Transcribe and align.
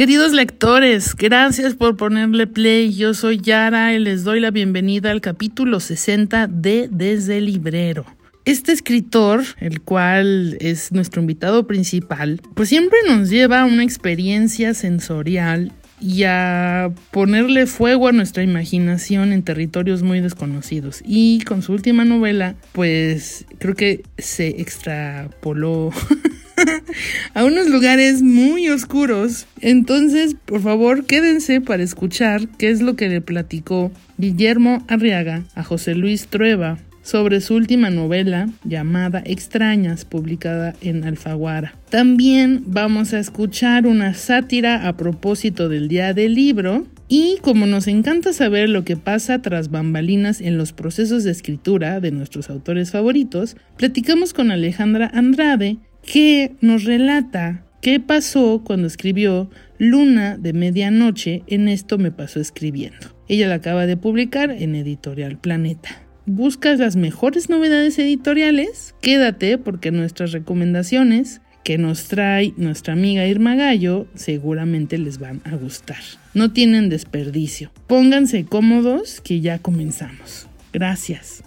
Queridos 0.00 0.32
lectores, 0.32 1.14
gracias 1.14 1.74
por 1.74 1.98
ponerle 1.98 2.46
play. 2.46 2.94
Yo 2.94 3.12
soy 3.12 3.38
Yara 3.38 3.92
y 3.92 3.98
les 3.98 4.24
doy 4.24 4.40
la 4.40 4.50
bienvenida 4.50 5.10
al 5.10 5.20
capítulo 5.20 5.78
60 5.78 6.46
de 6.46 6.88
Desde 6.90 7.36
el 7.36 7.44
Librero. 7.44 8.06
Este 8.46 8.72
escritor, 8.72 9.44
el 9.58 9.82
cual 9.82 10.56
es 10.58 10.90
nuestro 10.90 11.20
invitado 11.20 11.66
principal, 11.66 12.40
pues 12.54 12.70
siempre 12.70 12.98
nos 13.06 13.28
lleva 13.28 13.60
a 13.60 13.66
una 13.66 13.84
experiencia 13.84 14.72
sensorial 14.72 15.70
y 16.00 16.22
a 16.22 16.94
ponerle 17.10 17.66
fuego 17.66 18.08
a 18.08 18.12
nuestra 18.12 18.42
imaginación 18.42 19.34
en 19.34 19.42
territorios 19.42 20.02
muy 20.02 20.20
desconocidos. 20.20 21.02
Y 21.04 21.42
con 21.42 21.60
su 21.60 21.74
última 21.74 22.06
novela, 22.06 22.54
pues 22.72 23.44
creo 23.58 23.74
que 23.74 24.02
se 24.16 24.48
extrapoló 24.62 25.90
a 27.34 27.44
unos 27.44 27.68
lugares 27.68 28.22
muy 28.22 28.68
oscuros. 28.68 29.46
Entonces, 29.60 30.34
por 30.44 30.62
favor, 30.62 31.04
quédense 31.04 31.60
para 31.60 31.82
escuchar 31.82 32.48
qué 32.58 32.70
es 32.70 32.80
lo 32.80 32.96
que 32.96 33.08
le 33.08 33.20
platicó 33.20 33.90
Guillermo 34.18 34.84
Arriaga 34.88 35.44
a 35.54 35.62
José 35.62 35.94
Luis 35.94 36.26
Trueba 36.26 36.78
sobre 37.02 37.40
su 37.40 37.54
última 37.54 37.90
novela 37.90 38.48
llamada 38.64 39.22
Extrañas, 39.24 40.04
publicada 40.04 40.74
en 40.80 41.04
Alfaguara. 41.04 41.74
También 41.88 42.62
vamos 42.66 43.14
a 43.14 43.18
escuchar 43.18 43.86
una 43.86 44.14
sátira 44.14 44.86
a 44.86 44.96
propósito 44.96 45.68
del 45.68 45.88
Día 45.88 46.14
del 46.14 46.34
Libro. 46.34 46.86
Y 47.08 47.38
como 47.42 47.66
nos 47.66 47.88
encanta 47.88 48.32
saber 48.32 48.68
lo 48.68 48.84
que 48.84 48.96
pasa 48.96 49.42
tras 49.42 49.72
bambalinas 49.72 50.40
en 50.40 50.56
los 50.56 50.72
procesos 50.72 51.24
de 51.24 51.32
escritura 51.32 51.98
de 51.98 52.12
nuestros 52.12 52.50
autores 52.50 52.92
favoritos, 52.92 53.56
platicamos 53.76 54.32
con 54.32 54.52
Alejandra 54.52 55.10
Andrade, 55.12 55.78
que 56.02 56.52
nos 56.60 56.84
relata 56.84 57.64
qué 57.80 58.00
pasó 58.00 58.62
cuando 58.64 58.86
escribió 58.86 59.50
Luna 59.78 60.36
de 60.36 60.52
Medianoche 60.52 61.42
en 61.46 61.68
Esto 61.68 61.98
me 61.98 62.12
pasó 62.12 62.40
escribiendo. 62.40 63.14
Ella 63.28 63.48
la 63.48 63.56
acaba 63.56 63.86
de 63.86 63.96
publicar 63.96 64.50
en 64.50 64.74
Editorial 64.74 65.38
Planeta 65.38 66.02
buscas 66.26 66.78
las 66.78 66.96
mejores 66.96 67.48
novedades 67.48 67.98
editoriales, 67.98 68.94
quédate 69.00 69.58
porque 69.58 69.90
nuestras 69.90 70.32
recomendaciones 70.32 71.40
que 71.64 71.76
nos 71.76 72.04
trae 72.04 72.54
nuestra 72.56 72.94
amiga 72.94 73.26
Irma 73.26 73.54
Gallo 73.54 74.06
seguramente 74.14 74.96
les 74.96 75.18
van 75.18 75.42
a 75.44 75.56
gustar. 75.56 75.98
No 76.32 76.52
tienen 76.52 76.88
desperdicio. 76.88 77.70
Pónganse 77.86 78.44
cómodos 78.44 79.20
que 79.20 79.40
ya 79.40 79.58
comenzamos. 79.58 80.46
Gracias. 80.72 81.42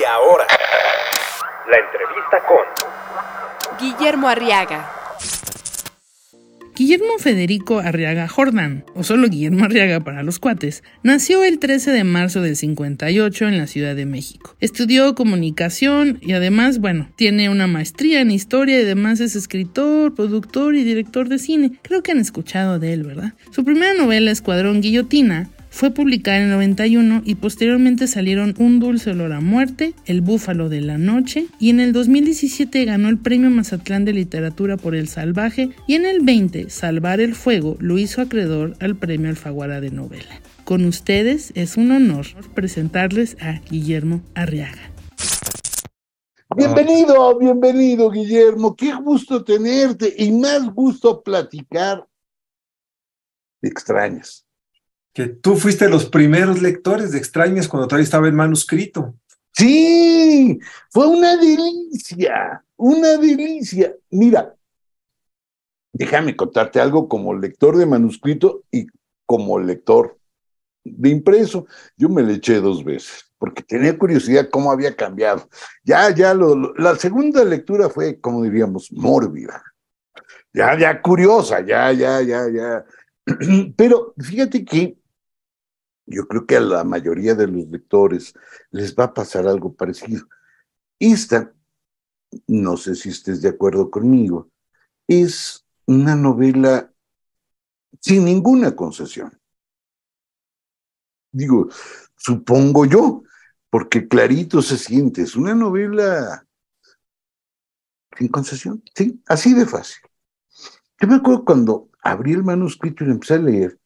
Y 0.00 0.04
ahora, 0.04 0.46
la 1.68 1.76
entrevista 1.76 2.42
con 2.46 3.78
Guillermo 3.78 4.28
Arriaga. 4.28 4.90
Guillermo 6.74 7.18
Federico 7.18 7.80
Arriaga 7.80 8.28
Jordan, 8.28 8.84
o 8.94 9.02
solo 9.02 9.28
Guillermo 9.28 9.64
Arriaga 9.64 10.00
para 10.00 10.22
los 10.22 10.38
cuates, 10.38 10.82
nació 11.02 11.44
el 11.44 11.58
13 11.58 11.90
de 11.90 12.04
marzo 12.04 12.40
del 12.40 12.56
58 12.56 13.48
en 13.48 13.58
la 13.58 13.66
Ciudad 13.66 13.96
de 13.96 14.06
México. 14.06 14.56
Estudió 14.60 15.14
comunicación 15.14 16.18
y 16.22 16.32
además, 16.32 16.78
bueno, 16.78 17.10
tiene 17.16 17.50
una 17.50 17.66
maestría 17.66 18.20
en 18.20 18.30
historia 18.30 18.78
y 18.78 18.84
además 18.84 19.20
es 19.20 19.36
escritor, 19.36 20.14
productor 20.14 20.74
y 20.76 20.84
director 20.84 21.28
de 21.28 21.38
cine. 21.38 21.72
Creo 21.82 22.02
que 22.02 22.12
han 22.12 22.18
escuchado 22.18 22.78
de 22.78 22.92
él, 22.94 23.02
¿verdad? 23.02 23.34
Su 23.50 23.64
primera 23.64 23.92
novela, 23.94 24.30
Escuadrón 24.30 24.80
Guillotina, 24.80 25.50
fue 25.78 25.92
publicada 25.92 26.38
en 26.38 26.44
el 26.44 26.50
91 26.50 27.22
y 27.24 27.36
posteriormente 27.36 28.08
salieron 28.08 28.52
Un 28.58 28.80
dulce 28.80 29.12
olor 29.12 29.32
a 29.32 29.40
muerte, 29.40 29.94
El 30.06 30.22
búfalo 30.22 30.68
de 30.68 30.80
la 30.80 30.98
noche 30.98 31.46
y 31.60 31.70
en 31.70 31.78
el 31.78 31.92
2017 31.92 32.84
ganó 32.84 33.08
el 33.08 33.16
Premio 33.16 33.48
Mazatlán 33.48 34.04
de 34.04 34.12
Literatura 34.12 34.76
por 34.76 34.96
El 34.96 35.06
Salvaje 35.06 35.70
y 35.86 35.94
en 35.94 36.04
el 36.04 36.18
20 36.24 36.68
Salvar 36.68 37.20
el 37.20 37.36
Fuego 37.36 37.76
lo 37.78 37.96
hizo 37.96 38.20
acreedor 38.20 38.74
al 38.80 38.96
Premio 38.96 39.30
Alfaguara 39.30 39.80
de 39.80 39.92
Novela. 39.92 40.40
Con 40.64 40.84
ustedes 40.84 41.52
es 41.54 41.76
un 41.76 41.92
honor 41.92 42.26
presentarles 42.54 43.36
a 43.40 43.60
Guillermo 43.70 44.20
Arriaga. 44.34 44.90
Bienvenido, 46.56 47.38
bienvenido 47.38 48.10
Guillermo, 48.10 48.74
qué 48.74 48.94
gusto 48.94 49.44
tenerte 49.44 50.12
y 50.18 50.32
más 50.32 50.74
gusto 50.74 51.22
platicar 51.22 52.04
de 53.62 53.68
extrañas 53.68 54.47
que 55.12 55.26
tú 55.26 55.56
fuiste 55.56 55.88
los 55.88 56.06
primeros 56.06 56.62
lectores 56.62 57.12
de 57.12 57.18
Extrañas 57.18 57.68
cuando 57.68 57.88
todavía 57.88 58.04
estaba 58.04 58.28
en 58.28 58.36
manuscrito. 58.36 59.14
Sí, 59.52 60.58
fue 60.90 61.06
una 61.06 61.36
delicia, 61.36 62.64
una 62.76 63.16
delicia. 63.16 63.94
Mira, 64.10 64.54
déjame 65.92 66.36
contarte 66.36 66.80
algo 66.80 67.08
como 67.08 67.34
lector 67.34 67.76
de 67.76 67.86
manuscrito 67.86 68.64
y 68.70 68.86
como 69.26 69.58
lector 69.58 70.18
de 70.84 71.08
impreso. 71.08 71.66
Yo 71.96 72.08
me 72.08 72.22
le 72.22 72.34
eché 72.34 72.60
dos 72.60 72.84
veces 72.84 73.28
porque 73.38 73.62
tenía 73.62 73.96
curiosidad 73.96 74.48
cómo 74.50 74.70
había 74.70 74.94
cambiado. 74.94 75.48
Ya, 75.84 76.10
ya, 76.10 76.34
la 76.34 76.96
segunda 76.96 77.44
lectura 77.44 77.88
fue, 77.88 78.20
como 78.20 78.42
diríamos, 78.42 78.92
mórbida. 78.92 79.62
Ya, 80.52 80.76
ya 80.76 81.00
curiosa, 81.00 81.60
ya, 81.60 81.92
ya, 81.92 82.20
ya, 82.20 82.48
ya. 82.48 82.84
Pero 83.76 84.14
fíjate 84.18 84.64
que 84.64 84.98
yo 86.06 86.26
creo 86.26 86.46
que 86.46 86.56
a 86.56 86.60
la 86.60 86.84
mayoría 86.84 87.34
de 87.34 87.46
los 87.46 87.68
lectores 87.68 88.34
les 88.70 88.94
va 88.94 89.04
a 89.04 89.14
pasar 89.14 89.46
algo 89.46 89.74
parecido. 89.74 90.26
Esta, 90.98 91.52
no 92.46 92.76
sé 92.76 92.94
si 92.94 93.10
estés 93.10 93.42
de 93.42 93.50
acuerdo 93.50 93.90
conmigo, 93.90 94.50
es 95.06 95.66
una 95.86 96.14
novela 96.14 96.92
sin 98.00 98.24
ninguna 98.24 98.74
concesión. 98.74 99.38
Digo, 101.30 101.68
supongo 102.16 102.86
yo, 102.86 103.22
porque 103.70 104.08
clarito 104.08 104.62
se 104.62 104.78
siente, 104.78 105.22
es 105.22 105.36
una 105.36 105.54
novela 105.54 106.46
sin 108.16 108.28
concesión, 108.28 108.82
sí, 108.94 109.22
así 109.26 109.52
de 109.52 109.66
fácil. 109.66 110.02
Yo 111.00 111.06
me 111.06 111.16
acuerdo 111.16 111.44
cuando 111.44 111.87
abrí 112.02 112.32
el 112.32 112.44
manuscrito 112.44 113.04
y 113.04 113.08
lo 113.08 113.12
empecé 113.14 113.34
a 113.34 113.38
leer, 113.38 113.78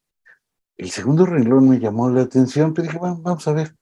el 0.77 0.91
segundo 0.91 1.27
renglón 1.27 1.69
me 1.69 1.79
llamó 1.79 2.11
la 2.11 2.23
atención, 2.23 2.75
pero 2.75 2.89
dije, 2.89 2.99
vamos 3.01 3.47
a 3.47 3.53
ver. 3.53 3.77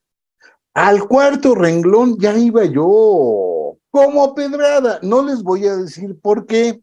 Al 0.73 1.07
cuarto 1.07 1.55
renglón 1.55 2.17
ya 2.19 2.37
iba 2.37 2.63
yo 2.65 3.77
como 3.89 4.35
pedrada. 4.35 4.99
No 5.01 5.23
les 5.23 5.41
voy 5.41 5.65
a 5.67 5.75
decir 5.75 6.19
por 6.21 6.45
qué, 6.45 6.81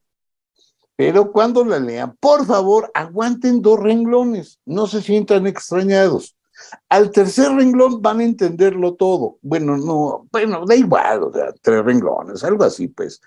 pero 0.96 1.30
cuando 1.30 1.64
la 1.64 1.78
lean, 1.78 2.16
por 2.18 2.44
favor, 2.46 2.90
aguanten 2.94 3.62
dos 3.62 3.78
renglones, 3.78 4.58
no 4.66 4.86
se 4.86 5.00
sientan 5.00 5.46
extrañados. 5.46 6.36
Al 6.88 7.12
tercer 7.12 7.52
renglón 7.52 8.02
van 8.02 8.18
a 8.18 8.24
entenderlo 8.24 8.94
todo. 8.94 9.38
Bueno, 9.42 9.76
no, 9.76 10.26
bueno, 10.32 10.66
da 10.66 10.74
igual, 10.74 11.22
o 11.22 11.32
sea, 11.32 11.52
tres 11.62 11.84
renglones, 11.84 12.42
algo 12.42 12.64
así, 12.64 12.88
pues. 12.88 13.20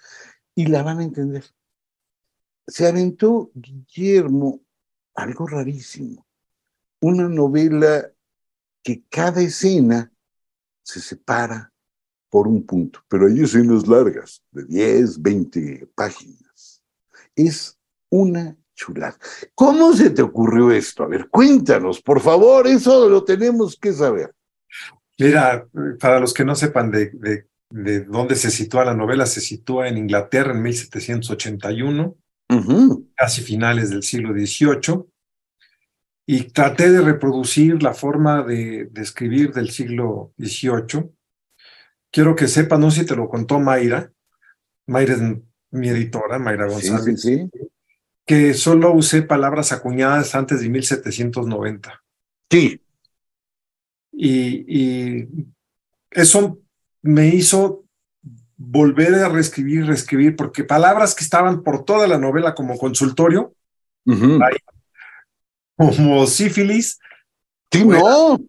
Y 0.53 0.65
la 0.65 0.83
van 0.83 0.99
a 0.99 1.03
entender. 1.03 1.45
Se 2.71 2.87
aventó 2.87 3.51
Guillermo 3.53 4.61
algo 5.13 5.45
rarísimo. 5.45 6.25
Una 7.01 7.27
novela 7.27 8.09
que 8.81 9.03
cada 9.09 9.41
escena 9.41 10.09
se 10.81 11.01
separa 11.01 11.73
por 12.29 12.47
un 12.47 12.65
punto, 12.65 13.01
pero 13.09 13.27
hay 13.27 13.41
escenas 13.41 13.85
largas, 13.85 14.41
de 14.51 14.63
10, 14.63 15.21
20 15.21 15.89
páginas. 15.93 16.81
Es 17.35 17.77
una 18.09 18.55
chulada. 18.73 19.17
¿Cómo 19.53 19.91
se 19.91 20.09
te 20.11 20.21
ocurrió 20.21 20.71
esto? 20.71 21.03
A 21.03 21.07
ver, 21.07 21.27
cuéntanos, 21.27 22.01
por 22.01 22.21
favor, 22.21 22.67
eso 22.67 23.09
lo 23.09 23.25
tenemos 23.25 23.75
que 23.75 23.91
saber. 23.91 24.33
Mira, 25.19 25.67
para 25.99 26.21
los 26.21 26.33
que 26.33 26.45
no 26.45 26.55
sepan 26.55 26.89
de, 26.89 27.11
de, 27.69 28.05
dónde 28.05 28.37
se 28.37 28.49
sitúa 28.49 28.85
la 28.85 28.95
novela, 28.95 29.25
se 29.25 29.41
sitúa 29.41 29.89
en 29.89 29.97
Inglaterra 29.97 30.53
en 30.53 30.61
1781, 30.61 32.15
casi 33.15 33.41
finales 33.41 33.89
del 33.89 34.03
siglo 34.03 34.33
XVIII, 34.33 35.05
y 36.25 36.43
traté 36.51 36.91
de 36.91 37.01
reproducir 37.01 37.81
la 37.81 37.93
forma 37.93 38.43
de, 38.43 38.85
de 38.85 39.01
escribir 39.01 39.53
del 39.53 39.69
siglo 39.69 40.33
XVIII. 40.37 41.09
Quiero 42.11 42.35
que 42.35 42.47
sepan, 42.47 42.81
no 42.81 42.91
sé 42.91 43.01
si 43.01 43.05
te 43.07 43.15
lo 43.15 43.27
contó 43.27 43.59
Mayra, 43.59 44.11
Mayra 44.87 45.13
es 45.13 45.21
mi 45.71 45.89
editora, 45.89 46.39
Mayra 46.39 46.67
González. 46.67 47.21
Sí, 47.21 47.37
sí, 47.37 47.49
sí 47.51 47.69
que 48.31 48.53
solo 48.53 48.93
usé 48.93 49.23
palabras 49.23 49.73
acuñadas 49.73 50.35
antes 50.35 50.61
de 50.61 50.69
1790. 50.69 52.01
Sí. 52.49 52.81
Y, 54.13 55.27
eso 56.09 56.59
me 57.01 57.27
hizo 57.27 57.85
volver 58.63 59.15
a 59.15 59.29
reescribir, 59.29 59.85
reescribir, 59.85 60.35
porque 60.35 60.63
palabras 60.63 61.15
que 61.15 61.23
estaban 61.23 61.63
por 61.63 61.83
toda 61.83 62.07
la 62.07 62.17
novela 62.17 62.53
como 62.53 62.77
consultorio, 62.77 63.55
como 65.75 66.27
sífilis. 66.27 66.99
Sí, 67.71 67.85
no, 67.85 68.39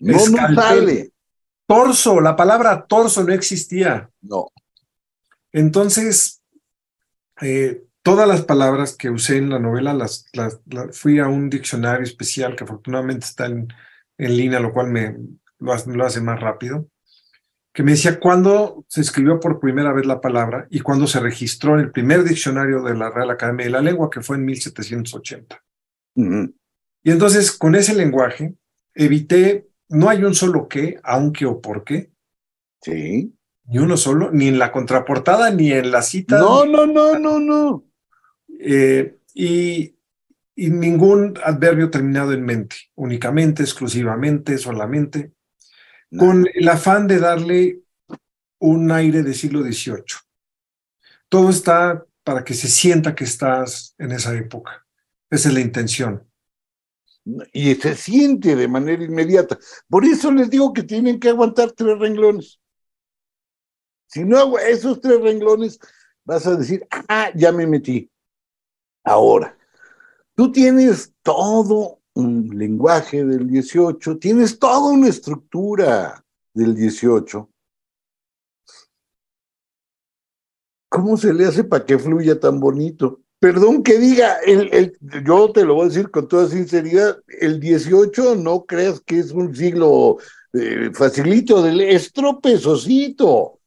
no, 0.00 0.18
sale. 0.18 1.10
Torso, 1.66 2.20
la 2.20 2.36
palabra 2.36 2.84
torso 2.86 3.24
no 3.24 3.32
existía. 3.32 4.10
No. 4.20 4.48
Entonces, 5.52 6.42
eh, 7.40 7.84
todas 8.02 8.28
las 8.28 8.42
palabras 8.42 8.96
que 8.96 9.08
usé 9.08 9.38
en 9.38 9.48
la 9.48 9.58
novela 9.58 9.94
las, 9.94 10.26
fui 10.92 11.18
a 11.20 11.28
un 11.28 11.48
diccionario 11.48 12.04
especial 12.04 12.54
que 12.54 12.64
afortunadamente 12.64 13.24
está 13.24 13.46
en, 13.46 13.68
en 14.18 14.36
línea, 14.36 14.60
lo 14.60 14.72
cual 14.72 14.88
me 14.88 15.16
lo, 15.58 16.04
hace 16.04 16.20
más 16.20 16.40
rápido, 16.40 16.86
que 17.74 17.82
me 17.82 17.90
decía 17.90 18.20
cuándo 18.20 18.86
se 18.88 19.00
escribió 19.00 19.40
por 19.40 19.58
primera 19.58 19.92
vez 19.92 20.06
la 20.06 20.20
palabra 20.20 20.68
y 20.70 20.78
cuándo 20.78 21.08
se 21.08 21.18
registró 21.18 21.74
en 21.74 21.80
el 21.80 21.90
primer 21.90 22.22
diccionario 22.22 22.80
de 22.82 22.94
la 22.94 23.10
Real 23.10 23.30
Academia 23.30 23.66
de 23.66 23.72
la 23.72 23.82
Lengua, 23.82 24.08
que 24.08 24.20
fue 24.20 24.36
en 24.36 24.44
1780. 24.44 25.60
Y 26.14 27.10
entonces, 27.10 27.50
con 27.50 27.74
ese 27.74 27.94
lenguaje, 27.96 28.54
evité, 28.94 29.66
no 29.88 30.08
hay 30.08 30.22
un 30.22 30.36
solo 30.36 30.68
qué, 30.68 31.00
aunque 31.02 31.46
o 31.46 31.60
por 31.60 31.82
qué. 31.82 32.12
Sí. 32.80 33.34
Ni 33.66 33.78
uno 33.78 33.96
solo, 33.96 34.30
ni 34.30 34.46
en 34.46 34.60
la 34.60 34.70
contraportada, 34.70 35.50
ni 35.50 35.72
en 35.72 35.90
la 35.90 36.02
cita. 36.02 36.38
No, 36.38 36.64
no, 36.66 36.86
no, 36.86 37.18
no, 37.18 37.40
no. 37.40 37.84
Eh, 38.60 39.16
y, 39.34 39.96
ningún 40.56 41.36
adverbio 41.42 41.90
terminado 41.90 42.32
en 42.32 42.44
mente, 42.44 42.76
únicamente, 42.94 43.64
exclusivamente, 43.64 44.58
solamente, 44.58 45.32
con 46.18 46.46
el 46.52 46.68
afán 46.68 47.06
de 47.06 47.18
darle 47.18 47.82
un 48.58 48.90
aire 48.90 49.22
de 49.22 49.34
siglo 49.34 49.62
XVIII. 49.62 50.04
Todo 51.28 51.50
está 51.50 52.04
para 52.22 52.44
que 52.44 52.54
se 52.54 52.68
sienta 52.68 53.14
que 53.14 53.24
estás 53.24 53.94
en 53.98 54.12
esa 54.12 54.34
época. 54.34 54.86
Esa 55.30 55.48
es 55.48 55.54
la 55.54 55.60
intención. 55.60 56.26
Y 57.52 57.74
se 57.74 57.96
siente 57.96 58.54
de 58.54 58.68
manera 58.68 59.02
inmediata. 59.02 59.58
Por 59.88 60.04
eso 60.04 60.30
les 60.30 60.50
digo 60.50 60.72
que 60.72 60.82
tienen 60.82 61.18
que 61.18 61.30
aguantar 61.30 61.72
tres 61.72 61.98
renglones. 61.98 62.60
Si 64.06 64.24
no 64.24 64.38
hago 64.38 64.58
esos 64.58 65.00
tres 65.00 65.20
renglones, 65.20 65.78
vas 66.24 66.46
a 66.46 66.56
decir, 66.56 66.86
ah, 67.08 67.30
ya 67.34 67.50
me 67.50 67.66
metí. 67.66 68.10
Ahora, 69.02 69.56
tú 70.34 70.52
tienes 70.52 71.12
todo 71.22 72.00
un 72.14 72.50
lenguaje 72.56 73.24
del 73.24 73.48
18, 73.48 74.18
tienes 74.18 74.58
toda 74.58 74.90
una 74.90 75.08
estructura 75.08 76.24
del 76.52 76.74
18. 76.74 77.50
¿Cómo 80.88 81.16
se 81.16 81.34
le 81.34 81.46
hace 81.46 81.64
para 81.64 81.84
que 81.84 81.98
fluya 81.98 82.38
tan 82.38 82.60
bonito? 82.60 83.20
Perdón 83.40 83.82
que 83.82 83.98
diga, 83.98 84.36
el, 84.46 84.96
yo 85.24 85.50
te 85.52 85.64
lo 85.64 85.74
voy 85.74 85.86
a 85.86 85.88
decir 85.88 86.10
con 86.10 86.28
toda 86.28 86.48
sinceridad, 86.48 87.18
el 87.26 87.58
18 87.58 88.36
no 88.36 88.64
creas 88.64 89.00
que 89.00 89.18
es 89.18 89.32
un 89.32 89.54
siglo 89.54 90.18
eh, 90.52 90.90
facilito, 90.94 91.62
del, 91.62 91.80
es 91.80 92.12
tropezosito, 92.12 93.58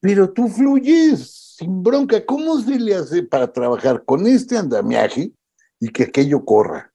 pero 0.00 0.30
tú 0.32 0.48
fluyes 0.48 1.54
sin 1.56 1.82
bronca. 1.82 2.24
¿Cómo 2.26 2.60
se 2.60 2.78
le 2.78 2.94
hace 2.94 3.22
para 3.22 3.50
trabajar 3.50 4.04
con 4.04 4.26
este 4.26 4.58
andamiaje 4.58 5.32
y 5.80 5.88
que 5.88 6.04
aquello 6.04 6.44
corra? 6.44 6.92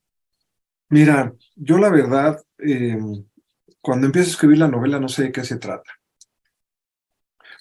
Mira, 0.92 1.34
yo 1.56 1.78
la 1.78 1.90
verdad, 1.90 2.44
em, 2.58 3.24
cuando 3.80 4.08
empiezo 4.08 4.28
a 4.28 4.32
escribir 4.32 4.58
la 4.58 4.68
novela 4.68 5.00
no 5.00 5.08
sé 5.08 5.24
de 5.24 5.32
qué 5.32 5.44
se 5.46 5.56
trata. 5.56 5.90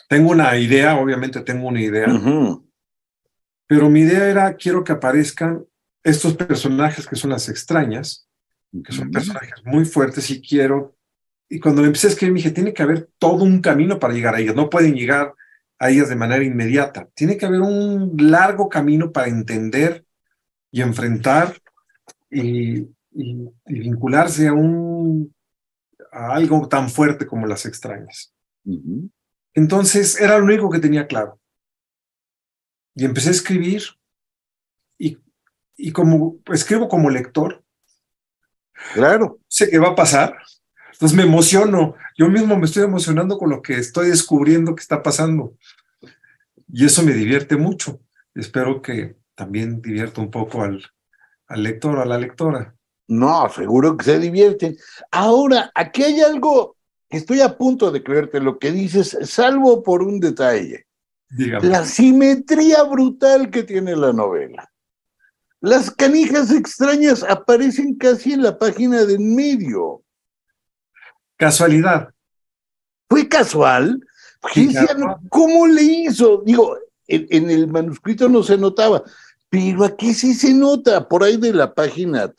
Tengo 0.09 0.33
una 0.33 0.57
idea, 0.59 0.97
obviamente 0.97 1.41
tengo 1.43 1.69
una 1.69 1.81
idea, 1.81 2.09
pero 3.69 3.89
mi 3.89 4.01
idea 4.01 4.29
era, 4.29 4.55
quiero 4.55 4.83
que 4.83 4.91
aparezcan 4.91 5.65
estos 6.03 6.35
personajes 6.35 7.07
que 7.07 7.15
son 7.15 7.31
las 7.31 7.49
extrañas, 7.49 8.27
que 8.85 8.93
son 8.93 9.13
personajes 9.13 9.65
muy 9.65 9.85
fuertes 9.85 10.29
y 10.31 10.43
quiero, 10.43 10.97
y 11.49 11.61
cuando 11.61 11.85
empecé 11.85 12.09
a 12.09 12.11
escribir 12.11 12.33
me 12.33 12.39
dije, 12.39 12.51
tiene 12.51 12.75
que 12.75 12.83
haber 12.83 13.11
todo 13.19 13.45
un 13.45 13.61
camino 13.61 14.01
para 14.01 14.13
llegar 14.13 14.35
a 14.35 14.41
ellos, 14.41 14.57
no 14.57 14.69
pueden 14.69 14.97
llegar 14.97 15.35
a 15.79 15.89
ellas 15.89 16.09
de 16.09 16.17
manera 16.17 16.43
inmediata. 16.43 17.09
Tiene 17.15 17.37
que 17.37 17.47
haber 17.47 17.61
un 17.61 18.17
largo 18.19 18.69
camino 18.69 19.13
para 19.13 19.29
entender 19.29 20.05
y 20.73 20.83
enfrentar 20.83 21.57
y, 22.29 22.89
vincularse 23.11 24.49
a, 24.49 24.53
un, 24.53 25.35
a 26.13 26.35
algo 26.35 26.69
tan 26.69 26.89
fuerte 26.89 27.27
como 27.27 27.47
las 27.47 27.67
extrañas. 27.67 28.33
Entonces 29.55 30.21
era 30.21 30.39
lo 30.39 30.45
único 30.45 30.71
que 30.71 30.79
tenía 30.79 31.07
claro. 31.07 31.41
Y 32.95 33.05
empecé 33.05 33.29
a 33.29 33.33
escribir 33.33 33.83
y, 34.99 35.19
y 35.77 35.93
como 35.93 36.39
escribo 36.53 36.89
como 36.89 37.11
lector, 37.11 37.65
claro, 38.95 39.41
sé 39.49 39.71
qué 39.71 39.79
va 39.79 39.91
a 39.91 39.95
pasar. 39.97 40.37
Entonces 40.93 41.17
me 41.17 41.23
emociono, 41.23 41.95
yo 42.17 42.29
mismo 42.29 42.57
me 42.59 42.67
estoy 42.67 42.85
emocionando 42.85 43.39
con 43.39 43.49
lo 43.49 43.63
que 43.63 43.79
estoy 43.79 44.09
descubriendo 44.09 44.75
que 44.75 44.83
está 44.83 45.03
pasando. 45.03 45.57
Y 46.73 46.85
eso 46.85 47.03
me 47.03 47.13
divierte 47.13 47.57
mucho. 47.57 48.01
Espero 48.35 48.83
que 48.83 49.17
también 49.35 49.81
divierta 49.81 50.21
un 50.21 50.31
poco 50.31 50.63
al, 50.63 50.85
al 51.47 51.63
lector 51.63 51.97
o 51.97 52.03
a 52.03 52.07
la 52.07 52.19
lectora. 52.19 52.75
No, 53.11 53.49
seguro 53.49 53.97
que 53.97 54.05
se 54.05 54.21
divierten. 54.21 54.77
Ahora, 55.11 55.73
aquí 55.75 56.05
hay 56.05 56.21
algo 56.21 56.77
que 57.09 57.17
estoy 57.17 57.41
a 57.41 57.59
punto 57.59 57.91
de 57.91 58.05
creerte 58.05 58.39
lo 58.39 58.61
que 58.61 58.71
dices, 58.71 59.19
salvo 59.25 59.83
por 59.83 60.05
un 60.05 60.21
detalle. 60.21 60.87
La 61.29 61.85
simetría 61.85 62.85
brutal 62.85 63.51
que 63.51 63.65
tiene 63.65 63.97
la 63.97 64.13
novela. 64.13 64.71
Las 65.61 65.91
canijas 65.91 66.53
extrañas 66.53 67.25
aparecen 67.25 67.97
casi 67.97 68.33
en 68.33 68.45
la 68.45 68.57
página 68.57 69.05
de 69.05 69.15
en 69.15 69.35
medio. 69.35 70.05
Casualidad. 71.37 72.11
¿Fue 73.09 73.29
casual? 73.29 74.07
¿Cómo 75.31 75.67
le 75.67 75.83
hizo? 75.83 76.45
Digo, 76.47 76.79
en, 77.09 77.51
el 77.51 77.67
manuscrito 77.67 78.29
no 78.29 78.45
se 78.45 78.57
notaba, 78.57 79.03
pero 79.49 79.85
aquí 79.85 80.15
sí 80.15 80.33
se 80.33 80.55
nota, 80.55 81.09
por 81.09 81.25
ahí 81.25 81.37
de 81.39 81.53
la 81.53 81.75
página 81.75 82.33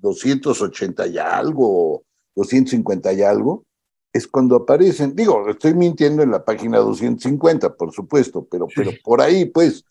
280 0.00 1.06
y 1.06 1.18
algo, 1.18 2.04
250 2.34 3.12
y 3.12 3.22
algo, 3.22 3.64
es 4.12 4.26
cuando 4.26 4.56
aparecen, 4.56 5.14
digo, 5.14 5.48
estoy 5.48 5.74
mintiendo 5.74 6.22
en 6.22 6.30
la 6.30 6.44
página 6.44 6.78
250, 6.78 7.74
por 7.74 7.92
supuesto, 7.92 8.46
pero, 8.50 8.66
pero 8.74 8.90
por 9.04 9.20
ahí, 9.20 9.44
pues, 9.44 9.84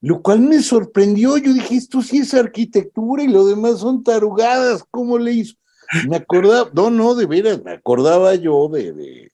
lo 0.00 0.22
cual 0.22 0.40
me 0.40 0.62
sorprendió, 0.62 1.36
yo 1.38 1.52
dije, 1.52 1.76
esto 1.76 2.02
sí 2.02 2.18
es 2.18 2.32
arquitectura 2.34 3.22
y 3.22 3.28
lo 3.28 3.46
demás 3.46 3.80
son 3.80 4.02
tarugadas, 4.02 4.84
¿cómo 4.90 5.18
le 5.18 5.32
hizo? 5.32 5.54
Me 6.08 6.16
acordaba, 6.16 6.70
no, 6.72 6.90
no, 6.90 7.14
de 7.14 7.26
veras, 7.26 7.62
me 7.64 7.72
acordaba 7.72 8.34
yo 8.34 8.68
de 8.68 9.30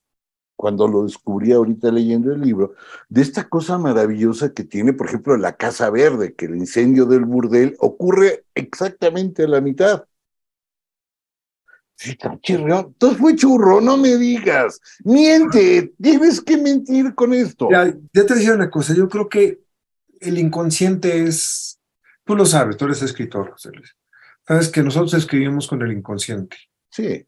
cuando 0.65 0.89
lo 0.89 1.05
descubrí 1.05 1.53
ahorita 1.53 1.93
leyendo 1.93 2.33
el 2.33 2.41
libro, 2.41 2.75
de 3.11 3.21
esta 3.21 3.51
cosa 3.51 3.77
maravillosa 3.77 4.55
que 4.55 4.65
tiene, 4.65 4.95
por 4.95 5.09
ejemplo, 5.09 5.37
la 5.37 5.57
Casa 5.57 5.91
Verde, 5.91 6.33
que 6.33 6.47
el 6.47 6.57
incendio 6.57 7.05
del 7.05 7.27
burdel 7.27 7.77
ocurre 7.81 8.47
exactamente 8.55 9.43
a 9.43 9.49
la 9.49 9.61
mitad. 9.61 10.07
Sí, 11.97 12.17
chirrión. 12.41 12.87
Entonces 12.95 13.19
fue 13.19 13.37
churro, 13.37 13.83
no 13.83 13.99
me 13.99 14.17
digas. 14.17 14.81
Miente, 15.05 15.93
tienes 16.01 16.41
que 16.41 16.57
mentir 16.57 17.15
con 17.15 17.35
esto. 17.35 17.69
Ya, 17.71 17.95
ya 18.15 18.25
te 18.25 18.35
decía 18.35 18.55
una 18.55 18.71
cosa, 18.71 18.95
yo 18.95 19.07
creo 19.07 19.29
que 19.29 19.61
el 20.19 20.39
inconsciente 20.39 21.25
es, 21.25 21.79
tú 22.25 22.35
lo 22.35 22.47
sabes, 22.47 22.79
tú 22.79 22.87
eres 22.87 23.03
escritor, 23.03 23.51
José 23.51 23.71
Luis. 23.71 23.95
Sabes 24.49 24.71
que 24.71 24.83
nosotros 24.83 25.13
escribimos 25.13 25.69
con 25.69 25.83
el 25.83 25.93
inconsciente. 25.93 26.57
Sí. 26.89 27.27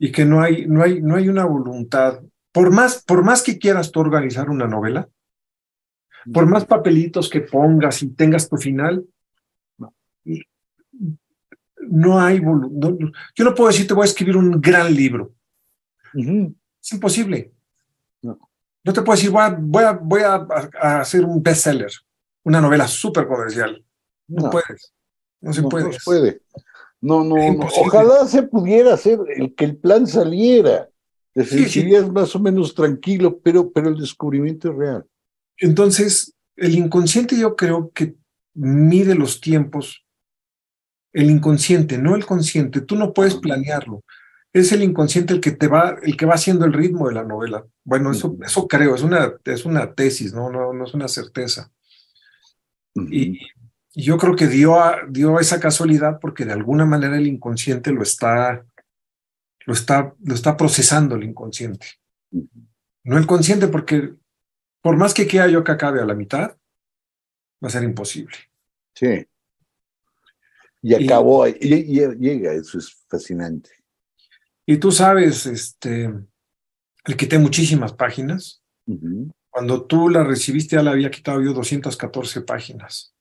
Y 0.00 0.10
que 0.10 0.24
no 0.24 0.42
hay, 0.42 0.66
no 0.66 0.82
hay, 0.82 1.00
no 1.00 1.14
hay 1.14 1.28
una 1.28 1.44
voluntad. 1.44 2.20
Por 2.52 2.70
más, 2.70 3.02
por 3.02 3.24
más 3.24 3.42
que 3.42 3.58
quieras 3.58 3.90
tú 3.90 4.00
organizar 4.00 4.50
una 4.50 4.66
novela, 4.66 5.08
por 6.32 6.46
más 6.46 6.64
papelitos 6.64 7.28
que 7.28 7.40
pongas 7.40 8.02
y 8.02 8.08
tengas 8.10 8.48
tu 8.48 8.56
final, 8.56 9.04
no 11.88 12.20
hay 12.20 12.38
voluntad. 12.40 12.90
yo 13.34 13.44
no 13.44 13.54
puedo 13.54 13.70
decir 13.70 13.86
te 13.86 13.94
voy 13.94 14.02
a 14.02 14.06
escribir 14.06 14.36
un 14.36 14.60
gran 14.60 14.94
libro. 14.94 15.32
Es 16.14 16.92
imposible. 16.92 17.52
No. 18.20 18.38
no. 18.84 18.92
te 18.92 19.02
puedo 19.02 19.16
decir 19.16 19.30
voy 19.30 19.42
a, 19.42 19.56
voy 19.58 19.84
a, 19.84 19.92
voy 19.92 20.22
a, 20.22 21.00
hacer 21.00 21.24
un 21.24 21.42
bestseller, 21.42 21.90
una 22.44 22.60
novela 22.60 22.86
súper 22.86 23.26
comercial. 23.26 23.84
No, 24.28 24.50
puedes. 24.50 24.92
No 25.40 25.52
se 25.52 25.62
puede. 25.62 25.90
No 25.90 25.96
puede. 26.04 26.42
No, 27.00 27.24
no, 27.24 27.34
Ojalá 27.80 28.26
se 28.28 28.44
pudiera 28.44 28.94
hacer 28.94 29.18
el 29.34 29.54
que 29.56 29.64
el 29.64 29.76
plan 29.76 30.06
saliera. 30.06 30.88
Te 31.34 31.44
sentirías 31.44 32.10
más 32.10 32.34
o 32.36 32.40
menos 32.40 32.74
tranquilo, 32.74 33.40
pero, 33.42 33.70
pero 33.70 33.88
el 33.88 33.96
descubrimiento 33.96 34.70
es 34.70 34.76
real. 34.76 35.06
Entonces, 35.56 36.34
el 36.56 36.74
inconsciente 36.74 37.38
yo 37.38 37.56
creo 37.56 37.90
que 37.94 38.14
mide 38.54 39.14
los 39.14 39.40
tiempos. 39.40 40.04
El 41.12 41.30
inconsciente, 41.30 41.98
no 41.98 42.16
el 42.16 42.26
consciente. 42.26 42.80
Tú 42.80 42.96
no 42.96 43.12
puedes 43.12 43.36
planearlo. 43.36 44.02
Es 44.52 44.72
el 44.72 44.82
inconsciente 44.82 45.32
el 45.32 45.40
que 45.40 45.52
te 45.52 45.68
va, 45.68 45.96
el 46.02 46.16
que 46.16 46.26
va 46.26 46.34
haciendo 46.34 46.66
el 46.66 46.74
ritmo 46.74 47.08
de 47.08 47.14
la 47.14 47.24
novela. 47.24 47.64
Bueno, 47.84 48.10
eso, 48.10 48.36
eso 48.44 48.68
creo, 48.68 48.94
es 48.94 49.02
una, 49.02 49.32
es 49.44 49.64
una 49.64 49.94
tesis, 49.94 50.34
no, 50.34 50.50
no, 50.50 50.74
no 50.74 50.84
es 50.84 50.92
una 50.92 51.08
certeza. 51.08 51.72
Y 52.94 53.38
yo 53.94 54.18
creo 54.18 54.36
que 54.36 54.46
dio, 54.46 54.76
dio 55.08 55.40
esa 55.40 55.58
casualidad 55.58 56.18
porque 56.20 56.44
de 56.44 56.52
alguna 56.52 56.84
manera 56.84 57.16
el 57.16 57.26
inconsciente 57.26 57.92
lo 57.92 58.02
está, 58.02 58.64
lo 59.66 59.74
está, 59.74 60.14
lo 60.22 60.34
está 60.34 60.56
procesando 60.56 61.16
el 61.16 61.24
inconsciente. 61.24 61.86
No 63.04 63.18
el 63.18 63.26
consciente, 63.26 63.68
porque 63.68 64.14
por 64.80 64.96
más 64.96 65.14
que 65.14 65.26
quiera 65.26 65.48
yo 65.48 65.62
que 65.64 65.72
acabe 65.72 66.00
a 66.00 66.06
la 66.06 66.14
mitad, 66.14 66.56
va 67.62 67.68
a 67.68 67.70
ser 67.70 67.84
imposible. 67.84 68.36
Sí. 68.94 69.26
Y 70.82 70.94
acabó, 70.94 71.46
y, 71.46 71.54
llega, 71.54 72.52
eso 72.52 72.78
es 72.78 72.92
fascinante. 73.08 73.70
Y 74.66 74.78
tú 74.78 74.90
sabes, 74.90 75.46
este, 75.46 76.12
le 77.06 77.16
quité 77.16 77.38
muchísimas 77.38 77.92
páginas. 77.92 78.62
Cuando 79.48 79.86
tú 79.86 80.08
la 80.08 80.24
recibiste, 80.24 80.76
ya 80.76 80.82
la 80.82 80.90
había 80.90 81.10
quitado 81.10 81.40
yo 81.40 81.52
214 81.52 82.40
páginas. 82.42 83.14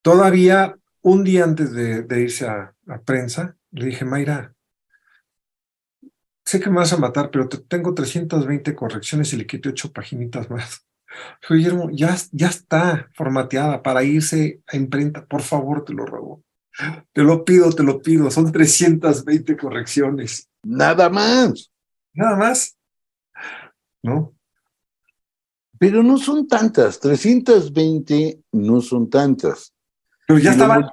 Todavía 0.00 0.76
un 1.02 1.24
día 1.24 1.44
antes 1.44 1.72
de, 1.72 2.20
irse 2.20 2.46
a, 2.46 2.74
prensa, 3.04 3.56
le 3.72 3.86
dije, 3.86 4.04
Mayra, 4.04 4.54
sé 6.44 6.60
que 6.60 6.70
me 6.70 6.76
vas 6.76 6.92
a 6.92 6.98
matar, 6.98 7.30
pero 7.30 7.48
tengo 7.48 7.94
320 7.94 8.74
correcciones 8.74 9.32
y 9.32 9.36
le 9.36 9.46
quité 9.46 9.70
ocho 9.70 9.92
paginitas 9.92 10.50
más. 10.50 10.84
Guillermo, 11.48 11.90
ya, 11.92 12.16
ya 12.32 12.48
está 12.48 13.10
formateada 13.14 13.82
para 13.82 14.02
irse 14.02 14.60
a 14.66 14.76
imprenta. 14.76 15.24
Por 15.24 15.42
favor, 15.42 15.84
te 15.84 15.92
lo 15.92 16.06
ruego. 16.06 16.42
Te 17.12 17.22
lo 17.22 17.44
pido, 17.44 17.70
te 17.70 17.82
lo 17.82 18.00
pido. 18.00 18.30
Son 18.30 18.50
320 18.50 19.58
correcciones. 19.58 20.48
Nada 20.62 21.10
más. 21.10 21.70
Nada 22.14 22.36
más. 22.36 22.76
¿No? 24.02 24.34
Pero 25.78 26.02
no 26.02 26.16
son 26.16 26.48
tantas. 26.48 26.98
320 26.98 28.40
no 28.52 28.80
son 28.80 29.10
tantas. 29.10 29.74
Pero 30.26 30.38
ya 30.38 30.52
estaba, 30.52 30.92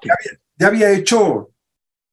ya 0.58 0.68
había, 0.68 0.92
hecho 0.92 1.52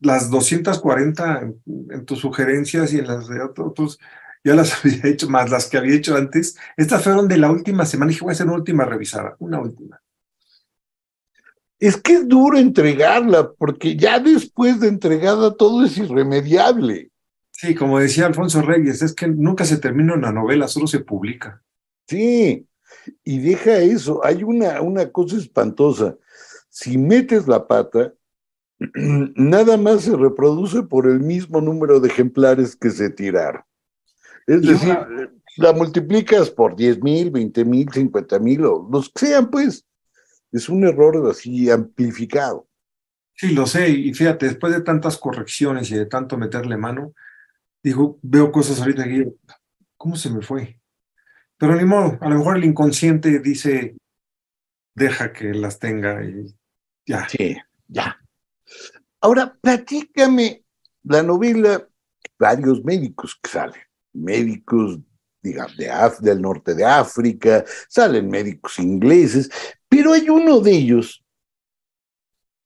las 0.00 0.30
240 0.30 1.52
en, 1.66 2.04
tus 2.04 2.20
sugerencias 2.20 2.92
y 2.92 2.98
en 2.98 3.06
las 3.06 3.28
de 3.28 3.40
otros, 3.40 3.98
ya 4.44 4.54
las 4.54 4.72
había 4.84 5.06
hecho, 5.06 5.28
más 5.28 5.50
las 5.50 5.66
que 5.66 5.78
había 5.78 5.94
hecho 5.94 6.16
antes. 6.16 6.56
Estas 6.76 7.02
fueron 7.02 7.28
de 7.28 7.38
la 7.38 7.50
última 7.50 7.84
semana 7.84 8.10
y 8.10 8.14
dije, 8.14 8.24
voy 8.24 8.32
a 8.32 8.34
hacer 8.34 8.46
una 8.46 8.56
última 8.56 8.84
revisada, 8.84 9.36
una 9.38 9.60
última. 9.60 10.00
Es 11.78 11.96
que 11.96 12.14
es 12.14 12.28
duro 12.28 12.56
entregarla, 12.56 13.52
porque 13.52 13.96
ya 13.96 14.18
después 14.18 14.80
de 14.80 14.88
entregada 14.88 15.54
todo 15.54 15.84
es 15.84 15.98
irremediable. 15.98 17.10
Sí, 17.52 17.74
como 17.74 17.98
decía 17.98 18.26
Alfonso 18.26 18.62
Reyes, 18.62 19.02
es 19.02 19.14
que 19.14 19.28
nunca 19.28 19.64
se 19.64 19.78
termina 19.78 20.14
una 20.14 20.32
novela, 20.32 20.68
solo 20.68 20.86
se 20.86 21.00
publica. 21.00 21.62
Sí, 22.06 22.66
y 23.24 23.38
deja 23.38 23.78
eso. 23.78 24.24
Hay 24.24 24.42
una, 24.42 24.80
una 24.80 25.10
cosa 25.10 25.36
espantosa 25.36 26.16
si 26.76 26.98
metes 26.98 27.48
la 27.48 27.66
pata, 27.66 28.12
nada 28.94 29.76
más 29.76 30.02
se 30.02 30.16
reproduce 30.16 30.82
por 30.82 31.06
el 31.06 31.20
mismo 31.20 31.60
número 31.60 32.00
de 32.00 32.08
ejemplares 32.08 32.76
que 32.76 32.90
se 32.90 33.10
tiraron. 33.10 33.62
Es 34.46 34.62
decir, 34.62 34.96
la 35.56 35.72
multiplicas 35.72 36.50
por 36.50 36.76
10 36.76 37.02
mil, 37.02 37.30
20 37.30 37.64
mil, 37.64 37.90
50 37.92 38.38
mil, 38.38 38.64
o 38.64 38.88
los 38.90 39.10
que 39.10 39.26
sean, 39.26 39.50
pues. 39.50 39.84
Es 40.52 40.68
un 40.68 40.84
error 40.84 41.28
así 41.28 41.68
amplificado. 41.70 42.68
Sí, 43.34 43.52
lo 43.52 43.66
sé, 43.66 43.90
y 43.90 44.14
fíjate, 44.14 44.46
después 44.46 44.72
de 44.72 44.80
tantas 44.80 45.18
correcciones 45.18 45.90
y 45.90 45.96
de 45.96 46.06
tanto 46.06 46.38
meterle 46.38 46.76
mano, 46.76 47.12
digo, 47.82 48.18
veo 48.22 48.50
cosas 48.50 48.80
ahorita 48.80 49.04
que, 49.04 49.32
¿cómo 49.96 50.16
se 50.16 50.30
me 50.30 50.40
fue? 50.40 50.80
Pero 51.58 51.74
ni 51.74 51.84
modo, 51.84 52.18
a 52.20 52.28
lo 52.28 52.38
mejor 52.38 52.56
el 52.56 52.64
inconsciente 52.64 53.40
dice, 53.40 53.96
deja 54.94 55.32
que 55.32 55.52
las 55.52 55.78
tenga 55.78 56.24
y 56.24 56.54
ya. 57.04 57.28
Sí, 57.28 57.56
ya. 57.88 58.18
Ahora, 59.26 59.58
platícame 59.60 60.62
la 61.02 61.20
novela, 61.20 61.84
varios 62.38 62.84
médicos 62.84 63.36
que 63.42 63.50
salen, 63.50 63.82
médicos, 64.12 65.00
digamos, 65.42 65.76
de 65.76 65.90
del 66.20 66.40
norte 66.40 66.76
de 66.76 66.84
África, 66.84 67.64
salen 67.88 68.30
médicos 68.30 68.78
ingleses, 68.78 69.50
pero 69.88 70.12
hay 70.12 70.28
uno 70.28 70.60
de 70.60 70.70
ellos, 70.70 71.24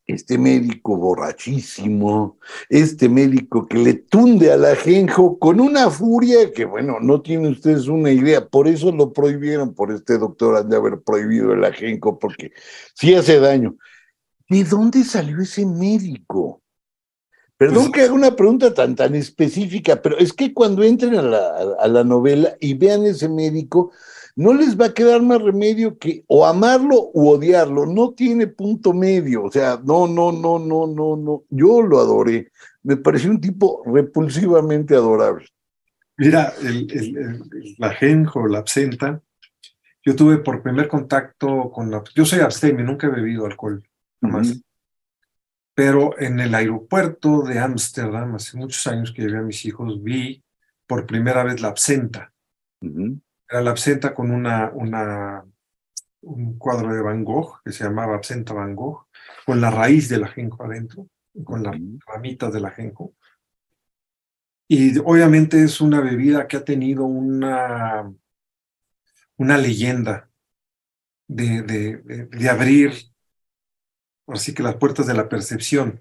este 0.04 0.36
médico 0.36 0.98
borrachísimo, 0.98 2.38
este 2.68 3.08
médico 3.08 3.66
que 3.66 3.78
le 3.78 3.94
tunde 3.94 4.52
al 4.52 4.66
ajenjo 4.66 5.38
con 5.38 5.60
una 5.60 5.88
furia 5.88 6.52
que, 6.52 6.66
bueno, 6.66 6.98
no 7.00 7.22
tienen 7.22 7.52
ustedes 7.52 7.88
una 7.88 8.12
idea, 8.12 8.46
por 8.46 8.68
eso 8.68 8.92
lo 8.92 9.14
prohibieron, 9.14 9.74
por 9.74 9.92
este 9.92 10.18
doctor 10.18 10.58
han 10.58 10.68
de 10.68 10.76
haber 10.76 11.00
prohibido 11.00 11.54
el 11.54 11.64
ajenjo, 11.64 12.18
porque 12.18 12.52
sí 12.94 13.14
hace 13.14 13.40
daño. 13.40 13.78
¿De 14.50 14.64
dónde 14.64 15.04
salió 15.04 15.40
ese 15.40 15.64
médico? 15.64 16.60
Perdón 17.56 17.84
pues 17.84 17.92
que 17.92 18.00
haga 18.02 18.12
una 18.12 18.34
pregunta 18.34 18.74
tan, 18.74 18.96
tan 18.96 19.14
específica, 19.14 20.02
pero 20.02 20.18
es 20.18 20.32
que 20.32 20.52
cuando 20.52 20.82
entren 20.82 21.14
a 21.14 21.22
la, 21.22 21.76
a 21.78 21.86
la 21.86 22.02
novela 22.02 22.56
y 22.58 22.74
vean 22.74 23.06
ese 23.06 23.28
médico, 23.28 23.92
no 24.34 24.52
les 24.52 24.80
va 24.80 24.86
a 24.86 24.94
quedar 24.94 25.22
más 25.22 25.40
remedio 25.40 25.98
que 25.98 26.24
o 26.26 26.46
amarlo 26.46 27.10
u 27.12 27.28
odiarlo, 27.28 27.86
no 27.86 28.12
tiene 28.12 28.48
punto 28.48 28.92
medio, 28.92 29.44
o 29.44 29.52
sea, 29.52 29.80
no, 29.84 30.08
no, 30.08 30.32
no, 30.32 30.58
no, 30.58 30.86
no, 30.86 31.16
no, 31.16 31.44
yo 31.48 31.82
lo 31.82 32.00
adoré, 32.00 32.50
me 32.82 32.96
pareció 32.96 33.30
un 33.30 33.40
tipo 33.40 33.82
repulsivamente 33.84 34.94
adorable. 34.94 35.46
Mira, 36.16 36.52
el, 36.62 36.90
el, 36.90 37.74
la 37.78 37.90
genjo, 37.90 38.48
la 38.48 38.58
absenta, 38.58 39.22
yo 40.04 40.16
tuve 40.16 40.38
por 40.38 40.62
primer 40.62 40.88
contacto 40.88 41.70
con 41.70 41.90
la, 41.90 42.02
yo 42.14 42.24
soy 42.24 42.40
abstemio, 42.40 42.84
nunca 42.84 43.06
he 43.06 43.10
bebido 43.10 43.46
alcohol, 43.46 43.82
pero 45.74 46.18
en 46.18 46.40
el 46.40 46.54
aeropuerto 46.54 47.42
de 47.42 47.58
Ámsterdam, 47.58 48.34
hace 48.34 48.58
muchos 48.58 48.86
años 48.86 49.12
que 49.12 49.22
llevé 49.22 49.38
a 49.38 49.42
mis 49.42 49.64
hijos, 49.64 50.02
vi 50.02 50.44
por 50.86 51.06
primera 51.06 51.42
vez 51.42 51.60
la 51.60 51.68
absenta. 51.68 52.32
Era 52.80 53.62
la 53.62 53.70
absenta 53.70 54.14
con 54.14 54.30
una, 54.30 54.70
una, 54.74 55.44
un 56.22 56.58
cuadro 56.58 56.92
de 56.92 57.00
Van 57.00 57.24
Gogh 57.24 57.62
que 57.64 57.72
se 57.72 57.84
llamaba 57.84 58.16
Absenta 58.16 58.52
Van 58.52 58.74
Gogh, 58.74 59.06
con 59.46 59.60
la 59.60 59.70
raíz 59.70 60.08
del 60.08 60.24
ajenjo 60.24 60.64
adentro, 60.64 61.08
con 61.44 61.62
las 61.62 61.76
ramitas 62.06 62.52
del 62.52 62.66
ajenjo. 62.66 63.14
Y 64.68 64.98
obviamente 64.98 65.62
es 65.64 65.80
una 65.80 66.00
bebida 66.00 66.46
que 66.46 66.58
ha 66.58 66.64
tenido 66.64 67.04
una, 67.04 68.12
una 69.36 69.58
leyenda 69.58 70.28
de, 71.26 71.62
de, 71.62 72.26
de 72.26 72.48
abrir 72.48 73.09
así 74.32 74.54
que 74.54 74.62
las 74.62 74.76
puertas 74.76 75.06
de 75.06 75.14
la 75.14 75.28
percepción. 75.28 76.00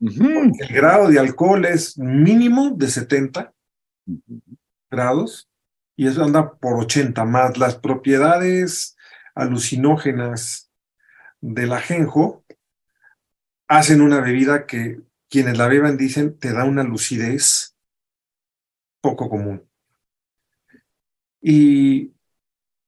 El 0.00 0.52
grado 0.70 1.08
de 1.08 1.18
alcohol 1.18 1.64
es 1.64 1.96
mínimo 1.98 2.70
de 2.76 2.88
70 2.88 3.52
grados 4.90 5.48
y 5.96 6.06
eso 6.08 6.24
anda 6.24 6.54
por 6.54 6.78
80 6.78 7.24
más 7.24 7.56
las 7.56 7.76
propiedades 7.76 8.96
alucinógenas 9.34 10.70
del 11.40 11.72
ajenjo 11.72 12.44
hacen 13.68 14.00
una 14.00 14.20
bebida 14.20 14.66
que 14.66 15.00
quienes 15.28 15.58
la 15.58 15.68
beban 15.68 15.96
dicen 15.96 16.38
te 16.38 16.52
da 16.52 16.64
una 16.64 16.82
lucidez 16.82 17.76
poco 19.00 19.28
común. 19.28 19.62
Y 21.40 22.13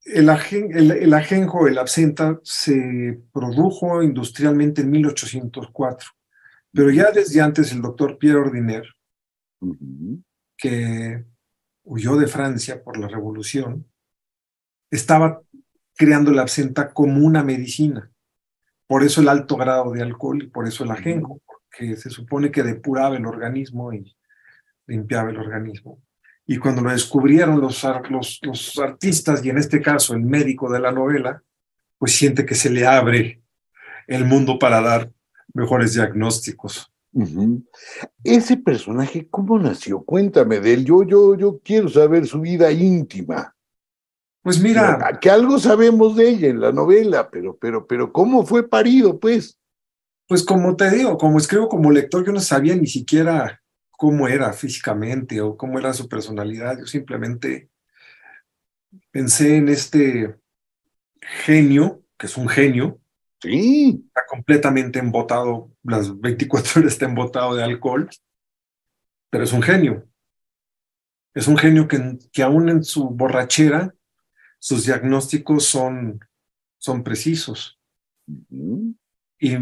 el, 0.07 0.29
el, 0.93 1.15
ajenjo, 1.15 1.67
el 1.67 1.79
absenta, 1.79 2.41
se 2.43 3.21
produjo 3.33 4.03
industrialmente 4.03 4.83
en 4.83 4.91
1804, 4.91 6.11
pero 6.73 6.91
ya 6.91 7.11
desde 7.11 7.41
antes 7.41 7.73
el 7.73 7.83
doctor 7.83 8.17
Pierre 8.19 8.39
Ordiner, 8.39 8.85
que 10.57 11.25
huyó 11.85 12.17
de 12.17 12.27
Francia 12.27 12.83
por 12.83 12.99
la 12.99 13.09
revolución, 13.09 13.87
estaba 14.91 15.43
creando 15.97 16.31
la 16.31 16.43
absenta 16.43 16.93
como 16.93 17.27
una 17.27 17.43
medicina. 17.43 18.11
Por 18.87 19.03
eso 19.03 19.21
el 19.21 19.29
alto 19.29 19.57
grado 19.57 19.91
de 19.91 20.03
alcohol 20.03 20.43
y 20.43 20.47
por 20.47 20.69
eso 20.69 20.85
el 20.85 20.93
ajenjo, 20.93 21.41
porque 21.45 21.97
se 21.97 22.11
supone 22.11 22.53
que 22.53 22.63
depuraba 22.63 23.17
el 23.17 23.27
organismo 23.27 23.93
y 23.93 24.17
limpiaba 24.87 25.31
el 25.31 25.39
organismo. 25.39 26.01
Y 26.47 26.59
cuando 26.59 26.83
lo 26.83 26.91
descubrieron 26.91 27.61
los, 27.61 27.85
los, 28.11 28.39
los 28.43 28.79
artistas, 28.79 29.45
y 29.45 29.51
en 29.51 29.59
este 29.59 29.81
caso 29.81 30.15
el 30.15 30.23
médico 30.23 30.71
de 30.71 30.81
la 30.81 30.93
novela, 30.93 31.43
pues 31.99 32.17
siente 32.17 32.47
que 32.47 32.55
se 32.55 32.71
le 32.71 32.87
abre 32.87 33.43
el 34.07 34.25
mundo 34.25 34.59
para 34.59 34.81
dar 34.81 35.11
mejores 35.53 35.95
diagnósticos. 35.95 36.93
Ese 38.23 38.59
personaje, 38.59 39.27
¿cómo 39.31 39.59
nació? 39.59 40.03
Cuéntame 40.03 40.61
de 40.61 40.75
él. 40.75 40.85
Yo, 40.85 41.03
yo, 41.03 41.35
yo 41.35 41.61
quiero 41.65 41.89
saber 41.89 42.27
su 42.27 42.41
vida 42.41 42.71
íntima. 42.71 43.55
Pues 44.43 44.61
mira. 44.61 45.19
Que 45.21 45.31
algo 45.31 45.59
sabemos 45.59 46.15
de 46.15 46.29
ella 46.29 46.49
en 46.49 46.61
la 46.61 46.73
novela, 46.73 47.31
pero, 47.31 47.57
pero, 47.57 47.87
pero, 47.87 48.13
¿cómo 48.13 48.45
fue 48.45 48.69
parido, 48.69 49.19
pues? 49.19 49.59
Pues 50.29 50.43
como 50.45 50.77
te 50.77 50.91
digo, 50.91 51.17
como 51.17 51.39
escribo 51.39 51.69
como 51.69 51.91
lector, 51.91 52.25
yo 52.25 52.33
no 52.33 52.41
sabía 52.41 52.75
ni 52.77 52.87
siquiera 52.87 53.63
cómo 53.97 54.29
era 54.29 54.53
físicamente 54.53 55.41
o 55.41 55.57
cómo 55.57 55.79
era 55.79 55.93
su 55.93 56.09
personalidad. 56.09 56.79
Yo 56.79 56.87
simplemente 56.87 57.71
pensé 59.11 59.57
en 59.57 59.69
este 59.69 60.37
genio, 61.21 62.03
que 62.19 62.27
es 62.27 62.37
un 62.37 62.49
genio. 62.49 63.01
Sí. 63.41 64.05
Está 64.07 64.23
completamente 64.29 64.99
embotado, 64.99 65.71
las 65.83 66.19
24 66.21 66.81
horas 66.81 66.93
está 66.93 67.07
embotado 67.07 67.55
de 67.55 67.65
alcohol, 67.65 68.09
pero 69.31 69.45
es 69.45 69.53
un 69.53 69.63
genio. 69.63 70.07
Es 71.35 71.49
un 71.49 71.57
genio 71.57 71.87
que, 71.87 72.19
que 72.33 72.43
aún 72.43 72.69
en 72.69 72.83
su 72.83 73.11
borrachera, 73.11 73.95
sus 74.59 74.85
diagnósticos 74.85 75.65
son, 75.65 76.21
son 76.79 77.03
precisos. 77.03 77.79
y, 79.39 79.55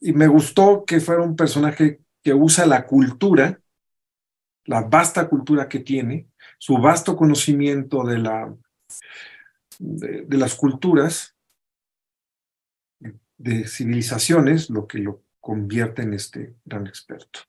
y 0.00 0.12
me 0.12 0.26
gustó 0.26 0.84
que 0.84 1.00
fuera 1.00 1.22
un 1.22 1.36
personaje 1.36 2.00
que 2.26 2.34
usa 2.34 2.66
la 2.66 2.84
cultura, 2.84 3.60
la 4.64 4.80
vasta 4.80 5.28
cultura 5.28 5.68
que 5.68 5.78
tiene, 5.78 6.28
su 6.58 6.76
vasto 6.76 7.16
conocimiento 7.16 8.02
de, 8.02 8.18
la, 8.18 8.52
de, 9.78 10.36
las 10.36 10.56
culturas, 10.56 11.36
de 13.38 13.68
civilizaciones, 13.68 14.70
lo 14.70 14.88
que 14.88 14.98
lo 14.98 15.22
convierte 15.40 16.02
en 16.02 16.14
este 16.14 16.56
gran 16.64 16.88
experto. 16.88 17.42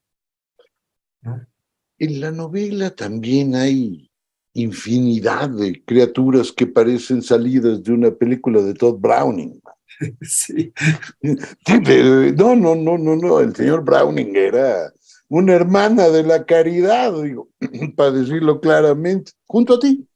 En 1.98 2.22
la 2.22 2.30
novela 2.30 2.92
también 2.92 3.56
hay 3.56 4.12
infinidad 4.54 5.50
de 5.50 5.84
criaturas 5.86 6.52
que 6.52 6.68
parecen 6.68 7.24
salidas 7.24 7.84
de 7.84 7.94
una 7.94 8.12
película 8.12 8.62
de 8.62 8.76
Todd 8.76 9.00
Browning. 9.00 9.60
Sí. 10.22 10.74
No, 11.22 12.56
no, 12.56 12.76
no, 12.76 12.98
no, 12.98 13.16
no. 13.16 13.40
El 13.40 13.56
señor 13.56 13.84
Browning 13.84 14.36
era 14.36 14.94
una 15.30 15.54
hermana 15.54 16.10
de 16.10 16.24
la 16.24 16.46
caridad, 16.46 17.14
digo, 17.22 17.50
para 17.96 18.12
decirlo 18.12 18.60
claramente, 18.60 19.32
junto 19.46 19.76
a 19.76 19.80
ti. 19.80 20.08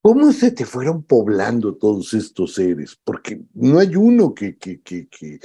¿Cómo 0.00 0.32
se 0.32 0.52
te 0.52 0.64
fueron 0.64 1.02
poblando 1.02 1.76
todos 1.76 2.14
estos 2.14 2.54
seres? 2.54 2.98
Porque 3.04 3.42
no 3.54 3.78
hay 3.78 3.96
uno 3.96 4.32
que, 4.32 4.56
que, 4.56 4.80
que, 4.80 5.08
que 5.08 5.40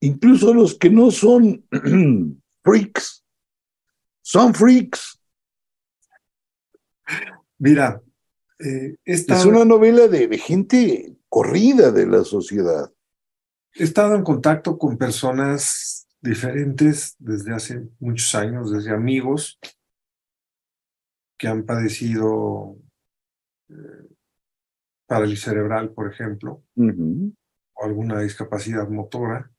incluso 0.00 0.52
los 0.52 0.74
que 0.74 0.90
no 0.90 1.10
son 1.10 1.66
freaks, 2.62 3.24
son 4.20 4.54
freaks. 4.54 5.18
Mira, 7.58 8.00
eh, 8.60 8.96
esta... 9.04 9.38
es 9.38 9.44
una 9.46 9.64
novela 9.64 10.06
de, 10.06 10.28
de 10.28 10.38
gente 10.38 11.16
corrida 11.32 11.90
de 11.90 12.06
la 12.06 12.24
sociedad. 12.24 12.92
He 13.74 13.84
estado 13.84 14.14
en 14.16 14.22
contacto 14.22 14.76
con 14.76 14.98
personas 14.98 16.06
diferentes 16.20 17.16
desde 17.18 17.54
hace 17.54 17.88
muchos 18.00 18.34
años, 18.34 18.70
desde 18.70 18.90
amigos 18.90 19.58
que 21.38 21.48
han 21.48 21.64
padecido 21.64 22.76
eh, 23.70 24.14
parálisis 25.06 25.44
cerebral, 25.44 25.94
por 25.94 26.12
ejemplo, 26.12 26.64
o 26.76 27.82
alguna 27.82 28.20
discapacidad 28.20 28.86
motora. 28.90 29.50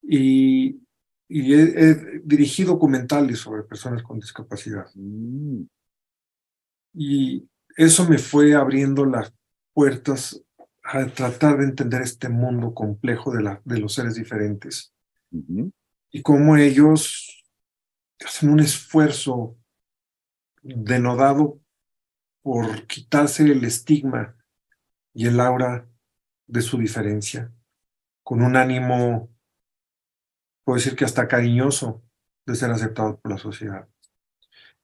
Y, 0.00 0.80
he, 1.28 2.22
dirigido 2.24 2.72
documentales 2.72 3.40
sobre 3.40 3.64
personas 3.64 4.02
con 4.02 4.18
discapacidad. 4.18 4.86
Mm. 4.94 5.64
Y 6.94 7.46
eso 7.76 8.08
me 8.08 8.16
fue 8.16 8.54
abriendo 8.54 9.04
las 9.04 9.30
puertas 9.72 10.42
a 10.82 11.06
tratar 11.06 11.58
de 11.58 11.64
entender 11.64 12.02
este 12.02 12.28
mundo 12.28 12.74
complejo 12.74 13.32
de, 13.32 13.42
la, 13.42 13.60
de 13.64 13.78
los 13.78 13.94
seres 13.94 14.14
diferentes. 14.14 14.92
Y 16.10 16.22
cómo 16.22 16.56
ellos 16.56 17.44
hacen 18.24 18.50
un 18.50 18.60
esfuerzo 18.60 19.56
denodado 20.62 21.60
por 22.42 22.86
quitarse 22.86 23.44
el 23.44 23.64
estigma 23.64 24.36
y 25.14 25.26
el 25.26 25.40
aura 25.40 25.88
de 26.46 26.60
su 26.60 26.78
diferencia, 26.78 27.52
con 28.22 28.42
un 28.42 28.56
ánimo, 28.56 29.30
puedo 30.64 30.76
decir 30.76 30.96
que 30.96 31.04
hasta 31.04 31.28
cariñoso, 31.28 32.02
de 32.44 32.56
ser 32.56 32.70
aceptado 32.70 33.20
por 33.20 33.30
la 33.30 33.38
sociedad. 33.38 33.88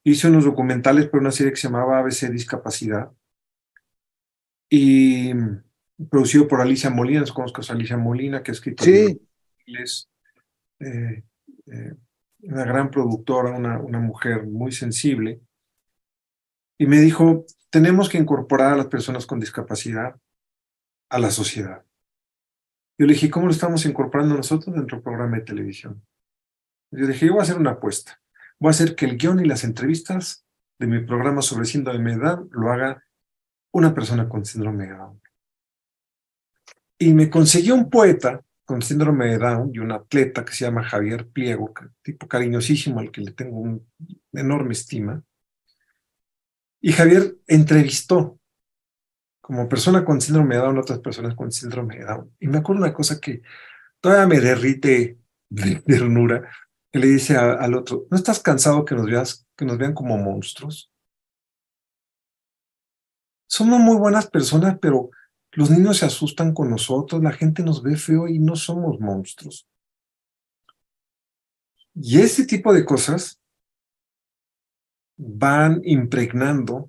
Hice 0.05 0.29
unos 0.29 0.45
documentales 0.45 1.09
para 1.09 1.21
una 1.21 1.33
serie 1.33 1.53
que 1.53 1.59
se 1.59 1.69
llamaba 1.69 1.99
ABC 1.99 2.31
Discapacidad, 2.31 3.13
y 4.69 5.33
producido 6.11 6.47
por 6.47 6.61
Alicia 6.61 6.91
Molina, 6.91 7.25
conozco 7.35 7.61
a 7.61 7.73
Alicia 7.73 7.97
Molina, 7.97 8.43
que 8.43 8.51
ha 8.51 8.55
escrito 8.55 8.85
sí. 8.85 9.21
es 9.67 10.09
eh, 10.81 11.25
eh, 11.67 11.95
una 12.43 12.65
gran 12.65 12.91
productora, 12.91 13.51
una, 13.51 13.81
una 13.81 13.99
mujer 13.99 14.47
muy 14.47 14.73
sensible, 14.73 15.41
y 16.79 16.87
me 16.87 17.01
dijo, 17.01 17.45
tenemos 17.71 18.09
que 18.09 18.19
incorporar 18.19 18.75
a 18.75 18.77
las 18.77 18.87
personas 18.87 19.27
con 19.27 19.41
discapacidad 19.41 20.17
a 21.09 21.19
la 21.19 21.31
sociedad. 21.31 21.85
Yo 22.99 23.07
le 23.07 23.15
dije, 23.15 23.31
¿cómo 23.31 23.47
lo 23.47 23.53
estamos 23.53 23.85
incorporando 23.87 24.37
nosotros 24.37 24.75
dentro 24.75 24.97
del 24.97 25.05
programa 25.05 25.37
de 25.37 25.45
televisión? 25.45 26.03
Yo 26.91 27.07
dije, 27.07 27.27
yo 27.27 27.33
voy 27.33 27.41
a 27.41 27.43
hacer 27.43 27.59
una 27.59 27.73
apuesta. 27.73 28.21
Voy 28.59 28.69
a 28.69 28.71
hacer 28.71 28.95
que 28.95 29.07
el 29.07 29.17
guion 29.17 29.41
y 29.41 29.47
las 29.47 29.65
entrevistas 29.65 30.45
de 30.79 30.87
mi 30.87 31.05
programa 31.05 31.43
sobre 31.43 31.65
síndrome 31.67 32.11
de 32.11 32.17
edad 32.17 32.41
lo 32.51 32.71
haga 32.71 33.05
una 33.73 33.95
persona 33.95 34.29
con 34.29 34.45
síndrome 34.45 34.87
de 34.87 34.95
Down. 34.95 35.21
Y 36.99 37.15
me 37.15 37.31
conseguí 37.31 37.71
un 37.71 37.89
poeta 37.89 38.43
con 38.65 38.83
síndrome 38.83 39.27
de 39.27 39.39
Down 39.39 39.71
y 39.73 39.79
un 39.79 39.93
atleta 39.93 40.45
que 40.45 40.53
se 40.53 40.65
llama 40.65 40.85
Javier 40.85 41.27
Pliego, 41.29 41.73
tipo 42.03 42.29
cariñosísimo 42.29 43.01
al 43.01 43.11
que 43.11 43.23
le 43.23 43.33
tengo 43.33 43.59
una 43.59 43.81
enorme 44.33 44.73
estima. 44.73 45.23
Y 46.81 46.93
Javier 46.93 47.37
entrevistó 47.47 48.39
como 49.41 49.69
persona 49.69 50.05
con 50.05 50.21
síndrome 50.21 50.57
de 50.57 50.61
Down 50.61 50.77
a 50.77 50.81
otras 50.81 50.99
personas 50.99 51.35
con 51.35 51.51
síndrome 51.51 51.99
de 51.99 52.05
Down. 52.05 52.31
Y 52.41 52.49
me 52.49 52.59
acuerdo 52.59 52.83
una 52.83 52.93
cosa 52.93 53.19
que 53.19 53.43
todavía 54.01 54.27
me 54.27 54.41
derrite 54.41 55.19
de 55.49 55.77
ternura, 55.77 56.51
que 56.93 56.99
le 56.99 57.07
dice 57.07 57.37
al 57.37 57.75
otro, 57.75 58.07
¿no 58.11 58.17
estás 58.17 58.41
cansado 58.41 58.85
que 58.85 58.95
nos, 58.95 59.07
veas, 59.07 59.47
que 59.57 59.65
nos 59.65 59.79
vean 59.79 59.95
como 59.95 60.19
monstruos? 60.19 60.93
Somos 63.59 63.81
muy 63.81 63.97
buenas 63.97 64.31
personas, 64.31 64.79
pero 64.81 65.11
los 65.53 65.69
niños 65.69 65.99
se 65.99 66.07
asustan 66.07 66.55
con 66.55 66.71
nosotros, 66.71 67.21
la 67.23 67.33
gente 67.33 67.65
nos 67.65 67.83
ve 67.83 67.97
feo 67.97 68.29
y 68.29 68.39
no 68.39 68.55
somos 68.55 69.01
monstruos. 69.01 69.67
Y 71.95 72.21
ese 72.21 72.47
tipo 72.47 72.73
de 72.73 72.85
cosas 72.85 73.41
van 75.17 75.81
impregnando 75.83 76.89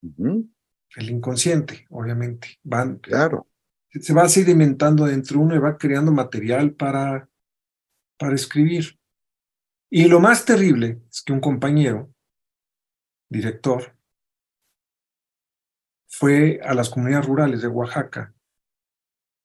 el 0.00 1.10
inconsciente, 1.10 1.86
obviamente. 1.90 2.58
Van, 2.62 2.96
claro. 2.96 3.46
Se 3.90 4.14
va 4.14 4.26
sedimentando 4.28 5.04
dentro 5.04 5.40
uno 5.40 5.54
y 5.54 5.58
va 5.58 5.76
creando 5.76 6.12
material 6.12 6.72
para, 6.72 7.28
para 8.16 8.34
escribir. 8.34 8.98
Y 9.90 10.08
lo 10.08 10.18
más 10.20 10.46
terrible 10.46 11.02
es 11.10 11.20
que 11.20 11.34
un 11.34 11.40
compañero 11.40 12.10
director, 13.28 13.93
fue 16.16 16.60
a 16.62 16.74
las 16.74 16.90
comunidades 16.90 17.26
rurales 17.26 17.60
de 17.60 17.66
Oaxaca 17.66 18.32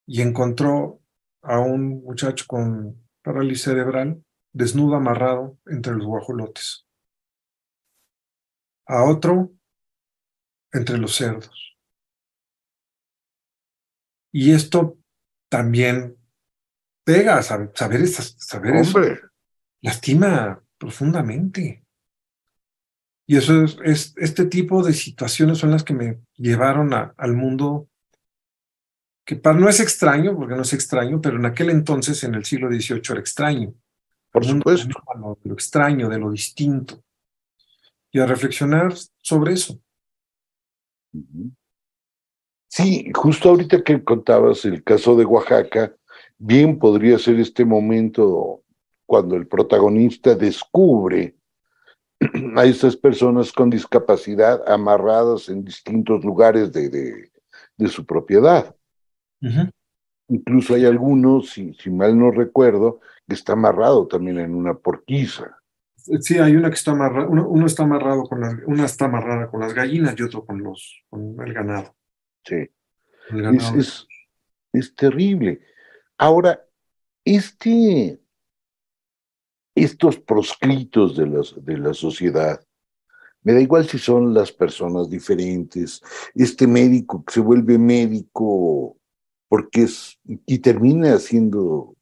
y 0.06 0.22
encontró 0.22 1.02
a 1.42 1.60
un 1.60 2.04
muchacho 2.04 2.46
con 2.48 3.10
parálisis 3.24 3.64
cerebral 3.64 4.24
desnudo 4.54 4.96
amarrado 4.96 5.58
entre 5.66 5.96
los 5.96 6.06
guajolotes, 6.06 6.86
a 8.86 9.04
otro 9.04 9.52
entre 10.72 11.00
los 11.00 11.16
cerdos. 11.16 11.76
Y 14.32 14.52
esto 14.52 15.00
también 15.50 16.18
pega, 17.04 17.42
saber, 17.42 17.72
saber, 17.74 18.08
saber 18.08 18.76
eso 18.76 19.00
lastima 19.82 20.64
profundamente. 20.78 21.84
Y 23.30 23.38
eso 23.38 23.64
es, 23.84 24.16
este 24.18 24.46
tipo 24.46 24.82
de 24.82 24.92
situaciones 24.92 25.60
son 25.60 25.70
las 25.70 25.84
que 25.84 25.94
me 25.94 26.18
llevaron 26.38 26.96
a, 26.96 27.14
al 27.16 27.36
mundo 27.36 27.88
que 29.24 29.36
para, 29.36 29.60
no 29.60 29.70
es 29.70 29.80
extraño, 29.80 30.36
porque 30.36 30.56
no 30.56 30.64
es 30.64 30.74
extraño, 30.74 31.22
pero 31.22 31.38
en 31.38 31.46
aquel 31.46 31.70
entonces, 31.70 32.24
en 32.24 32.34
el 32.34 32.44
siglo 32.44 32.70
XVIII, 32.70 33.04
era 33.12 33.20
extraño. 33.20 33.76
Por 34.32 34.44
supuesto. 34.44 34.88
De 34.88 35.48
lo 35.48 35.54
extraño, 35.54 36.10
de 36.10 36.18
lo 36.18 36.32
distinto. 36.32 37.04
Y 38.12 38.18
a 38.18 38.26
reflexionar 38.26 38.96
sobre 39.22 39.54
eso. 39.54 39.80
Sí, 42.68 43.12
justo 43.14 43.50
ahorita 43.50 43.84
que 43.84 44.04
contabas 44.04 44.66
el 44.66 44.84
caso 44.84 45.16
de 45.16 45.26
Oaxaca, 45.26 45.96
bien 46.40 46.80
podría 46.80 47.20
ser 47.20 47.40
este 47.40 47.64
momento 47.64 48.64
cuando 49.06 49.36
el 49.36 49.46
protagonista 49.46 50.34
descubre 50.34 51.36
a 52.56 52.66
estas 52.66 52.96
personas 52.96 53.52
con 53.52 53.70
discapacidad 53.70 54.62
amarradas 54.70 55.50
en 55.50 55.64
distintos 55.64 56.24
lugares 56.24 56.72
de, 56.72 56.90
de, 56.90 57.88
su 57.88 58.06
propiedad. 58.06 58.76
Incluso 60.28 60.76
hay 60.76 60.86
algunos, 60.86 61.52
si, 61.52 61.74
si, 61.76 61.90
mal 61.90 62.18
no 62.18 62.32
recuerdo, 62.32 63.00
que 63.28 63.36
está 63.36 63.54
amarrado 63.54 64.08
también 64.08 64.40
en 64.40 64.54
una 64.54 64.74
porquiza. 64.74 65.58
Sí, 65.96 66.38
hay 66.38 66.56
una 66.56 66.70
que 66.70 66.76
está 66.76 66.92
amarrada, 66.92 67.28
uno, 67.28 67.66
está 67.66 67.84
amarrado 67.84 68.24
con 68.24 68.42
las, 68.42 68.56
una 68.66 68.86
está 68.86 69.06
amarrada 69.06 69.50
con 69.50 69.62
las 69.62 69.74
gallinas 69.74 70.16
y 70.18 70.24
otro 70.24 70.46
con 70.46 70.62
los, 70.62 71.04
con 71.10 71.36
el 71.46 71.54
ganado. 71.54 71.96
Sí. 72.44 72.70
Es, 73.32 73.74
es, 73.76 74.08
es 74.74 74.96
terrible. 74.96 75.62
Ahora, 76.18 76.66
este 77.24 78.19
estos 79.84 80.18
proscritos 80.20 81.16
de, 81.16 81.26
de 81.62 81.78
la 81.78 81.94
sociedad. 81.94 82.62
Me 83.42 83.54
da 83.54 83.62
igual 83.62 83.88
si 83.88 83.98
son 83.98 84.34
las 84.34 84.52
personas 84.52 85.10
diferentes, 85.10 86.02
este 86.36 86.68
médico 86.68 87.24
que 87.24 87.34
se 87.34 87.40
vuelve 87.40 87.78
médico 87.78 88.98
porque 89.48 89.84
es 89.84 90.20
y 90.26 90.60
termina 90.60 91.18
siendo 91.18 91.96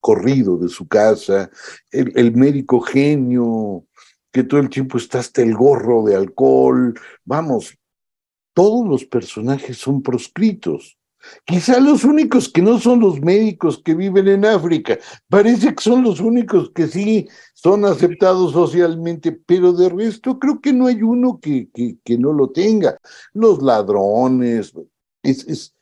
corrido 0.00 0.58
de 0.58 0.68
su 0.68 0.86
casa, 0.86 1.50
el, 1.90 2.12
el 2.16 2.36
médico 2.36 2.80
genio 2.80 3.84
que 4.30 4.44
todo 4.44 4.60
el 4.60 4.68
tiempo 4.68 4.98
está 4.98 5.18
hasta 5.18 5.42
el 5.42 5.54
gorro 5.54 6.04
de 6.04 6.14
alcohol, 6.14 6.94
vamos, 7.24 7.76
todos 8.52 8.86
los 8.86 9.04
personajes 9.04 9.78
son 9.78 10.02
proscritos. 10.02 10.97
Quizá 11.44 11.80
los 11.80 12.04
únicos 12.04 12.48
que 12.48 12.62
no 12.62 12.78
son 12.78 13.00
los 13.00 13.20
médicos 13.20 13.82
que 13.84 13.94
viven 13.94 14.28
en 14.28 14.44
África, 14.44 14.98
parece 15.28 15.74
que 15.74 15.82
son 15.82 16.02
los 16.02 16.20
únicos 16.20 16.70
que 16.70 16.86
sí 16.86 17.28
son 17.54 17.84
aceptados 17.84 18.52
socialmente, 18.52 19.32
pero 19.32 19.72
de 19.72 19.88
resto 19.88 20.38
creo 20.38 20.60
que 20.60 20.72
no 20.72 20.86
hay 20.86 21.02
uno 21.02 21.40
que, 21.40 21.68
que, 21.72 22.18
no 22.18 22.32
lo 22.32 22.50
tenga. 22.50 22.98
Los 23.32 23.62
ladrones, 23.62 24.72
es, 25.22 25.46
es, 25.48 25.74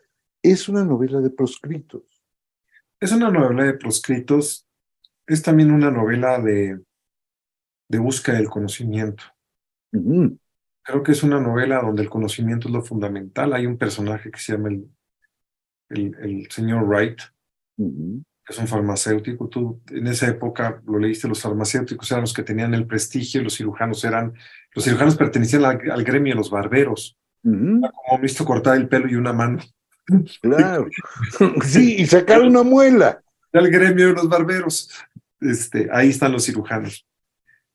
es 0.43 0.69
una 0.69 0.85
novela 0.85 1.21
de 1.21 1.31
proscritos. 1.31 2.03
Es 2.99 3.13
una 3.13 3.31
novela 3.31 3.65
de 3.65 3.75
proscritos, 3.75 4.67
es 5.27 5.43
también 5.43 5.71
una 5.71 5.91
novela 5.91 6.39
de, 6.41 6.81
de 7.89 7.99
búsqueda 7.99 8.37
del 8.37 8.49
conocimiento. 8.49 9.23
Creo 9.91 11.03
que 11.03 11.13
es 11.13 11.23
una 11.23 11.41
novela 11.41 11.83
donde 11.83 12.03
el 12.03 12.09
conocimiento 12.09 12.69
es 12.69 12.75
lo 12.75 12.83
fundamental. 12.83 13.53
Hay 13.53 13.67
un 13.67 13.77
personaje 13.77 14.31
que 14.31 14.39
se 14.39 14.53
llama 14.53 14.69
el 14.69 14.89
el, 15.89 16.47
señor 16.51 16.85
Wright, 16.85 17.21
es 18.49 18.59
un 18.59 18.67
farmacéutico. 18.67 19.49
Tú 19.49 19.81
en 19.91 20.07
esa 20.07 20.29
época 20.29 20.81
lo 20.87 20.99
leíste, 20.99 21.29
los 21.29 21.41
farmacéuticos 21.41 22.11
eran 22.11 22.23
los 22.23 22.33
que 22.33 22.43
tenían 22.43 22.75
el 22.75 22.87
prestigio, 22.87 23.43
los 23.43 23.57
cirujanos 23.57 24.05
eran, 24.05 24.35
los 24.75 24.85
cirujanos 24.85 25.17
pertenecían 25.17 25.65
al, 25.65 26.05
gremio 26.05 26.33
de 26.33 26.39
los 26.39 26.51
barberos. 26.51 27.17
Como 27.43 28.21
visto 28.21 28.45
cortar 28.45 28.77
el 28.77 28.89
pelo 28.89 29.09
y 29.09 29.15
una 29.15 29.33
mano. 29.33 29.61
Claro. 30.41 30.89
sí, 31.65 31.97
y 31.99 32.07
sacar 32.07 32.43
una 32.43 32.63
muela. 32.63 33.23
Al 33.53 33.71
gremio 33.71 34.09
de 34.09 34.13
los 34.13 34.29
barberos. 34.29 34.91
Este, 35.41 35.89
ahí 35.93 36.11
están 36.11 36.33
los 36.33 36.45
cirujanos. 36.45 37.07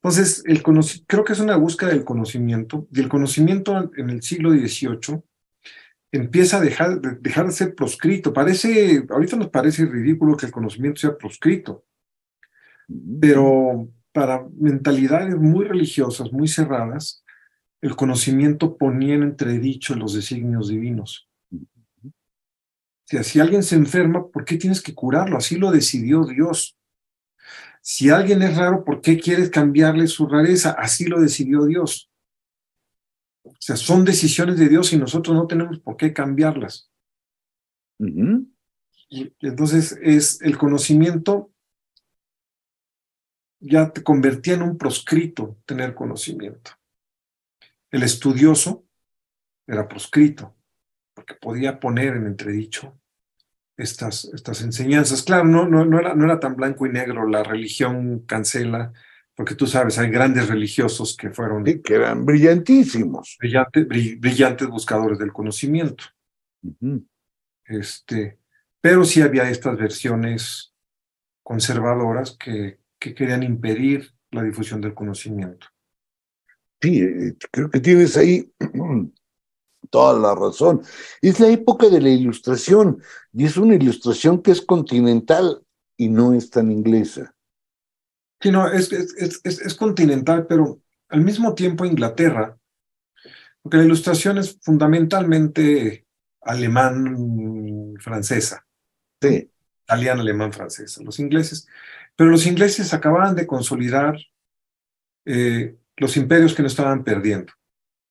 Entonces, 0.04 0.44
el 0.46 0.64
creo 0.64 1.24
que 1.24 1.34
es 1.34 1.40
una 1.40 1.56
búsqueda 1.56 1.92
del 1.92 2.04
conocimiento, 2.04 2.88
y 2.92 3.00
el 3.02 3.08
conocimiento 3.08 3.92
en 3.96 4.10
el 4.10 4.22
siglo 4.24 4.52
XVIII 4.52 5.22
empieza 6.12 6.58
a 6.58 6.62
dejar, 6.62 7.00
dejar 7.22 7.48
de 7.48 7.52
ser 7.52 7.76
proscrito. 7.76 8.34
Parece, 8.34 9.06
ahorita 9.10 9.38
nos 9.38 9.50
parece 9.50 9.86
ridículo 9.86 10.36
que 10.36 10.46
el 10.46 10.52
conocimiento 10.52 11.00
sea 11.00 11.18
proscrito, 11.18 11.86
pero 13.20 13.88
para 14.12 14.46
mentalidades 14.58 15.36
muy 15.38 15.66
religiosas, 15.66 16.32
muy 16.32 16.48
cerradas, 16.48 17.24
el 17.82 17.96
conocimiento 17.96 18.78
ponía 18.78 19.16
en 19.16 19.24
entredicho 19.24 19.96
los 19.96 20.14
designios 20.14 20.68
divinos. 20.68 21.28
si 23.06 23.40
alguien 23.40 23.64
se 23.64 23.76
enferma, 23.76 24.28
¿por 24.28 24.46
qué 24.46 24.58
tienes 24.58 24.82
que 24.82 24.94
curarlo? 24.94 25.38
Así 25.38 25.58
lo 25.58 25.72
decidió 25.72 26.26
Dios. 26.26 26.78
Si 27.82 28.10
alguien 28.10 28.44
es 28.44 28.56
raro, 28.56 28.84
¿por 28.84 29.02
qué 29.02 29.20
quieres 29.20 29.50
cambiarle 29.50 30.06
su 30.08 30.28
rareza? 30.28 30.72
Así 30.72 31.06
lo 31.06 31.20
decidió 31.20 31.66
Dios. 31.66 32.11
O 33.62 33.64
sea, 33.64 33.76
son 33.76 34.04
decisiones 34.04 34.58
de 34.58 34.70
Dios 34.70 34.92
y 34.92 34.98
nosotros 34.98 35.36
no 35.36 35.46
tenemos 35.46 35.80
por 35.80 35.98
qué 35.98 36.14
cambiarlas. 36.14 36.90
y 38.00 39.34
entonces 39.42 40.00
es 40.02 40.42
el 40.42 40.58
conocimiento 40.58 41.52
ya 43.62 43.92
te 43.92 44.04
convertía 44.04 44.56
en 44.56 44.64
un 44.64 44.78
proscrito 44.78 45.58
tener 45.66 45.94
conocimiento. 45.94 46.72
El 47.92 48.04
estudioso 48.04 48.86
era 49.68 49.88
proscrito, 49.88 50.56
porque 51.14 51.36
podía 51.36 51.80
poner 51.80 52.16
en 52.16 52.26
entredicho 52.26 53.00
estas, 53.78 54.26
estas 54.34 54.62
enseñanzas. 54.62 55.22
Claro, 55.24 55.46
no, 55.46 55.68
no, 55.68 55.86
no, 55.86 56.00
era, 56.00 56.16
no 56.16 56.26
era 56.26 56.40
tan 56.40 56.56
blanco 56.56 56.86
y 56.88 56.90
negro, 56.90 57.28
la 57.28 57.44
religión 57.44 58.20
cancela 58.26 58.92
porque 59.42 59.56
tú 59.56 59.66
sabes, 59.66 59.98
hay 59.98 60.12
grandes 60.12 60.48
religiosos 60.50 61.18
que 61.18 61.32
fueron... 61.32 61.64
que 61.64 61.96
eran 61.96 62.24
brillantísimos. 62.28 63.40
brillantes 63.40 64.68
buscadores 64.68 65.18
del 65.18 65.34
conocimiento. 65.34 66.04
este, 67.66 68.38
pero 68.80 69.04
sí 69.04 69.20
había 69.24 69.50
estas 69.50 69.80
versiones 69.80 70.76
conservadoras 71.42 72.38
que, 72.38 72.82
que 73.00 73.16
querían 73.16 73.42
impedir 73.42 74.14
la 74.30 74.44
difusión 74.44 74.80
del 74.80 74.94
conocimiento. 74.94 75.66
Sí, 76.80 77.02
eh, 77.02 77.34
creo 77.50 77.72
que 77.72 77.80
tienes 77.80 78.16
ahí 78.18 78.48
toda 79.90 80.20
la 80.20 80.36
razón. 80.36 80.84
Es 81.20 81.40
la 81.40 81.48
época 81.48 81.90
de 81.90 82.00
la 82.00 82.10
ilustración 82.10 83.02
y 83.34 83.46
es 83.46 83.58
una 83.58 83.74
ilustración 83.74 84.40
que 84.40 84.52
es 84.52 84.62
continental 84.62 85.64
y 85.98 86.10
no 86.10 86.32
es 86.32 86.52
tan 86.52 86.72
inglesa. 86.72 87.34
Sí, 88.42 88.52
no, 88.52 88.72
es, 88.72 88.92
es, 88.92 89.76
continental, 89.76 90.48
pero 90.48 90.82
al 91.10 91.22
mismo 91.22 91.54
tiempo 91.54 91.86
Inglaterra, 91.86 92.58
porque 93.62 93.78
la 93.78 93.84
ilustración 93.84 94.40
es 94.40 94.58
fundamentalmente 94.62 96.08
alemán-francesa. 96.42 98.66
Sí. 99.22 99.52
Italiano, 99.84 100.22
alemán, 100.22 100.54
francesa, 100.54 101.04
los 101.04 101.20
ingleses. 101.20 101.68
Pero 102.16 102.30
los 102.30 102.48
ingleses 102.48 102.94
acababan 102.94 103.36
de 103.36 103.46
consolidar 103.46 104.18
eh, 105.26 105.76
los 105.98 106.16
imperios 106.18 106.56
que 106.56 106.62
no 106.62 106.68
estaban 106.68 107.04
perdiendo. 107.04 107.54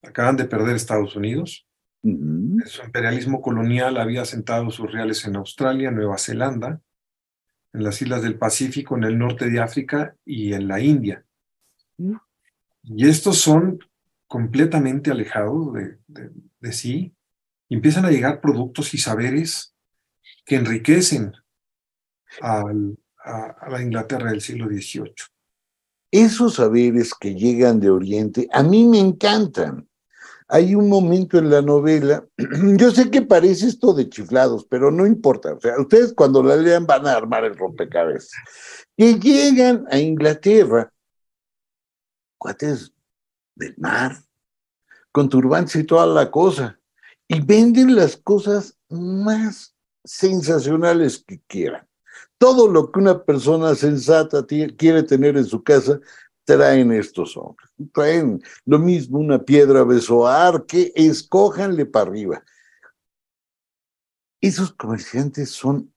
Acaban 0.03 0.37
de 0.37 0.45
perder 0.45 0.75
Estados 0.75 1.15
Unidos. 1.15 1.67
Su 2.03 2.83
imperialismo 2.83 3.41
colonial 3.41 3.97
había 3.97 4.21
asentado 4.21 4.69
sus 4.69 4.91
reales 4.91 5.25
en 5.25 5.35
Australia, 5.35 5.91
Nueva 5.91 6.17
Zelanda, 6.17 6.81
en 7.73 7.83
las 7.83 8.01
islas 8.01 8.21
del 8.21 8.37
Pacífico, 8.37 8.97
en 8.97 9.03
el 9.03 9.17
norte 9.17 9.49
de 9.49 9.59
África 9.59 10.15
y 10.25 10.53
en 10.53 10.67
la 10.67 10.79
India. 10.79 11.25
Mm. 11.97 12.15
Y 12.83 13.07
estos 13.07 13.37
son 13.37 13.79
completamente 14.27 15.11
alejados 15.11 15.73
de, 16.07 16.71
sí 16.71 17.13
y 17.67 17.75
empiezan 17.75 18.05
a 18.05 18.11
llegar 18.11 18.39
productos 18.39 18.93
y 18.93 18.97
saberes 18.97 19.75
que 20.45 20.55
enriquecen 20.55 21.33
a, 22.41 22.63
la 23.69 23.81
Inglaterra 23.81 24.31
del 24.31 24.41
siglo 24.41 24.67
XVIII. 24.67 25.13
esos 26.11 26.55
saberes 26.55 27.13
que 27.13 27.35
llegan 27.35 27.79
de 27.79 27.89
Oriente, 27.89 28.47
a 28.51 28.63
mí 28.63 28.85
me 28.85 28.99
encantan. 28.99 29.87
Hay 30.53 30.75
un 30.75 30.89
momento 30.89 31.37
en 31.37 31.49
la 31.49 31.61
novela, 31.61 32.25
yo 32.77 32.91
sé 32.91 33.09
que 33.09 33.21
parece 33.21 33.67
esto 33.67 33.93
de 33.93 34.09
chiflados, 34.09 34.65
pero 34.65 34.91
no 34.91 35.07
importa. 35.07 35.53
O 35.53 35.61
sea, 35.61 35.79
ustedes 35.79 36.13
cuando 36.13 36.43
la 36.43 36.57
lean 36.57 36.85
van 36.85 37.07
a 37.07 37.13
armar 37.13 37.45
el 37.45 37.57
rompecabezas. 37.57 38.31
Que 38.97 39.17
llegan 39.17 39.85
a 39.89 39.97
Inglaterra, 39.97 40.91
cuates 42.37 42.91
del 43.55 43.75
mar, 43.77 44.17
con 45.13 45.29
turbantes 45.29 45.77
y 45.77 45.85
toda 45.85 46.05
la 46.05 46.29
cosa, 46.29 46.77
y 47.29 47.39
venden 47.39 47.95
las 47.95 48.17
cosas 48.17 48.77
más 48.89 49.73
sensacionales 50.03 51.23
que 51.25 51.41
quieran. 51.47 51.87
Todo 52.37 52.67
lo 52.67 52.91
que 52.91 52.99
una 52.99 53.23
persona 53.23 53.73
sensata 53.75 54.45
quiere 54.45 55.03
tener 55.03 55.37
en 55.37 55.45
su 55.45 55.63
casa, 55.63 56.01
traen 56.45 56.91
estos 56.91 57.37
hombres. 57.37 57.69
Traen 57.93 58.41
lo 58.65 58.79
mismo, 58.79 59.19
una 59.19 59.43
piedra 59.43 59.83
besoar, 59.83 60.65
que 60.65 60.91
escójanle 60.95 61.85
para 61.85 62.09
arriba. 62.09 62.43
Esos 64.41 64.73
comerciantes 64.73 65.49
son 65.49 65.93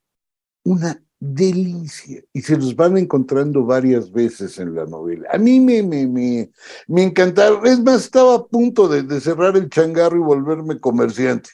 una 0.65 1.01
delicia 1.19 2.23
y 2.33 2.43
se 2.43 2.57
los 2.57 2.77
van 2.77 2.99
encontrando 2.99 3.65
varias 3.65 4.13
veces 4.13 4.59
en 4.59 4.75
la 4.75 4.85
novela. 4.85 5.29
A 5.33 5.39
mí 5.39 5.59
me, 5.61 5.83
me, 5.83 6.07
me, 6.07 6.51
me 6.87 7.03
encantaron. 7.03 7.67
Es 7.67 7.81
más, 7.81 8.05
estaba 8.05 8.35
a 8.35 8.45
punto 8.45 8.89
de, 8.89 9.03
de 9.03 9.21
cerrar 9.21 9.57
el 9.57 9.71
changarro 9.71 10.17
y 10.17 10.21
volverme 10.21 10.79
comerciante, 10.79 11.51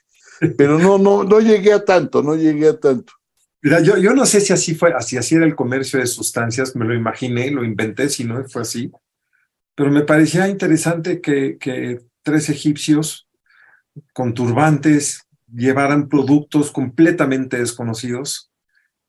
pero 0.56 0.78
no, 0.78 0.98
no, 0.98 1.22
no 1.22 1.40
llegué 1.40 1.72
a 1.72 1.84
tanto, 1.84 2.22
no 2.22 2.34
llegué 2.34 2.68
a 2.68 2.80
tanto. 2.80 3.12
Mira, 3.62 3.80
yo, 3.80 3.98
yo 3.98 4.14
no 4.14 4.24
sé 4.24 4.40
si 4.40 4.52
así 4.52 4.74
fue, 4.74 4.92
así, 4.94 5.18
así 5.18 5.34
era 5.34 5.44
el 5.44 5.54
comercio 5.54 5.98
de 5.98 6.06
sustancias, 6.06 6.74
me 6.74 6.86
lo 6.86 6.94
imaginé, 6.94 7.50
lo 7.50 7.64
inventé, 7.64 8.08
si 8.08 8.24
no 8.24 8.42
fue 8.48 8.62
así. 8.62 8.90
Pero 9.74 9.90
me 9.90 10.02
parecía 10.02 10.48
interesante 10.48 11.20
que, 11.20 11.58
que 11.58 12.00
tres 12.22 12.48
egipcios 12.48 13.28
con 14.12 14.34
turbantes 14.34 15.26
llevaran 15.52 16.08
productos 16.08 16.70
completamente 16.70 17.58
desconocidos 17.58 18.50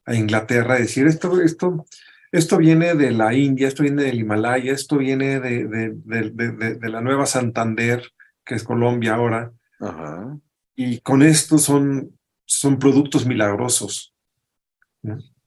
a 0.05 0.15
Inglaterra, 0.15 0.75
decir, 0.75 1.07
esto, 1.07 1.39
esto, 1.41 1.85
esto 2.31 2.57
viene 2.57 2.95
de 2.95 3.11
la 3.11 3.33
India, 3.33 3.67
esto 3.67 3.83
viene 3.83 4.03
del 4.03 4.19
Himalaya, 4.19 4.73
esto 4.73 4.97
viene 4.97 5.39
de, 5.39 5.67
de, 5.67 5.91
de, 6.03 6.75
de 6.75 6.89
la 6.89 7.01
Nueva 7.01 7.25
Santander, 7.25 8.03
que 8.43 8.55
es 8.55 8.63
Colombia 8.63 9.15
ahora. 9.15 9.51
Ajá. 9.79 10.37
Y 10.75 10.99
con 10.99 11.21
esto 11.21 11.57
son, 11.57 12.17
son 12.45 12.79
productos 12.79 13.25
milagrosos. 13.25 14.10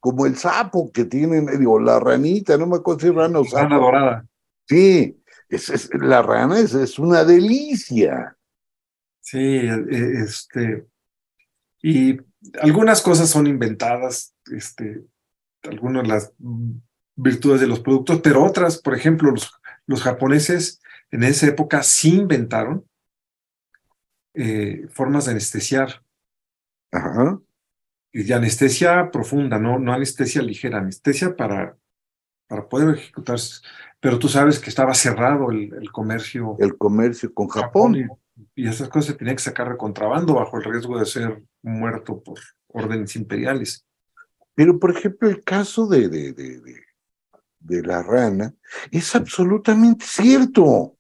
Como 0.01 0.27
el 0.27 0.37
sapo 0.37 0.91
que 0.93 1.05
tienen, 1.05 1.47
digo, 1.59 1.81
la 1.81 1.99
ranita, 2.01 2.59
no 2.59 2.67
me 2.67 2.77
acuerdo 2.77 3.01
si 3.01 3.11
rana 3.11 3.39
o 3.39 3.45
sapo. 3.45 3.63
Rana 3.63 3.77
dorada. 3.77 4.27
Sí, 4.67 5.19
es, 5.49 5.71
es, 5.71 5.91
la 5.95 6.23
rana 6.23 6.59
es, 6.59 6.75
es, 6.75 6.99
una 6.99 7.25
delicia. 7.25 8.37
Sí, 9.21 9.61
este. 9.91 10.87
Y 11.83 12.19
algunas 12.61 13.03
cosas 13.03 13.29
son 13.29 13.47
inventadas, 13.47 14.35
este, 14.51 15.03
algunas 15.63 16.03
de 16.03 16.09
las 16.09 16.33
virtudes 17.17 17.61
de 17.61 17.67
los 17.67 17.81
productos, 17.81 18.21
pero 18.23 18.45
otras, 18.45 18.79
por 18.79 18.95
ejemplo, 18.95 19.31
los, 19.31 19.53
los 19.87 20.03
japoneses 20.03 20.81
en 21.11 21.25
esa 21.25 21.47
época 21.47 21.83
sí 21.83 22.17
inventaron 22.17 22.87
eh, 24.35 24.87
formas 24.91 25.27
de 25.27 25.33
anestesiar. 25.33 26.03
Ajá 26.91 27.41
y 28.15 28.23
de 28.23 28.33
anestesia 28.33 29.11
profunda, 29.11 29.59
no, 29.59 29.81
no 29.81 29.93
anestesia 29.93 30.41
ligera, 30.41 30.79
anestesia 30.79 31.35
para, 31.35 31.77
para 32.47 32.69
poder 32.69 32.97
ejecutarse. 32.97 33.61
Pero 33.99 34.21
tú 34.21 34.29
sabes 34.29 34.61
que 34.61 34.71
estaba 34.71 34.95
cerrado 34.95 35.51
el, 35.51 35.75
el 35.75 35.91
comercio. 35.91 36.57
El 36.61 36.79
comercio 36.79 37.35
con 37.35 37.49
Japón. 37.49 37.95
Japón 37.95 38.21
y, 38.55 38.63
y, 38.63 38.69
esas 38.69 38.89
cosas 38.89 39.07
se 39.07 39.15
tenían 39.15 39.35
que 39.35 39.43
sacar 39.43 39.69
de 39.69 39.77
contrabando 39.77 40.35
bajo 40.35 40.57
el 40.59 40.65
riesgo 40.65 40.97
de 40.97 41.07
ser 41.07 41.43
muerto 41.61 42.23
por 42.23 42.39
órdenes 42.69 43.17
imperiales. 43.17 43.85
Pero, 44.55 44.79
por 44.79 44.97
ejemplo, 44.97 45.29
el 45.29 45.43
caso 45.43 45.89
de, 45.89 46.09
de, 46.09 46.33
de, 46.33 46.61
de, 46.61 46.81
de 47.59 47.83
la 47.83 48.01
rana 48.05 48.55
es 48.93 49.13
absolutamente 49.17 50.05
cierto. 50.07 50.97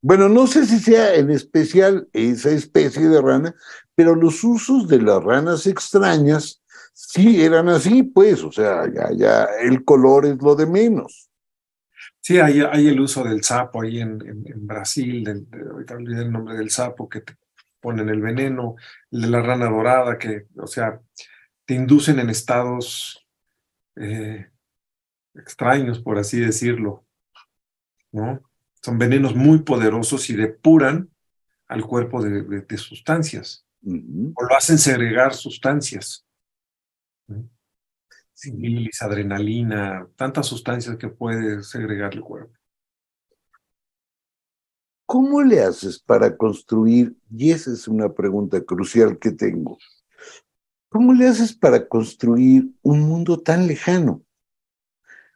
Bueno, 0.00 0.28
no 0.28 0.46
sé 0.46 0.64
si 0.64 0.78
sea 0.78 1.14
en 1.14 1.30
especial 1.30 2.08
esa 2.12 2.50
especie 2.50 3.08
de 3.08 3.20
rana, 3.20 3.54
pero 3.94 4.14
los 4.14 4.44
usos 4.44 4.86
de 4.86 5.02
las 5.02 5.22
ranas 5.22 5.66
extrañas 5.66 6.62
sí 6.94 7.42
eran 7.42 7.68
así, 7.68 8.04
pues, 8.04 8.44
o 8.44 8.52
sea, 8.52 8.84
ya, 9.16 9.44
el 9.60 9.84
color 9.84 10.26
es 10.26 10.40
lo 10.40 10.54
de 10.54 10.66
menos. 10.66 11.28
Sí, 12.20 12.38
hay, 12.38 12.60
el 12.60 13.00
uso 13.00 13.24
del 13.24 13.42
sapo 13.42 13.82
ahí 13.82 14.00
en, 14.00 14.18
Brasil, 14.66 15.46
ahorita 15.72 15.94
olvidé 15.94 16.22
el 16.22 16.32
nombre 16.32 16.56
del 16.56 16.70
sapo 16.70 17.08
que 17.08 17.22
te 17.22 17.36
ponen 17.80 18.08
el 18.08 18.20
veneno, 18.20 18.76
el 19.10 19.22
de 19.22 19.28
la 19.28 19.42
rana 19.42 19.68
dorada, 19.68 20.18
que, 20.18 20.46
o 20.56 20.66
sea, 20.66 21.00
te 21.64 21.74
inducen 21.74 22.20
en 22.20 22.30
estados 22.30 23.26
eh, 23.96 24.48
extraños, 25.34 26.00
por 26.00 26.18
así 26.18 26.38
decirlo, 26.38 27.04
¿no? 28.12 28.47
Son 28.88 28.96
venenos 28.98 29.34
muy 29.36 29.58
poderosos 29.58 30.30
y 30.30 30.34
depuran 30.34 31.10
al 31.66 31.84
cuerpo 31.84 32.22
de, 32.22 32.40
de, 32.42 32.62
de 32.62 32.76
sustancias. 32.78 33.66
Uh 33.82 33.92
-huh. 33.92 34.32
o 34.34 34.44
lo 34.44 34.56
hacen 34.56 34.78
segregar 34.78 35.34
sustancias. 35.34 36.24
Sililis, 38.32 39.02
adrenalina, 39.02 40.08
tantas 40.16 40.46
sustancias 40.46 40.96
que 40.96 41.08
puede 41.08 41.62
segregar 41.64 42.14
el 42.14 42.22
cuerpo. 42.22 42.54
¿Cómo 45.04 45.42
le 45.42 45.60
haces 45.60 45.98
para 45.98 46.34
construir? 46.34 47.14
Y 47.30 47.50
esa 47.50 47.70
es 47.70 47.88
una 47.88 48.14
pregunta 48.14 48.58
crucial 48.62 49.18
que 49.18 49.32
tengo. 49.32 49.76
¿Cómo 50.88 51.12
le 51.12 51.28
haces 51.28 51.52
para 51.54 51.86
construir 51.86 52.70
un 52.80 53.00
mundo 53.00 53.38
tan 53.38 53.66
lejano? 53.66 54.22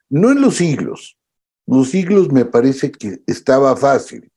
No 0.09 0.33
en 0.33 0.41
los 0.41 0.57
siglos. 0.57 1.19
Los 1.73 1.91
siglos 1.91 2.31
me 2.31 2.45
parece 2.45 2.93
que 2.93 3.23
estaba 3.27 3.75
fácil. 3.77 4.31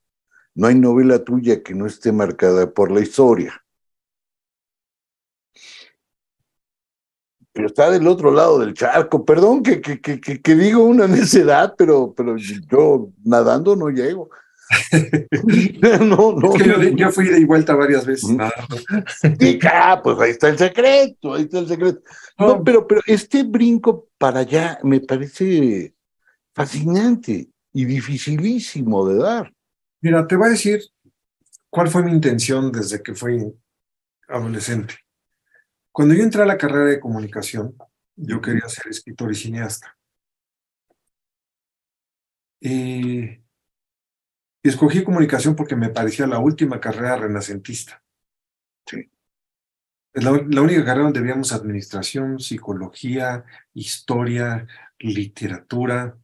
No 0.54 0.68
hay 0.68 0.74
novela 0.74 1.22
tuya 1.22 1.62
que 1.62 1.74
no 1.74 1.86
esté 1.86 2.10
marcada 2.12 2.72
por 2.72 2.90
la 2.90 3.00
historia. 3.00 3.62
pero 7.56 7.68
está 7.68 7.90
del 7.90 8.06
otro 8.06 8.30
lado 8.30 8.58
del 8.58 8.74
charco. 8.74 9.24
Perdón 9.24 9.62
que, 9.62 9.80
que, 9.80 9.98
que, 9.98 10.20
que 10.20 10.54
digo 10.54 10.84
una 10.84 11.08
necedad, 11.08 11.74
pero, 11.76 12.12
pero 12.14 12.36
yo 12.36 13.08
nadando 13.24 13.74
no 13.74 13.88
llego. 13.88 14.28
no, 16.00 16.32
no, 16.32 16.54
es 16.54 16.62
que 16.62 16.68
yo, 16.68 16.82
yo, 16.82 17.10
fui 17.10 17.28
de 17.28 17.46
vuelta 17.46 17.74
varias 17.74 18.04
veces. 18.04 18.28
¿Mm? 18.28 18.40
Sí, 19.40 19.58
ah, 19.72 19.98
pues 20.04 20.18
ahí 20.20 20.32
está 20.32 20.48
el 20.48 20.58
secreto, 20.58 21.32
ahí 21.32 21.44
está 21.44 21.60
el 21.60 21.68
secreto. 21.68 22.02
No, 22.38 22.46
no, 22.48 22.64
pero, 22.64 22.86
pero 22.86 23.00
este 23.06 23.42
brinco 23.42 24.08
para 24.18 24.40
allá 24.40 24.78
me 24.82 25.00
parece 25.00 25.95
fascinante 26.56 27.50
y 27.74 27.84
dificilísimo 27.84 29.06
de 29.06 29.18
dar. 29.18 29.54
Mira, 30.00 30.26
te 30.26 30.36
voy 30.36 30.46
a 30.46 30.50
decir 30.50 30.80
cuál 31.68 31.88
fue 31.88 32.02
mi 32.02 32.12
intención 32.12 32.72
desde 32.72 33.02
que 33.02 33.14
fui 33.14 33.54
adolescente. 34.26 34.94
Cuando 35.92 36.14
yo 36.14 36.22
entré 36.22 36.42
a 36.42 36.46
la 36.46 36.56
carrera 36.56 36.86
de 36.86 36.98
comunicación, 37.00 37.76
yo 38.16 38.40
quería 38.40 38.66
ser 38.70 38.86
escritor 38.88 39.30
y 39.32 39.34
cineasta. 39.34 39.98
Y, 42.58 43.20
y 43.24 43.40
escogí 44.62 45.04
comunicación 45.04 45.54
porque 45.54 45.76
me 45.76 45.90
parecía 45.90 46.26
la 46.26 46.38
última 46.38 46.80
carrera 46.80 47.16
renacentista. 47.16 48.02
Sí. 48.86 49.10
Es 50.14 50.24
la, 50.24 50.30
la, 50.48 50.62
única 50.62 50.82
carrera 50.86 51.04
donde 51.04 51.20
veíamos 51.20 51.52
administración, 51.52 52.40
psicología, 52.40 53.44
historia, 53.74 54.66
literatura. 54.98 56.16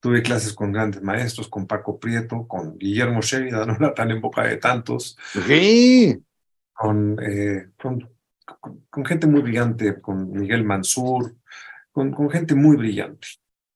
Tuve 0.00 0.22
clases 0.22 0.52
con 0.52 0.72
grandes 0.72 1.02
maestros, 1.02 1.48
con 1.48 1.66
Paco 1.66 1.98
Prieto, 1.98 2.46
con 2.46 2.78
Guillermo 2.78 3.20
Sheridan, 3.20 3.66
no 3.68 3.74
era 3.74 3.94
tan 3.94 4.10
en 4.10 4.20
boca 4.20 4.44
de 4.44 4.56
tantos. 4.56 5.16
Sí. 5.46 6.16
Con, 6.72 7.18
eh, 7.22 7.70
con 7.80 8.16
con, 8.60 8.86
con, 8.88 9.04
gente 9.04 9.26
muy 9.26 9.42
brillante, 9.42 10.00
con 10.00 10.30
Miguel 10.30 10.64
Mansur, 10.64 11.34
con, 11.90 12.12
con, 12.12 12.30
gente 12.30 12.54
muy 12.54 12.76
brillante. 12.76 13.26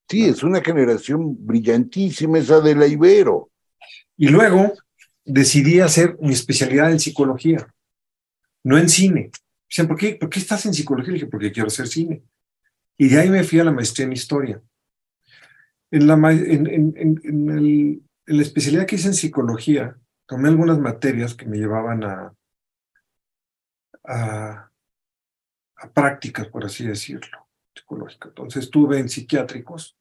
Sí, 0.09 0.25
es 0.25 0.43
una 0.43 0.61
generación 0.61 1.37
brillantísima 1.47 2.39
esa 2.39 2.61
de 2.61 2.75
la 2.75 2.87
Ibero. 2.87 3.51
Y 4.17 4.29
luego 4.29 4.73
decidí 5.25 5.81
hacer 5.81 6.17
mi 6.21 6.33
especialidad 6.33 6.91
en 6.91 7.01
psicología, 7.01 7.73
no 8.65 8.79
en 8.79 8.89
cine. 8.89 9.31
Dicen, 9.69 9.87
¿por 9.87 9.97
qué, 9.97 10.15
¿por 10.15 10.29
qué 10.29 10.41
estás 10.41 10.67
en 10.67 10.75
psicología? 10.75 11.13
Le 11.13 11.15
dije, 11.15 11.27
porque 11.27 11.53
quiero 11.53 11.69
hacer 11.69 11.87
cine. 11.87 12.23
Y 12.97 13.09
de 13.09 13.21
ahí 13.21 13.31
me 13.31 13.45
fui 13.45 13.59
a 13.61 13.65
la 13.65 13.73
maestría 13.73 14.07
en 14.07 14.13
historia. 14.13 14.61
En 15.91 16.07
la, 16.07 16.15
especialidad 18.27 18.87
que 18.87 18.97
hice 18.97 19.09
en 19.09 19.15
psicología, 19.15 19.97
tomé 20.27 20.49
algunas 20.49 20.79
materias 20.79 21.35
que 21.35 21.47
me 21.47 21.59
llevaban 21.59 22.05
a, 22.05 22.33
prácticas, 25.95 26.47
por 26.49 26.65
así 26.65 26.87
decirlo, 26.87 27.49
psicológicas. 27.75 28.29
Entonces 28.29 28.65
estuve 28.65 28.99
en 28.99 29.09
psiquiátricos 29.09 29.97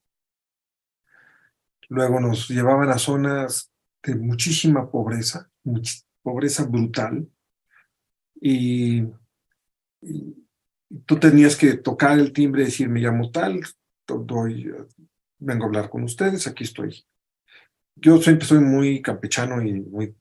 luego 1.89 2.19
nos 2.19 2.47
llevaban 2.47 2.89
a 2.89 2.97
zonas 2.97 3.71
de 4.03 4.15
muchísima 4.15 4.89
pobreza, 4.89 5.51
pobreza 6.21 6.65
brutal, 6.65 7.27
y, 8.41 9.03
tú 11.05 11.19
tenías 11.19 11.57
que 11.57 11.73
tocar 11.73 12.17
el 12.17 12.31
timbre 12.31 12.61
y 12.61 12.65
decir, 12.65 12.87
me 12.87 13.01
llamo 13.01 13.31
tal, 13.31 13.61
doy, 14.07 14.73
vengo 15.39 15.63
a 15.63 15.67
hablar 15.67 15.89
con 15.89 16.03
ustedes, 16.03 16.47
aquí 16.47 16.63
estoy. 16.63 17.03
Yo 17.95 18.21
siempre 18.21 18.45
soy 18.45 18.59
muy 18.59 19.01
campechano 19.01 19.61
y 19.61 19.73
muy... 19.81 20.15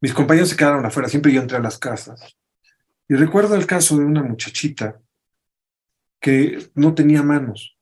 Mis 0.00 0.14
compañeros 0.14 0.50
se 0.50 0.56
quedaron 0.56 0.86
afuera, 0.86 1.08
siempre 1.08 1.32
yo 1.32 1.40
entré 1.40 1.56
a 1.56 1.60
las 1.62 1.78
casas. 1.78 2.36
Y 3.08 3.14
recuerdo 3.14 3.54
el 3.54 3.66
caso 3.66 3.96
de 3.96 4.04
una 4.04 4.22
muchachita 4.22 5.00
que 6.20 6.70
no 6.74 6.94
tenía 6.94 7.22
manos. 7.22 7.76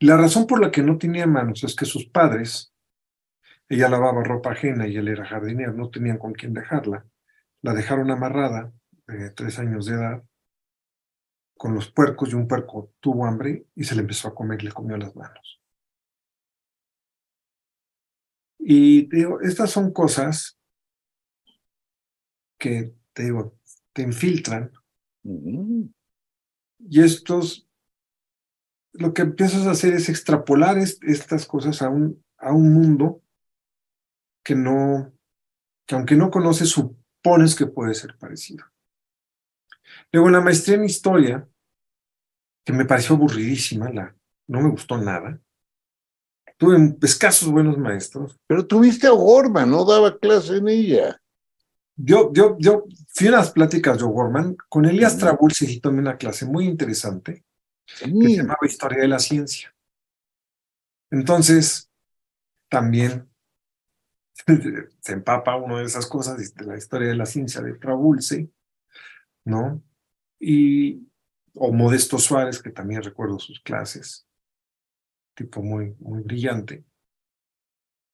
La 0.00 0.16
razón 0.16 0.46
por 0.46 0.60
la 0.60 0.70
que 0.70 0.82
no 0.82 0.96
tenía 0.96 1.26
manos 1.26 1.62
es 1.62 1.76
que 1.76 1.84
sus 1.84 2.06
padres, 2.06 2.72
ella 3.68 3.88
lavaba 3.88 4.24
ropa 4.24 4.52
ajena 4.52 4.88
y 4.88 4.96
él 4.96 5.08
era 5.08 5.26
jardinero, 5.26 5.72
no 5.74 5.90
tenían 5.90 6.18
con 6.18 6.32
quién 6.32 6.54
dejarla. 6.54 7.04
La 7.62 7.74
dejaron 7.74 8.10
amarrada 8.10 8.72
de 9.06 9.30
tres 9.30 9.58
años 9.58 9.86
de 9.86 9.94
edad 9.94 10.24
con 11.60 11.74
los 11.74 11.90
puercos 11.90 12.30
y 12.30 12.34
un 12.36 12.48
puerco 12.48 12.94
tuvo 13.00 13.26
hambre 13.26 13.66
y 13.74 13.84
se 13.84 13.94
le 13.94 14.00
empezó 14.00 14.28
a 14.28 14.34
comer 14.34 14.62
y 14.62 14.64
le 14.64 14.72
comió 14.72 14.96
las 14.96 15.14
manos. 15.14 15.60
Y 18.58 19.14
digo, 19.14 19.42
estas 19.42 19.70
son 19.70 19.92
cosas 19.92 20.58
que 22.56 22.94
te 23.12 23.24
digo, 23.24 23.58
te 23.92 24.00
infiltran. 24.00 24.72
Y 25.22 27.02
estos, 27.02 27.68
lo 28.94 29.12
que 29.12 29.20
empiezas 29.20 29.66
a 29.66 29.72
hacer 29.72 29.92
es 29.92 30.08
extrapolar 30.08 30.78
estas 30.78 31.44
cosas 31.44 31.82
a 31.82 31.90
un, 31.90 32.24
a 32.38 32.54
un 32.54 32.72
mundo 32.72 33.20
que 34.42 34.54
no, 34.54 35.12
que 35.84 35.94
aunque 35.94 36.16
no 36.16 36.30
conoces, 36.30 36.70
supones 36.70 37.54
que 37.54 37.66
puede 37.66 37.92
ser 37.92 38.16
parecido. 38.16 38.64
Luego 40.10 40.28
en 40.28 40.32
la 40.32 40.40
maestría 40.40 40.76
en 40.76 40.84
historia, 40.84 41.46
que 42.64 42.72
me 42.72 42.84
pareció 42.84 43.16
aburridísima, 43.16 43.90
la, 43.90 44.14
no 44.46 44.60
me 44.60 44.70
gustó 44.70 44.98
nada. 44.98 45.40
Tuve 46.56 46.96
escasos 47.02 47.50
buenos 47.50 47.78
maestros. 47.78 48.38
Pero 48.46 48.66
tuviste 48.66 49.06
a 49.06 49.12
Gorman, 49.12 49.70
no 49.70 49.84
daba 49.84 50.18
clase 50.18 50.58
en 50.58 50.68
ella. 50.68 51.20
Yo, 51.96 52.32
yo, 52.32 52.56
yo 52.58 52.84
fui 53.08 53.28
a 53.28 53.32
las 53.32 53.50
pláticas 53.50 53.98
de 53.98 54.04
O'Gorman 54.04 54.56
con 54.68 54.86
Elias 54.86 55.18
Trabulsi 55.18 55.66
y 55.70 55.80
tomé 55.80 56.00
una 56.00 56.16
clase 56.16 56.46
muy 56.46 56.66
interesante 56.66 57.44
que 57.86 58.06
se 58.06 58.36
llamaba 58.36 58.58
Historia 58.62 59.02
de 59.02 59.08
la 59.08 59.18
Ciencia. 59.18 59.74
Entonces, 61.10 61.90
también 62.68 63.28
se 65.00 65.12
empapa 65.12 65.56
uno 65.56 65.78
de 65.78 65.84
esas 65.84 66.06
cosas 66.06 66.54
de 66.54 66.64
la 66.64 66.76
historia 66.76 67.08
de 67.08 67.16
la 67.16 67.26
ciencia 67.26 67.60
de 67.60 67.74
Trabulsi, 67.74 68.50
¿no? 69.44 69.82
Y, 70.38 71.09
o 71.54 71.72
Modesto 71.72 72.18
Suárez, 72.18 72.62
que 72.62 72.70
también 72.70 73.02
recuerdo 73.02 73.38
sus 73.38 73.60
clases, 73.60 74.26
tipo 75.34 75.62
muy, 75.62 75.94
muy 75.98 76.22
brillante. 76.22 76.84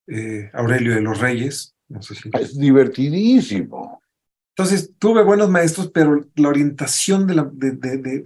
Eh, 0.07 0.51
Aurelio 0.53 0.94
de 0.94 1.01
los 1.01 1.20
Reyes, 1.20 1.75
no 1.88 2.03
sé 2.03 2.14
si... 2.14 2.31
Es 2.33 2.59
divertidísimo. 2.59 4.03
Entonces, 4.51 4.94
tuve 4.99 5.22
buenos 5.22 5.51
maestros, 5.51 5.90
pero 5.92 6.25
la 6.35 6.49
orientación 6.49 7.27
de 7.27 7.35
la, 7.35 7.51
de, 7.53 7.72
de, 7.72 7.99
de, 7.99 8.22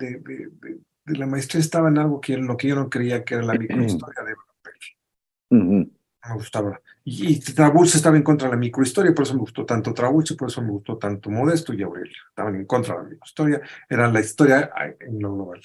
de 1.05 1.19
la 1.19 1.27
maestría 1.27 1.61
estaba 1.61 1.89
en 1.89 1.99
algo 1.99 2.21
que 2.21 2.37
lo 2.37 2.57
que 2.57 2.69
yo 2.69 2.77
no 2.77 2.89
creía 2.89 3.25
que 3.25 3.35
era 3.35 3.43
la 3.43 3.55
microhistoria 3.55 4.23
de 4.23 4.35
Papel. 4.37 5.93
Me 6.31 6.37
gustaba. 6.37 6.81
Y, 7.05 7.35
y 7.35 7.39
estaba 7.39 8.17
en 8.17 8.23
contra 8.23 8.49
de 8.49 8.55
la 8.55 8.61
microhistoria, 8.61 9.13
por 9.13 9.25
eso 9.25 9.35
me 9.35 9.41
gustó 9.41 9.67
tanto 9.67 9.93
Trabulce, 9.93 10.37
por 10.37 10.49
eso 10.49 10.63
me 10.63 10.71
gustó 10.71 10.97
tanto 10.97 11.29
Modesto 11.29 11.73
y 11.73 11.83
Aurelio. 11.83 12.17
Estaban 12.29 12.55
en 12.55 12.67
contra 12.67 12.95
de 12.95 13.03
la 13.03 13.09
microhistoria, 13.09 13.61
era 13.89 14.11
la 14.11 14.21
historia 14.21 14.71
en 15.01 15.21
lo 15.21 15.35
global. 15.35 15.61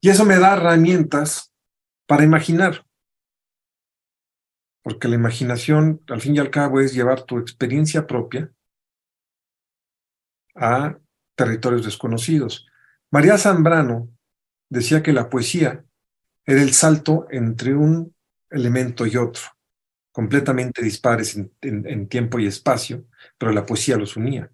Y 0.00 0.08
eso 0.08 0.24
me 0.24 0.38
da 0.38 0.54
herramientas 0.54 1.52
para 2.06 2.24
imaginar 2.24 2.84
porque 4.82 5.08
la 5.08 5.14
imaginación, 5.14 6.02
al 6.08 6.20
fin 6.20 6.36
y 6.36 6.38
al 6.38 6.50
cabo, 6.50 6.80
es 6.80 6.94
llevar 6.94 7.22
tu 7.22 7.38
experiencia 7.38 8.06
propia 8.06 8.50
a 10.54 10.98
territorios 11.34 11.84
desconocidos. 11.84 12.66
María 13.10 13.38
Zambrano 13.38 14.08
decía 14.68 15.02
que 15.02 15.12
la 15.12 15.28
poesía 15.28 15.84
era 16.44 16.62
el 16.62 16.72
salto 16.72 17.26
entre 17.30 17.74
un 17.74 18.14
elemento 18.50 19.06
y 19.06 19.16
otro, 19.16 19.42
completamente 20.12 20.82
dispares 20.82 21.36
en, 21.60 22.08
tiempo 22.08 22.38
y 22.38 22.46
espacio, 22.46 23.06
pero 23.38 23.52
la 23.52 23.66
poesía 23.66 23.96
los 23.96 24.16
unía. 24.16 24.50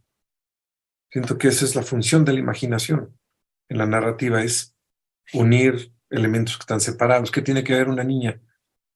Siento 1.11 1.39
que 1.39 1.49
esa 1.49 1.65
es 1.65 1.75
la 1.75 1.83
función 1.83 2.25
de 2.25 2.35
la 2.35 2.41
imaginación 2.41 3.19
en 3.69 3.79
la 3.79 3.87
narrativa, 3.87 4.43
es 4.43 4.75
unir 5.33 5.93
elementos 6.11 6.57
que 6.57 6.63
están 6.63 6.81
separados. 6.81 7.31
¿Qué 7.31 7.43
tiene 7.43 7.65
que 7.65 7.75
ver 7.75 7.89
una 7.89 8.05
niña 8.05 8.41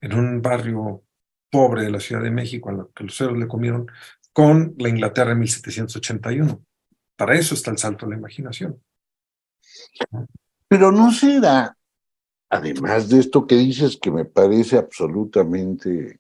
en 0.01 0.15
un 0.15 0.43
barrio 0.43 1.05
pobre 1.51 1.83
de 1.83 1.91
la 1.91 2.01
Ciudad 2.01 2.23
de 2.23 2.31
México, 2.31 2.71
a 2.71 2.73
lo 2.73 2.93
que 2.93 3.05
los 3.05 3.17
ceros 3.17 3.37
le 3.37 3.49
comieron, 3.49 3.87
con 4.33 4.75
la 4.79 4.89
Inglaterra 4.89 5.33
en 5.33 5.41
1781. 5.41 6.65
Para 7.17 7.35
eso 7.35 7.55
está 7.55 7.71
el 7.71 7.79
salto 7.79 8.07
de 8.07 8.13
la 8.13 8.19
imaginación. 8.19 8.81
Pero 10.69 10.93
no 10.93 11.11
será, 11.11 11.77
además 12.49 13.09
de 13.09 13.19
esto 13.19 13.47
que 13.47 13.57
dices 13.57 13.99
que 14.01 14.11
me 14.11 14.25
parece 14.25 14.79
absolutamente 14.79 16.20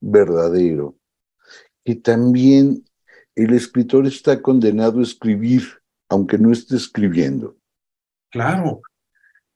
verdadero, 0.00 0.96
que 1.84 1.94
también 1.94 2.84
el 3.34 3.54
escritor 3.54 4.06
está 4.06 4.42
condenado 4.42 5.00
a 5.00 5.02
escribir, 5.02 5.62
aunque 6.08 6.38
no 6.38 6.52
esté 6.52 6.76
escribiendo. 6.76 7.56
Claro, 8.30 8.82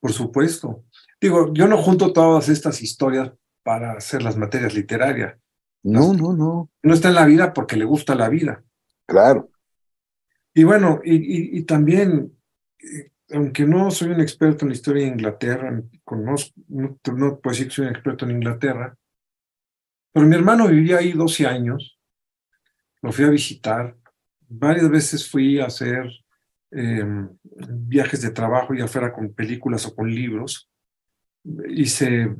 por 0.00 0.12
supuesto. 0.12 0.84
Digo, 1.20 1.52
yo 1.52 1.66
no 1.66 1.78
junto 1.78 2.12
todas 2.12 2.48
estas 2.48 2.82
historias 2.82 3.32
para 3.62 3.92
hacer 3.92 4.22
las 4.22 4.36
materias 4.36 4.74
literarias. 4.74 5.36
No, 5.82 6.14
no, 6.14 6.32
no. 6.32 6.70
No 6.82 6.94
está 6.94 7.08
en 7.08 7.14
la 7.14 7.26
vida 7.26 7.52
porque 7.52 7.76
le 7.76 7.84
gusta 7.84 8.14
la 8.14 8.28
vida. 8.28 8.62
Claro. 9.06 9.50
Y 10.54 10.64
bueno, 10.64 11.00
y, 11.04 11.62
también, 11.64 12.32
eh, 12.78 13.10
aunque 13.32 13.64
no 13.66 13.90
soy 13.90 14.10
un 14.10 14.20
experto 14.20 14.64
en 14.64 14.70
la 14.70 14.74
historia 14.76 15.02
de 15.02 15.10
Inglaterra, 15.10 15.82
conozco, 16.04 16.52
no, 16.68 16.98
no 17.12 17.40
puedo 17.40 17.52
decir 17.52 17.68
que 17.68 17.74
soy 17.74 17.86
un 17.86 17.92
experto 17.92 18.24
en 18.24 18.30
Inglaterra, 18.30 18.96
pero 20.14 20.26
mi 20.28 20.36
hermano 20.36 20.68
vivía 20.68 20.98
ahí 20.98 21.10
12 21.10 21.44
años, 21.44 21.98
lo 23.02 23.10
fui 23.10 23.24
a 23.24 23.30
visitar, 23.30 23.96
varias 24.48 24.88
veces 24.88 25.28
fui 25.28 25.58
a 25.58 25.66
hacer 25.66 26.08
em, 26.70 27.28
viajes 27.42 28.22
de 28.22 28.30
trabajo, 28.30 28.74
ya 28.74 28.86
fuera 28.86 29.12
con 29.12 29.34
películas 29.34 29.84
o 29.86 29.94
con 29.96 30.08
libros, 30.08 30.70
hice 31.68 32.32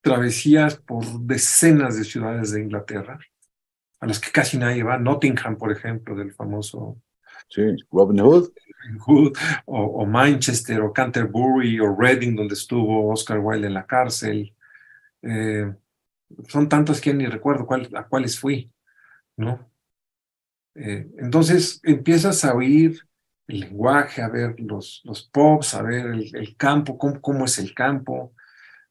travesías 0.00 0.76
por 0.76 1.04
decenas 1.20 1.98
de 1.98 2.04
ciudades 2.04 2.52
de 2.52 2.62
Inglaterra, 2.62 3.20
a 4.00 4.06
las 4.06 4.18
que 4.18 4.30
casi 4.32 4.56
nadie 4.56 4.82
va. 4.82 4.98
Nottingham, 4.98 5.58
por 5.58 5.70
ejemplo, 5.70 6.16
del 6.16 6.32
famoso 6.32 6.96
sí, 7.48 7.60
Robin 7.92 8.20
Hood. 8.20 8.48
o, 9.66 10.06
Manchester, 10.06 10.80
o 10.80 10.94
Canterbury, 10.94 11.78
o 11.78 11.94
Reading, 11.94 12.34
donde 12.34 12.54
estuvo 12.54 13.12
Oscar 13.12 13.38
Wilde 13.38 13.66
en 13.66 13.74
la 13.74 13.86
cárcel. 13.86 14.54
Eh, 15.20 15.70
son 16.48 16.68
tantas 16.68 17.00
que 17.00 17.14
ni 17.14 17.26
recuerdo 17.26 17.66
a 17.96 18.08
cuáles 18.08 18.38
fui, 18.38 18.70
¿no? 19.36 19.70
Eh, 20.74 21.10
entonces 21.18 21.80
empiezas 21.82 22.44
a 22.44 22.54
oír 22.54 23.00
el 23.48 23.60
lenguaje, 23.60 24.22
a 24.22 24.28
ver 24.28 24.58
los, 24.60 25.02
los 25.04 25.22
pops, 25.28 25.74
a 25.74 25.82
ver 25.82 26.06
el, 26.06 26.56
campo, 26.56 26.96
cómo, 26.96 27.20
cómo, 27.20 27.44
es 27.44 27.58
el 27.58 27.74
campo, 27.74 28.32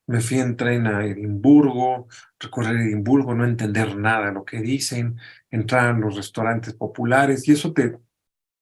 me 0.08 0.22
fui 0.22 0.40
en 0.40 0.58
tren 0.58 0.88
a 0.88 1.06
Edimburgo, 1.06 2.08
recorrer 2.40 2.76
Edimburgo, 2.78 3.34
no 3.34 3.46
entender 3.46 3.96
nada 3.96 4.28
de 4.28 4.34
lo 4.34 4.44
que 4.44 4.60
dicen, 4.60 5.18
entrar 5.50 5.96
en 5.96 6.02
los 6.02 6.16
restaurantes 6.16 6.74
populares 6.74 7.48
y 7.48 7.54
eso 7.54 7.74
te, 7.74 8.00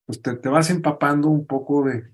pues 0.06 0.22
te, 0.22 0.34
vas 0.50 0.70
empapando 0.70 1.30
un 1.30 1.48
poco 1.48 1.86
de, 1.86 2.14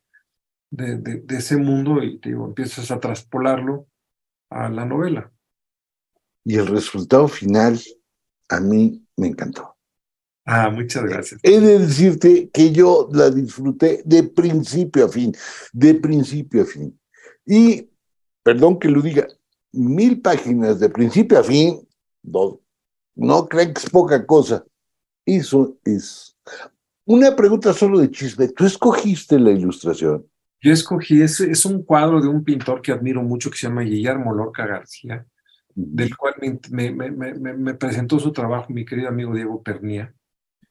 de, 0.72 0.98
de, 0.98 1.38
ese 1.38 1.58
mundo 1.58 2.02
y 2.04 2.20
te 2.20 2.30
empiezas 2.30 2.92
a 2.92 3.00
traspolarlo 3.00 3.88
a 4.50 4.70
la 4.70 4.86
novela. 4.86 5.33
Y 6.46 6.58
el 6.58 6.68
resultado 6.68 7.28
final 7.28 7.80
a 8.50 8.60
mí 8.60 9.06
me 9.18 9.28
encantó. 9.28 9.76
Ah, 10.46 10.70
muchas 10.70 11.04
gracias. 11.04 11.40
He 11.44 11.60
de 11.60 11.80
decirte 11.80 12.50
que 12.50 12.72
yo 12.72 13.10
la 13.14 13.30
disfruté 13.30 14.02
de 14.06 14.24
principio 14.24 15.06
a 15.06 15.10
fin, 15.10 15.34
de 15.72 15.96
principio 15.96 16.64
a 16.64 16.66
fin. 16.66 17.00
Y 17.46 17.90
perdón 18.44 18.78
que 18.78 18.90
lo 18.90 19.02
diga, 19.02 19.28
mil 19.72 20.22
páginas 20.22 20.80
de 20.80 20.90
principio 20.90 21.40
a 21.40 21.44
fin, 21.44 21.88
no, 22.24 22.60
no 23.16 23.48
creen 23.48 23.74
que 23.74 23.82
es 23.82 23.90
poca 23.90 24.26
cosa. 24.26 24.66
Eso 25.26 25.78
es. 25.86 26.36
Una 27.06 27.36
pregunta 27.36 27.74
solo 27.74 28.00
de 28.00 28.12
chisme. 28.12 28.50
¿Tú 28.50 28.66
escogiste 28.66 29.40
la 29.40 29.52
ilustración? 29.52 30.26
Yo 30.62 30.72
escogí, 30.72 31.22
es, 31.22 31.40
es 31.42 31.66
un 31.66 31.84
cuadro 31.84 32.22
de 32.22 32.28
un 32.28 32.44
pintor 32.44 32.82
que 32.82 32.92
admiro 32.92 33.22
mucho 33.22 33.50
que 33.50 33.58
se 33.58 33.68
llama 33.68 33.82
Guillermo 33.82 34.34
Lorca 34.34 34.66
García, 34.66 35.26
del 35.76 36.16
cual 36.16 36.36
me, 36.40 36.92
me, 36.92 37.12
me, 37.12 37.34
me 37.34 37.74
presentó 37.74 38.20
su 38.20 38.32
trabajo 38.32 38.72
mi 38.74 38.86
querido 38.86 39.10
amigo 39.10 39.34
Diego 39.34 39.62
Pernía. 39.62 40.14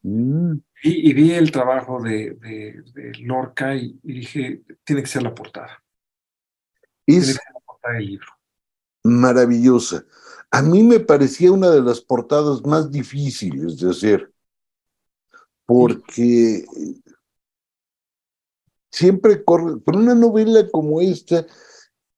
Mm. 0.02 0.56
Y, 0.82 1.12
vi 1.14 1.32
el 1.32 1.52
trabajo 1.52 2.02
de, 2.02 2.34
de, 2.40 3.12
Lorca 3.20 3.76
y, 3.76 3.98
dije, 4.02 4.62
tiene 4.84 5.02
que 5.02 5.08
ser 5.08 5.22
la 5.22 5.34
portada. 5.34 5.82
Es 7.06 7.34
la 7.36 7.60
portada 7.64 7.94
del 7.94 8.06
libro. 8.06 8.26
Maravillosa. 9.04 10.04
A 10.50 10.60
mí 10.60 10.82
me 10.82 11.00
parecía 11.00 11.52
una 11.52 11.70
de 11.70 11.82
las 11.82 12.00
portadas 12.00 12.64
más 12.64 12.90
difíciles 12.90 13.78
de 13.78 13.90
hacer, 13.90 14.32
porque 15.64 16.64
siempre 18.90 19.42
corre, 19.44 19.82
con 19.82 19.96
una 19.96 20.14
novela 20.14 20.68
como 20.70 21.00
esta, 21.00 21.46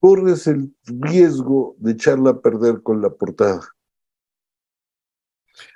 corres 0.05 0.47
el 0.49 0.77
riesgo 0.85 1.77
de 1.79 1.93
echarla 1.93 2.33
a 2.33 2.41
perder 2.43 2.83
con 2.83 3.01
la 3.01 3.09
portada. 3.09 3.63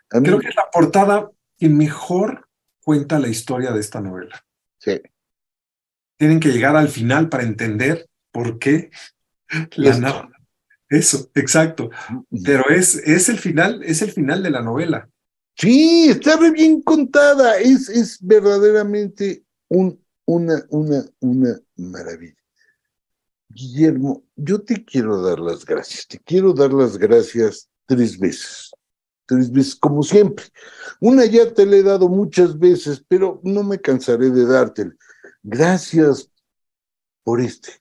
Creo 0.06 0.38
que 0.38 0.48
es 0.48 0.54
la 0.54 0.68
portada 0.70 1.30
que 1.56 1.70
mejor 1.70 2.46
cuenta 2.84 3.18
la 3.18 3.28
historia 3.28 3.72
de 3.72 3.80
esta 3.80 4.02
novela. 4.02 4.44
Sí. 4.76 5.00
Tienen 6.18 6.40
que 6.40 6.50
llegar 6.50 6.76
al 6.76 6.90
final 6.90 7.30
para 7.30 7.44
entender 7.44 8.06
por 8.30 8.58
qué 8.58 8.90
la 9.76 10.30
Eso, 10.90 11.30
exacto. 11.34 11.88
Pero 12.44 12.68
es, 12.68 12.96
es 12.96 13.30
el 13.30 13.38
final, 13.38 13.82
es 13.82 14.02
el 14.02 14.10
final 14.10 14.42
de 14.42 14.50
la 14.50 14.60
novela. 14.60 15.08
Sí, 15.56 16.10
está 16.10 16.36
bien 16.50 16.82
contada. 16.82 17.56
Es, 17.56 17.88
es 17.88 18.18
verdaderamente 18.20 19.42
un, 19.68 19.98
una, 20.26 20.66
una, 20.68 21.02
una 21.20 21.58
maravilla. 21.76 22.37
Guillermo, 23.58 24.24
yo 24.36 24.60
te 24.60 24.84
quiero 24.84 25.20
dar 25.20 25.40
las 25.40 25.64
gracias. 25.64 26.06
Te 26.06 26.18
quiero 26.18 26.52
dar 26.52 26.72
las 26.72 26.96
gracias 26.96 27.68
tres 27.86 28.18
veces 28.18 28.70
tres 29.28 29.52
veces, 29.52 29.76
como 29.76 30.02
siempre. 30.02 30.46
Una 31.00 31.26
ya 31.26 31.52
te 31.52 31.66
la 31.66 31.76
he 31.76 31.82
dado 31.82 32.08
muchas 32.08 32.58
veces, 32.58 33.04
pero 33.06 33.40
no 33.44 33.62
me 33.62 33.78
cansaré 33.78 34.30
de 34.30 34.46
dártela. 34.46 34.96
Gracias 35.42 36.30
por 37.22 37.40
este. 37.40 37.72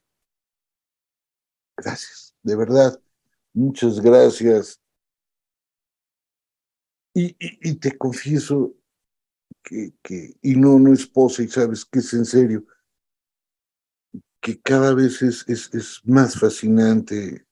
Gracias, 1.76 2.34
de 2.42 2.54
verdad. 2.54 3.00
Muchas 3.54 3.98
gracias. 4.00 4.78
Y, 7.14 7.32
te 7.76 7.96
confieso 7.96 8.76
que, 9.64 9.92
que, 10.02 10.36
y 10.42 10.54
no, 10.54 10.78
no 10.78 10.92
esposa, 10.92 11.42
y 11.42 11.48
sabes 11.48 11.84
que 11.84 11.98
es 11.98 12.12
en 12.12 12.24
serio, 12.24 12.64
que 14.48 14.60
cada 14.62 14.94
vez 14.94 15.20
es, 15.20 15.44
es, 15.46 15.68
es 15.74 16.00
más 16.04 16.38
fascinante 16.38 17.44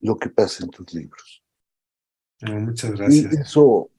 lo 0.00 0.16
que 0.16 0.30
pasa 0.30 0.64
en 0.64 0.70
tus 0.70 0.94
libros 0.94 1.42
muchas 2.40 2.92
gracias. 2.92 3.32
eso 3.34 3.90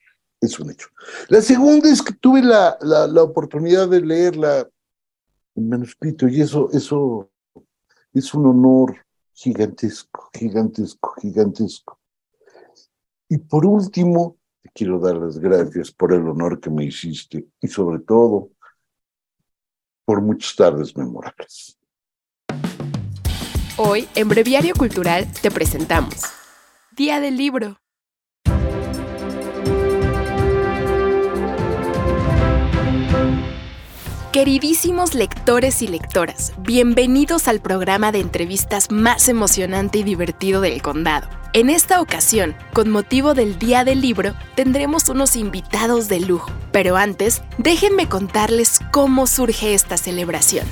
es 0.41 0.59
un 0.59 0.71
hecho. 0.71 0.87
La 1.29 1.41
segunda 1.41 1.89
es 1.89 2.01
que 2.01 2.13
tuve 2.13 2.41
la, 2.41 2.75
la, 2.81 3.23
oportunidad 3.23 3.87
de 3.87 4.01
leerla 4.01 4.67
en 5.55 5.69
manuscrito 5.69 6.27
y 6.27 6.41
eso, 6.41 6.69
eso 6.73 7.29
es 8.13 8.33
un 8.33 8.47
honor 8.47 8.97
gigantesco, 9.33 10.29
gigantesco, 10.33 11.13
gigantesco. 11.21 11.99
Y 13.29 13.37
por 13.37 13.65
último, 13.65 14.37
te 14.63 14.69
quiero 14.73 14.99
dar 14.99 15.17
las 15.17 15.37
gracias 15.37 15.91
por 15.91 16.13
el 16.13 16.27
honor 16.27 16.59
que 16.59 16.71
me 16.71 16.85
hiciste 16.85 17.47
y 17.61 17.67
sobre 17.67 17.99
todo 17.99 18.49
por 20.05 20.21
muchas 20.21 20.55
tardes 20.55 20.95
memorables. 20.95 21.77
Hoy, 23.77 24.07
en 24.15 24.29
Breviario 24.29 24.75
Cultural, 24.75 25.27
te 25.41 25.49
presentamos 25.49 26.21
Día 26.91 27.19
del 27.19 27.37
Libro. 27.37 27.82
Queridísimos 34.33 35.13
lectores 35.13 35.83
y 35.83 35.87
lectoras, 35.87 36.53
bienvenidos 36.57 37.47
al 37.47 37.59
programa 37.61 38.11
de 38.11 38.19
entrevistas 38.19 38.89
más 38.89 39.29
emocionante 39.29 39.99
y 39.99 40.03
divertido 40.03 40.59
del 40.59 40.81
condado. 40.81 41.29
En 41.53 41.69
esta 41.69 42.01
ocasión, 42.01 42.55
con 42.73 42.89
motivo 42.89 43.35
del 43.35 43.59
Día 43.59 43.83
del 43.83 44.01
Libro, 44.01 44.33
tendremos 44.55 45.07
unos 45.07 45.35
invitados 45.35 46.07
de 46.07 46.19
lujo. 46.19 46.49
Pero 46.71 46.97
antes, 46.97 47.43
déjenme 47.59 48.09
contarles 48.09 48.79
cómo 48.91 49.27
surge 49.27 49.75
esta 49.75 49.97
celebración. 49.97 50.65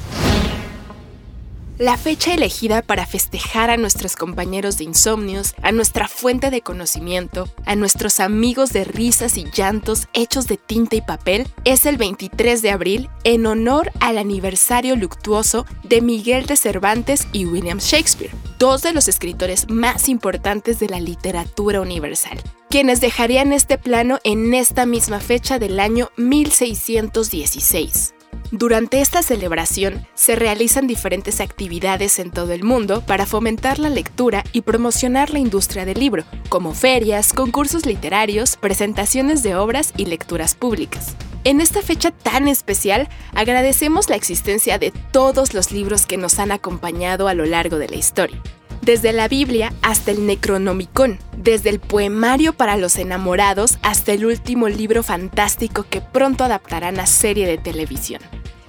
La 1.81 1.97
fecha 1.97 2.35
elegida 2.35 2.83
para 2.83 3.07
festejar 3.07 3.71
a 3.71 3.77
nuestros 3.77 4.15
compañeros 4.15 4.77
de 4.77 4.83
insomnios, 4.83 5.55
a 5.63 5.71
nuestra 5.71 6.07
fuente 6.07 6.51
de 6.51 6.61
conocimiento, 6.61 7.49
a 7.65 7.75
nuestros 7.75 8.19
amigos 8.19 8.71
de 8.71 8.83
risas 8.83 9.35
y 9.35 9.45
llantos 9.45 10.07
hechos 10.13 10.45
de 10.45 10.57
tinta 10.57 10.95
y 10.97 11.01
papel 11.01 11.47
es 11.63 11.87
el 11.87 11.97
23 11.97 12.61
de 12.61 12.69
abril 12.69 13.09
en 13.23 13.47
honor 13.47 13.91
al 13.99 14.19
aniversario 14.19 14.95
luctuoso 14.95 15.65
de 15.81 16.01
Miguel 16.01 16.45
de 16.45 16.55
Cervantes 16.55 17.27
y 17.31 17.47
William 17.47 17.79
Shakespeare, 17.79 18.29
dos 18.59 18.83
de 18.83 18.93
los 18.93 19.07
escritores 19.07 19.67
más 19.67 20.07
importantes 20.07 20.77
de 20.79 20.87
la 20.87 20.99
literatura 20.99 21.81
universal 21.81 22.39
quienes 22.69 23.01
dejarían 23.01 23.51
este 23.51 23.77
plano 23.77 24.19
en 24.23 24.53
esta 24.53 24.85
misma 24.85 25.19
fecha 25.19 25.59
del 25.59 25.77
año 25.77 26.09
1616. 26.15 28.13
Durante 28.51 28.99
esta 28.99 29.23
celebración 29.23 30.05
se 30.13 30.35
realizan 30.35 30.85
diferentes 30.85 31.39
actividades 31.39 32.19
en 32.19 32.31
todo 32.31 32.51
el 32.51 32.63
mundo 32.63 33.01
para 33.01 33.25
fomentar 33.25 33.79
la 33.79 33.89
lectura 33.89 34.43
y 34.51 34.61
promocionar 34.61 35.29
la 35.29 35.39
industria 35.39 35.85
del 35.85 35.99
libro, 35.99 36.25
como 36.49 36.73
ferias, 36.73 37.33
concursos 37.33 37.85
literarios, 37.85 38.57
presentaciones 38.57 39.41
de 39.41 39.55
obras 39.55 39.93
y 39.95 40.05
lecturas 40.05 40.55
públicas. 40.55 41.15
En 41.43 41.61
esta 41.61 41.81
fecha 41.81 42.11
tan 42.11 42.47
especial, 42.47 43.09
agradecemos 43.33 44.09
la 44.09 44.15
existencia 44.15 44.77
de 44.77 44.91
todos 45.11 45.53
los 45.53 45.71
libros 45.71 46.05
que 46.05 46.17
nos 46.17 46.37
han 46.37 46.51
acompañado 46.51 47.27
a 47.27 47.33
lo 47.33 47.45
largo 47.45 47.77
de 47.77 47.89
la 47.89 47.95
historia 47.95 48.41
desde 48.81 49.13
la 49.13 49.27
Biblia 49.27 49.73
hasta 49.81 50.11
el 50.11 50.25
Necronomicon, 50.25 51.19
desde 51.37 51.69
el 51.69 51.79
poemario 51.79 52.53
para 52.53 52.77
los 52.77 52.97
enamorados 52.97 53.77
hasta 53.81 54.13
el 54.13 54.25
último 54.25 54.69
libro 54.69 55.03
fantástico 55.03 55.85
que 55.89 56.01
pronto 56.01 56.43
adaptarán 56.43 56.99
a 56.99 57.05
serie 57.05 57.47
de 57.47 57.57
televisión. 57.57 58.21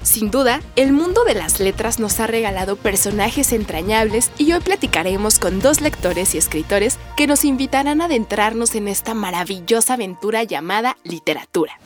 Sin 0.03 0.33
duda, 0.33 0.61
el 0.75 0.93
mundo 0.93 1.25
de 1.25 1.35
las 1.35 1.61
letras 1.61 2.01
nos 2.01 2.19
ha 2.19 2.27
regalado 2.27 2.75
personajes 2.75 3.53
entrañables 3.53 4.33
y 4.37 4.53
hoy 4.53 4.61
platicaremos 4.61 5.39
con 5.39 5.61
dos 5.61 5.81
lectores 5.81 6.35
y 6.35 6.39
escritores 6.39 6.99
que 7.17 7.29
nos 7.29 7.45
invitarán 7.45 8.01
a 8.01 8.07
adentrarnos 8.07 8.75
en 8.75 8.89
esta 8.89 9.15
maravillosa 9.15 9.95
aventura 9.95 10.43
llamada 10.43 10.97
literatura. 11.05 11.79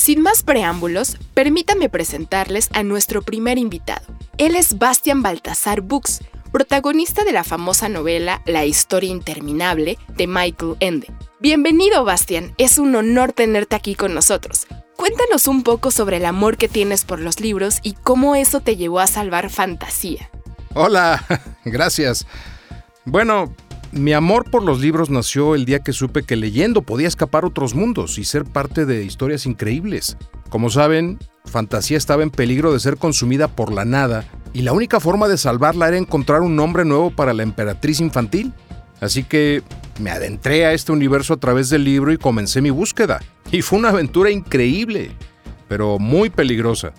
Sin 0.00 0.22
más 0.22 0.42
preámbulos, 0.42 1.18
permítanme 1.34 1.90
presentarles 1.90 2.70
a 2.72 2.82
nuestro 2.82 3.20
primer 3.20 3.58
invitado. 3.58 4.06
Él 4.38 4.56
es 4.56 4.78
Bastian 4.78 5.20
Baltasar 5.20 5.82
Books, 5.82 6.20
protagonista 6.50 7.22
de 7.22 7.32
la 7.32 7.44
famosa 7.44 7.90
novela 7.90 8.40
La 8.46 8.64
historia 8.64 9.10
interminable 9.10 9.98
de 10.16 10.26
Michael 10.26 10.76
Ende. 10.80 11.12
Bienvenido, 11.38 12.02
Bastian. 12.02 12.54
Es 12.56 12.78
un 12.78 12.96
honor 12.96 13.34
tenerte 13.34 13.76
aquí 13.76 13.94
con 13.94 14.14
nosotros. 14.14 14.66
Cuéntanos 14.96 15.46
un 15.46 15.62
poco 15.62 15.90
sobre 15.90 16.16
el 16.16 16.24
amor 16.24 16.56
que 16.56 16.68
tienes 16.68 17.04
por 17.04 17.20
los 17.20 17.38
libros 17.38 17.80
y 17.82 17.92
cómo 17.92 18.36
eso 18.36 18.60
te 18.60 18.76
llevó 18.76 19.00
a 19.00 19.06
salvar 19.06 19.50
fantasía. 19.50 20.30
Hola, 20.72 21.22
gracias. 21.66 22.26
Bueno, 23.04 23.54
mi 23.92 24.12
amor 24.12 24.50
por 24.50 24.62
los 24.62 24.80
libros 24.80 25.10
nació 25.10 25.54
el 25.54 25.64
día 25.64 25.80
que 25.80 25.92
supe 25.92 26.22
que 26.22 26.36
leyendo 26.36 26.82
podía 26.82 27.08
escapar 27.08 27.44
a 27.44 27.48
otros 27.48 27.74
mundos 27.74 28.18
y 28.18 28.24
ser 28.24 28.44
parte 28.44 28.86
de 28.86 29.04
historias 29.04 29.46
increíbles. 29.46 30.16
Como 30.48 30.70
saben, 30.70 31.18
Fantasía 31.44 31.96
estaba 31.96 32.22
en 32.22 32.30
peligro 32.30 32.72
de 32.72 32.80
ser 32.80 32.96
consumida 32.96 33.48
por 33.48 33.72
la 33.72 33.84
nada 33.84 34.24
y 34.52 34.62
la 34.62 34.72
única 34.72 35.00
forma 35.00 35.28
de 35.28 35.38
salvarla 35.38 35.88
era 35.88 35.98
encontrar 35.98 36.42
un 36.42 36.56
nombre 36.56 36.84
nuevo 36.84 37.10
para 37.10 37.32
la 37.32 37.42
emperatriz 37.42 38.00
infantil. 38.00 38.52
Así 39.00 39.24
que 39.24 39.62
me 40.00 40.10
adentré 40.10 40.66
a 40.66 40.72
este 40.72 40.92
universo 40.92 41.34
a 41.34 41.38
través 41.38 41.70
del 41.70 41.84
libro 41.84 42.12
y 42.12 42.18
comencé 42.18 42.60
mi 42.60 42.70
búsqueda. 42.70 43.20
Y 43.50 43.62
fue 43.62 43.78
una 43.78 43.88
aventura 43.88 44.30
increíble, 44.30 45.10
pero 45.68 45.98
muy 45.98 46.30
peligrosa. 46.30 46.92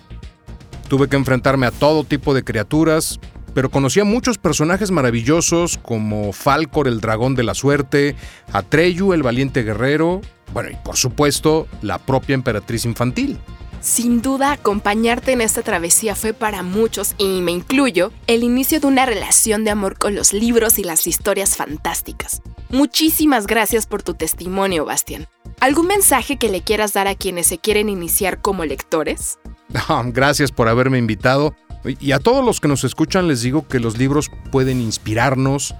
Tuve 0.88 1.08
que 1.08 1.16
enfrentarme 1.16 1.66
a 1.66 1.70
todo 1.70 2.04
tipo 2.04 2.34
de 2.34 2.44
criaturas, 2.44 3.18
pero 3.54 3.70
conocí 3.70 4.00
a 4.00 4.04
muchos 4.04 4.38
personajes 4.38 4.90
maravillosos 4.90 5.78
como 5.78 6.32
Falcor 6.32 6.88
el 6.88 7.00
dragón 7.00 7.34
de 7.34 7.42
la 7.42 7.54
suerte, 7.54 8.16
Atreyu 8.52 9.12
el 9.12 9.22
valiente 9.22 9.62
guerrero, 9.62 10.20
bueno, 10.52 10.70
y 10.70 10.76
por 10.76 10.96
supuesto, 10.96 11.66
la 11.80 11.98
propia 11.98 12.34
emperatriz 12.34 12.84
infantil. 12.84 13.38
Sin 13.80 14.22
duda, 14.22 14.52
acompañarte 14.52 15.32
en 15.32 15.40
esta 15.40 15.62
travesía 15.62 16.14
fue 16.14 16.34
para 16.34 16.62
muchos, 16.62 17.14
y 17.18 17.40
me 17.40 17.50
incluyo, 17.50 18.12
el 18.28 18.44
inicio 18.44 18.78
de 18.78 18.86
una 18.86 19.06
relación 19.06 19.64
de 19.64 19.70
amor 19.70 19.98
con 19.98 20.14
los 20.14 20.32
libros 20.32 20.78
y 20.78 20.84
las 20.84 21.06
historias 21.08 21.56
fantásticas. 21.56 22.42
Muchísimas 22.70 23.48
gracias 23.48 23.86
por 23.86 24.04
tu 24.04 24.14
testimonio, 24.14 24.84
Bastian. 24.84 25.26
¿Algún 25.58 25.88
mensaje 25.88 26.36
que 26.36 26.48
le 26.48 26.62
quieras 26.62 26.92
dar 26.92 27.08
a 27.08 27.16
quienes 27.16 27.48
se 27.48 27.58
quieren 27.58 27.88
iniciar 27.88 28.40
como 28.40 28.64
lectores? 28.64 29.38
gracias 30.12 30.52
por 30.52 30.68
haberme 30.68 30.98
invitado. 30.98 31.54
Y 31.84 32.12
a 32.12 32.18
todos 32.18 32.44
los 32.44 32.60
que 32.60 32.68
nos 32.68 32.84
escuchan 32.84 33.28
les 33.28 33.42
digo 33.42 33.66
que 33.66 33.80
los 33.80 33.98
libros 33.98 34.30
pueden 34.50 34.80
inspirarnos, 34.80 35.74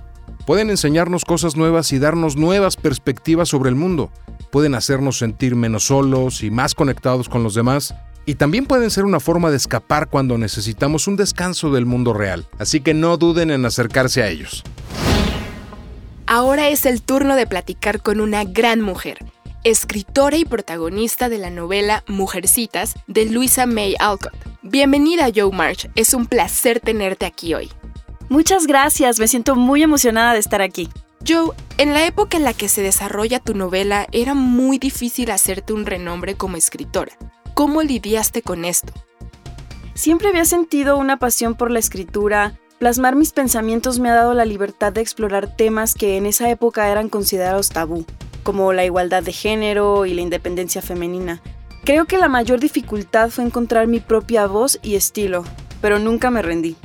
pueden 0.46 0.70
enseñarnos 0.70 1.24
cosas 1.24 1.56
nuevas 1.56 1.92
y 1.92 1.98
darnos 1.98 2.36
nuevas 2.36 2.76
perspectivas 2.76 3.48
sobre 3.48 3.70
el 3.70 3.76
mundo. 3.76 4.10
Pueden 4.50 4.74
hacernos 4.74 5.18
sentir 5.18 5.54
menos 5.54 5.84
solos 5.84 6.42
y 6.42 6.50
más 6.50 6.74
conectados 6.74 7.28
con 7.28 7.42
los 7.42 7.54
demás. 7.54 7.94
Y 8.24 8.34
también 8.34 8.66
pueden 8.66 8.90
ser 8.90 9.04
una 9.04 9.20
forma 9.20 9.50
de 9.50 9.56
escapar 9.56 10.08
cuando 10.08 10.38
necesitamos 10.38 11.08
un 11.08 11.16
descanso 11.16 11.70
del 11.70 11.86
mundo 11.86 12.12
real. 12.12 12.46
Así 12.58 12.80
que 12.80 12.94
no 12.94 13.16
duden 13.16 13.50
en 13.50 13.64
acercarse 13.64 14.22
a 14.22 14.28
ellos. 14.28 14.62
Ahora 16.26 16.68
es 16.68 16.86
el 16.86 17.02
turno 17.02 17.34
de 17.36 17.46
platicar 17.46 18.00
con 18.00 18.20
una 18.20 18.44
gran 18.44 18.80
mujer, 18.80 19.18
escritora 19.64 20.36
y 20.36 20.44
protagonista 20.44 21.28
de 21.28 21.38
la 21.38 21.50
novela 21.50 22.02
Mujercitas 22.08 22.94
de 23.06 23.26
Luisa 23.26 23.66
May 23.66 23.94
Alcott. 24.00 24.32
Bienvenida 24.62 25.28
Joe 25.34 25.52
March, 25.52 25.88
es 25.94 26.14
un 26.14 26.26
placer 26.26 26.80
tenerte 26.80 27.26
aquí 27.26 27.54
hoy. 27.54 27.70
Muchas 28.28 28.66
gracias, 28.66 29.20
me 29.20 29.28
siento 29.28 29.54
muy 29.54 29.82
emocionada 29.82 30.32
de 30.32 30.40
estar 30.40 30.62
aquí. 30.62 30.88
Joe, 31.26 31.52
en 31.78 31.92
la 31.92 32.04
época 32.06 32.36
en 32.36 32.44
la 32.44 32.54
que 32.54 32.68
se 32.68 32.82
desarrolla 32.82 33.38
tu 33.38 33.54
novela 33.54 34.08
era 34.10 34.34
muy 34.34 34.78
difícil 34.78 35.30
hacerte 35.30 35.72
un 35.72 35.86
renombre 35.86 36.34
como 36.34 36.56
escritora. 36.56 37.12
¿Cómo 37.54 37.82
lidiaste 37.82 38.42
con 38.42 38.64
esto? 38.64 38.92
Siempre 39.94 40.28
había 40.28 40.44
sentido 40.44 40.96
una 40.96 41.18
pasión 41.18 41.54
por 41.54 41.70
la 41.70 41.78
escritura. 41.78 42.58
Plasmar 42.80 43.14
mis 43.14 43.32
pensamientos 43.32 44.00
me 44.00 44.10
ha 44.10 44.14
dado 44.14 44.34
la 44.34 44.44
libertad 44.44 44.92
de 44.92 45.02
explorar 45.02 45.54
temas 45.54 45.94
que 45.94 46.16
en 46.16 46.26
esa 46.26 46.50
época 46.50 46.90
eran 46.90 47.08
considerados 47.08 47.68
tabú, 47.68 48.04
como 48.42 48.72
la 48.72 48.84
igualdad 48.84 49.22
de 49.22 49.32
género 49.32 50.06
y 50.06 50.14
la 50.14 50.22
independencia 50.22 50.82
femenina. 50.82 51.42
Creo 51.84 52.04
que 52.04 52.18
la 52.18 52.28
mayor 52.28 52.60
dificultad 52.60 53.30
fue 53.30 53.44
encontrar 53.44 53.86
mi 53.86 54.00
propia 54.00 54.46
voz 54.46 54.78
y 54.82 54.94
estilo, 54.94 55.44
pero 55.80 55.98
nunca 55.98 56.30
me 56.30 56.42
rendí. 56.42 56.76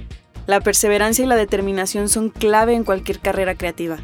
La 0.48 0.62
perseverancia 0.62 1.26
y 1.26 1.28
la 1.28 1.36
determinación 1.36 2.10
son 2.10 2.30
clave 2.30 2.74
en 2.74 2.84
cualquier 2.84 3.20
carrera 3.20 3.56
creativa. 3.56 3.98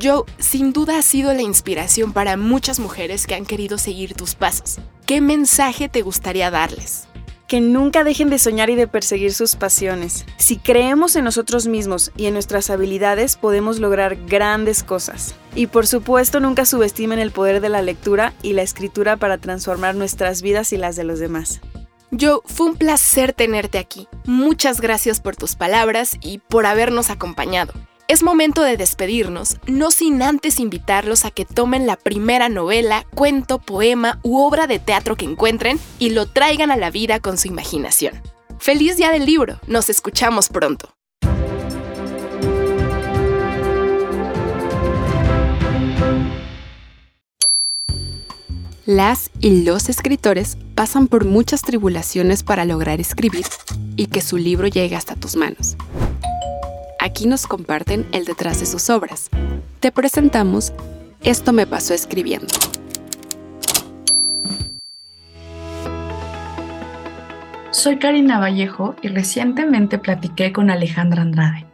Joe, 0.00 0.24
sin 0.38 0.72
duda 0.72 0.98
ha 0.98 1.02
sido 1.02 1.32
la 1.32 1.42
inspiración 1.42 2.12
para 2.12 2.36
muchas 2.36 2.80
mujeres 2.80 3.26
que 3.26 3.34
han 3.34 3.46
querido 3.46 3.78
seguir 3.78 4.14
tus 4.14 4.34
pasos. 4.34 4.78
¿Qué 5.06 5.20
mensaje 5.20 5.88
te 5.88 6.02
gustaría 6.02 6.50
darles? 6.50 7.08
Que 7.54 7.60
nunca 7.60 8.02
dejen 8.02 8.30
de 8.30 8.40
soñar 8.40 8.68
y 8.68 8.74
de 8.74 8.88
perseguir 8.88 9.32
sus 9.32 9.54
pasiones. 9.54 10.26
Si 10.38 10.56
creemos 10.56 11.14
en 11.14 11.22
nosotros 11.22 11.68
mismos 11.68 12.10
y 12.16 12.26
en 12.26 12.32
nuestras 12.32 12.68
habilidades, 12.68 13.36
podemos 13.36 13.78
lograr 13.78 14.16
grandes 14.26 14.82
cosas. 14.82 15.36
Y 15.54 15.68
por 15.68 15.86
supuesto, 15.86 16.40
nunca 16.40 16.66
subestimen 16.66 17.20
el 17.20 17.30
poder 17.30 17.60
de 17.60 17.68
la 17.68 17.80
lectura 17.80 18.34
y 18.42 18.54
la 18.54 18.62
escritura 18.62 19.16
para 19.16 19.38
transformar 19.38 19.94
nuestras 19.94 20.42
vidas 20.42 20.72
y 20.72 20.78
las 20.78 20.96
de 20.96 21.04
los 21.04 21.20
demás. 21.20 21.60
Joe, 22.10 22.40
fue 22.44 22.66
un 22.66 22.76
placer 22.76 23.32
tenerte 23.32 23.78
aquí. 23.78 24.08
Muchas 24.24 24.80
gracias 24.80 25.20
por 25.20 25.36
tus 25.36 25.54
palabras 25.54 26.16
y 26.20 26.38
por 26.38 26.66
habernos 26.66 27.08
acompañado. 27.08 27.72
Es 28.06 28.22
momento 28.22 28.62
de 28.62 28.76
despedirnos, 28.76 29.56
no 29.66 29.90
sin 29.90 30.22
antes 30.22 30.60
invitarlos 30.60 31.24
a 31.24 31.30
que 31.30 31.46
tomen 31.46 31.86
la 31.86 31.96
primera 31.96 32.50
novela, 32.50 33.06
cuento, 33.14 33.58
poema 33.58 34.20
u 34.22 34.42
obra 34.42 34.66
de 34.66 34.78
teatro 34.78 35.16
que 35.16 35.24
encuentren 35.24 35.80
y 35.98 36.10
lo 36.10 36.26
traigan 36.26 36.70
a 36.70 36.76
la 36.76 36.90
vida 36.90 37.18
con 37.20 37.38
su 37.38 37.48
imaginación. 37.48 38.20
¡Feliz 38.58 38.98
día 38.98 39.10
del 39.10 39.24
libro! 39.24 39.58
Nos 39.66 39.88
escuchamos 39.88 40.50
pronto. 40.50 40.90
Las 48.84 49.30
y 49.40 49.64
los 49.64 49.88
escritores 49.88 50.58
pasan 50.74 51.08
por 51.08 51.24
muchas 51.24 51.62
tribulaciones 51.62 52.42
para 52.42 52.66
lograr 52.66 53.00
escribir 53.00 53.46
y 53.96 54.08
que 54.08 54.20
su 54.20 54.36
libro 54.36 54.66
llegue 54.66 54.94
hasta 54.94 55.16
tus 55.16 55.36
manos. 55.36 55.78
Aquí 57.04 57.26
nos 57.26 57.46
comparten 57.46 58.06
el 58.12 58.24
detrás 58.24 58.60
de 58.60 58.64
sus 58.64 58.88
obras. 58.88 59.28
Te 59.78 59.92
presentamos 59.92 60.72
Esto 61.22 61.52
me 61.52 61.66
pasó 61.66 61.92
escribiendo. 61.92 62.46
Soy 67.72 67.98
Karina 67.98 68.38
Vallejo 68.38 68.96
y 69.02 69.08
recientemente 69.08 69.98
platiqué 69.98 70.50
con 70.54 70.70
Alejandra 70.70 71.20
Andrade, 71.20 71.66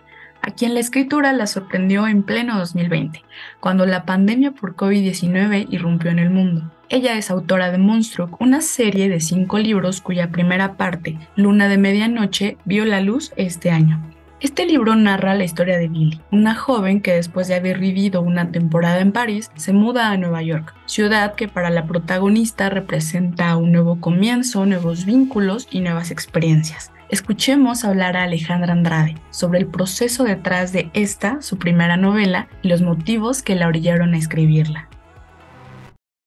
a 0.43 0.51
quien 0.51 0.75
la 0.75 0.81
escritura 0.81 1.33
la 1.33 1.47
sorprendió 1.47 2.09
en 2.09 2.25
pleno 2.25 2.59
2020, 2.59 3.23
cuando 3.61 3.87
la 3.87 4.05
pandemia 4.05 4.51
por 4.51 4.75
COVID-19 4.75 5.69
irrumpió 5.71 6.11
en 6.11 6.19
el 6.19 6.31
mundo. 6.31 6.73
Ella 6.89 7.17
es 7.17 7.31
autora 7.31 7.71
de 7.71 7.79
Monstruo, 7.79 8.37
una 8.41 8.61
serie 8.61 9.09
de 9.09 9.21
cinco 9.21 9.61
libros 9.61 10.01
cuya 10.01 10.33
primera 10.33 10.77
parte, 10.77 11.21
Luna 11.37 11.69
de 11.69 11.79
Medianoche, 11.79 12.57
vio 12.65 12.85
la 12.85 13.01
luz 13.01 13.33
este 13.37 13.71
año. 13.71 14.11
Este 14.41 14.65
libro 14.65 14.97
narra 14.97 15.35
la 15.35 15.45
historia 15.45 15.77
de 15.77 15.89
Billy, 15.89 16.19
una 16.33 16.55
joven 16.55 17.03
que 17.03 17.13
después 17.13 17.47
de 17.47 17.57
haber 17.57 17.79
vivido 17.79 18.23
una 18.23 18.51
temporada 18.51 19.01
en 19.01 19.13
París, 19.13 19.51
se 19.55 19.75
muda 19.75 20.11
a 20.11 20.17
Nueva 20.17 20.43
York, 20.43 20.75
ciudad 20.87 21.35
que 21.35 21.47
para 21.47 21.69
la 21.69 21.87
protagonista 21.87 22.71
representa 22.71 23.55
un 23.59 23.71
nuevo 23.71 24.01
comienzo, 24.01 24.65
nuevos 24.65 25.05
vínculos 25.05 25.69
y 25.71 25.81
nuevas 25.81 26.11
experiencias. 26.11 26.91
Escuchemos 27.11 27.85
hablar 27.85 28.17
a 28.17 28.23
Alejandra 28.23 28.73
Andrade 28.73 29.17
sobre 29.29 29.59
el 29.59 29.67
proceso 29.67 30.25
detrás 30.25 30.73
de 30.73 30.91
esta, 30.95 31.43
su 31.43 31.59
primera 31.59 31.99
novela, 31.99 32.49
y 32.63 32.69
los 32.69 32.81
motivos 32.81 33.43
que 33.43 33.57
la 33.57 33.69
orillaron 33.69 34.15
a 34.15 34.19
escribirla. 34.19 34.89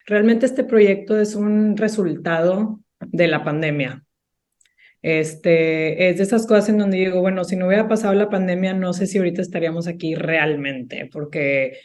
Realmente 0.05 0.45
este 0.45 0.63
proyecto 0.63 1.19
es 1.19 1.33
un 1.33 1.77
resultado 1.77 2.79
de 2.99 3.27
la 3.27 3.43
pandemia. 3.43 4.03
Este, 5.03 6.09
es 6.09 6.17
de 6.17 6.23
esas 6.23 6.47
cosas 6.47 6.69
en 6.69 6.77
donde 6.77 6.97
digo, 6.97 7.19
bueno, 7.19 7.43
si 7.43 7.57
no 7.57 7.67
hubiera 7.67 7.89
pasado 7.89 8.13
la 8.13 8.29
pandemia, 8.29 8.73
no 8.73 8.93
sé 8.93 9.05
si 9.05 9.17
ahorita 9.17 9.41
estaríamos 9.41 9.85
aquí 9.87 10.15
realmente, 10.15 11.09
porque 11.11 11.77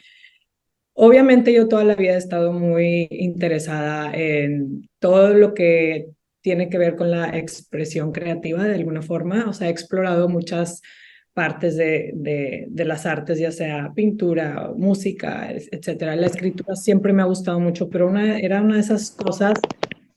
obviamente 0.93 1.51
yo 1.51 1.67
toda 1.67 1.83
la 1.83 1.95
vida 1.95 2.13
he 2.13 2.17
estado 2.17 2.53
muy 2.53 3.09
interesada 3.11 4.13
en 4.13 4.89
todo 4.99 5.33
lo 5.33 5.53
que 5.53 6.07
tiene 6.41 6.69
que 6.69 6.77
ver 6.77 6.95
con 6.95 7.11
la 7.11 7.37
expresión 7.37 8.13
creativa 8.13 8.63
de 8.63 8.75
alguna 8.75 9.01
forma, 9.01 9.49
o 9.49 9.53
sea, 9.53 9.67
he 9.67 9.71
explorado 9.71 10.29
muchas 10.29 10.81
partes 11.33 11.75
de, 11.75 12.11
de, 12.15 12.67
de 12.69 12.85
las 12.85 13.05
artes, 13.05 13.37
ya 13.37 13.51
sea 13.51 13.91
pintura, 13.93 14.71
música, 14.75 15.51
etcétera. 15.51 16.15
La 16.15 16.27
escritura 16.27 16.75
siempre 16.75 17.11
me 17.11 17.21
ha 17.21 17.25
gustado 17.25 17.59
mucho, 17.59 17.89
pero 17.89 18.07
una, 18.07 18.39
era 18.39 18.61
una 18.61 18.75
de 18.75 18.81
esas 18.81 19.11
cosas 19.11 19.59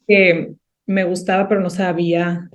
que 0.07 0.55
me 0.87 1.05
gustaba, 1.05 1.49
pero 1.49 1.61
no 1.61 1.71
sabía 1.71 2.49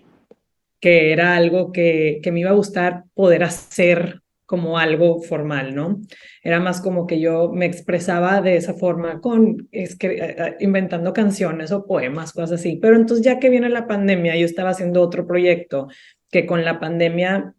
que 0.79 1.11
era 1.11 1.35
algo 1.35 1.71
que, 1.71 2.19
que 2.21 2.31
me 2.31 2.41
iba 2.41 2.51
a 2.51 2.53
gustar 2.53 3.03
poder 3.13 3.43
hacer 3.43 4.21
como 4.47 4.79
algo 4.79 5.21
formal, 5.21 5.75
¿no? 5.75 6.01
Era 6.41 6.61
más 6.61 6.79
como 6.79 7.05
que 7.05 7.19
yo 7.19 7.51
me 7.51 7.65
expresaba 7.65 8.41
de 8.41 8.55
esa 8.55 8.73
forma 8.73 9.19
con 9.19 9.67
eh, 9.73 9.89
eh, 9.99 10.55
inventando 10.61 11.11
canciones 11.11 11.73
o 11.73 11.85
poemas, 11.85 12.31
cosas 12.31 12.61
así. 12.61 12.79
Pero 12.81 12.95
entonces 12.95 13.25
ya 13.25 13.39
que 13.39 13.49
viene 13.49 13.69
la 13.69 13.87
pandemia, 13.87 14.37
yo 14.37 14.45
estaba 14.45 14.69
haciendo 14.69 15.01
otro 15.01 15.27
proyecto 15.27 15.89
que 16.31 16.45
con 16.45 16.63
la 16.63 16.79
pandemia 16.79 17.53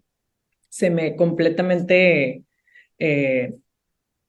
se 0.70 0.88
me 0.88 1.14
completamente 1.14 2.44
eh, 2.98 3.54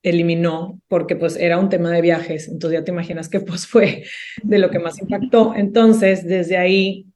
eliminó 0.02 0.82
porque 0.86 1.16
pues 1.16 1.36
era 1.36 1.58
un 1.58 1.70
tema 1.70 1.90
de 1.90 2.02
viajes. 2.02 2.46
Entonces 2.46 2.80
ya 2.80 2.84
te 2.84 2.92
imaginas 2.92 3.30
que 3.30 3.40
pues 3.40 3.66
fue 3.66 4.04
de 4.42 4.58
lo 4.58 4.68
que 4.68 4.80
más 4.80 5.00
impactó. 5.00 5.54
Entonces 5.56 6.26
desde 6.26 6.58
ahí 6.58 7.06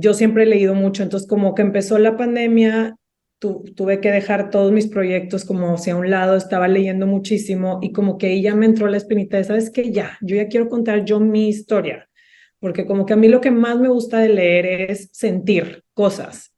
yo 0.00 0.14
siempre 0.14 0.44
he 0.44 0.46
leído 0.46 0.74
mucho, 0.74 1.02
entonces 1.02 1.28
como 1.28 1.54
que 1.56 1.62
empezó 1.62 1.98
la 1.98 2.16
pandemia, 2.16 2.94
tuve 3.40 4.00
que 4.00 4.12
dejar 4.12 4.50
todos 4.50 4.70
mis 4.70 4.86
proyectos 4.86 5.44
como 5.44 5.74
hacia 5.74 5.96
un 5.96 6.08
lado, 6.08 6.36
estaba 6.36 6.68
leyendo 6.68 7.06
muchísimo 7.06 7.80
y 7.82 7.92
como 7.92 8.16
que 8.16 8.28
ahí 8.28 8.42
ya 8.42 8.54
me 8.54 8.66
entró 8.66 8.86
la 8.86 8.96
espinita 8.96 9.36
de, 9.36 9.44
¿sabes 9.44 9.70
qué? 9.70 9.90
Ya, 9.90 10.16
yo 10.20 10.36
ya 10.36 10.46
quiero 10.46 10.68
contar 10.68 11.04
yo 11.04 11.18
mi 11.18 11.48
historia, 11.48 12.08
porque 12.60 12.86
como 12.86 13.06
que 13.06 13.14
a 13.14 13.16
mí 13.16 13.26
lo 13.26 13.40
que 13.40 13.50
más 13.50 13.78
me 13.78 13.88
gusta 13.88 14.20
de 14.20 14.28
leer 14.28 14.90
es 14.90 15.08
sentir 15.12 15.82
cosas, 15.94 16.54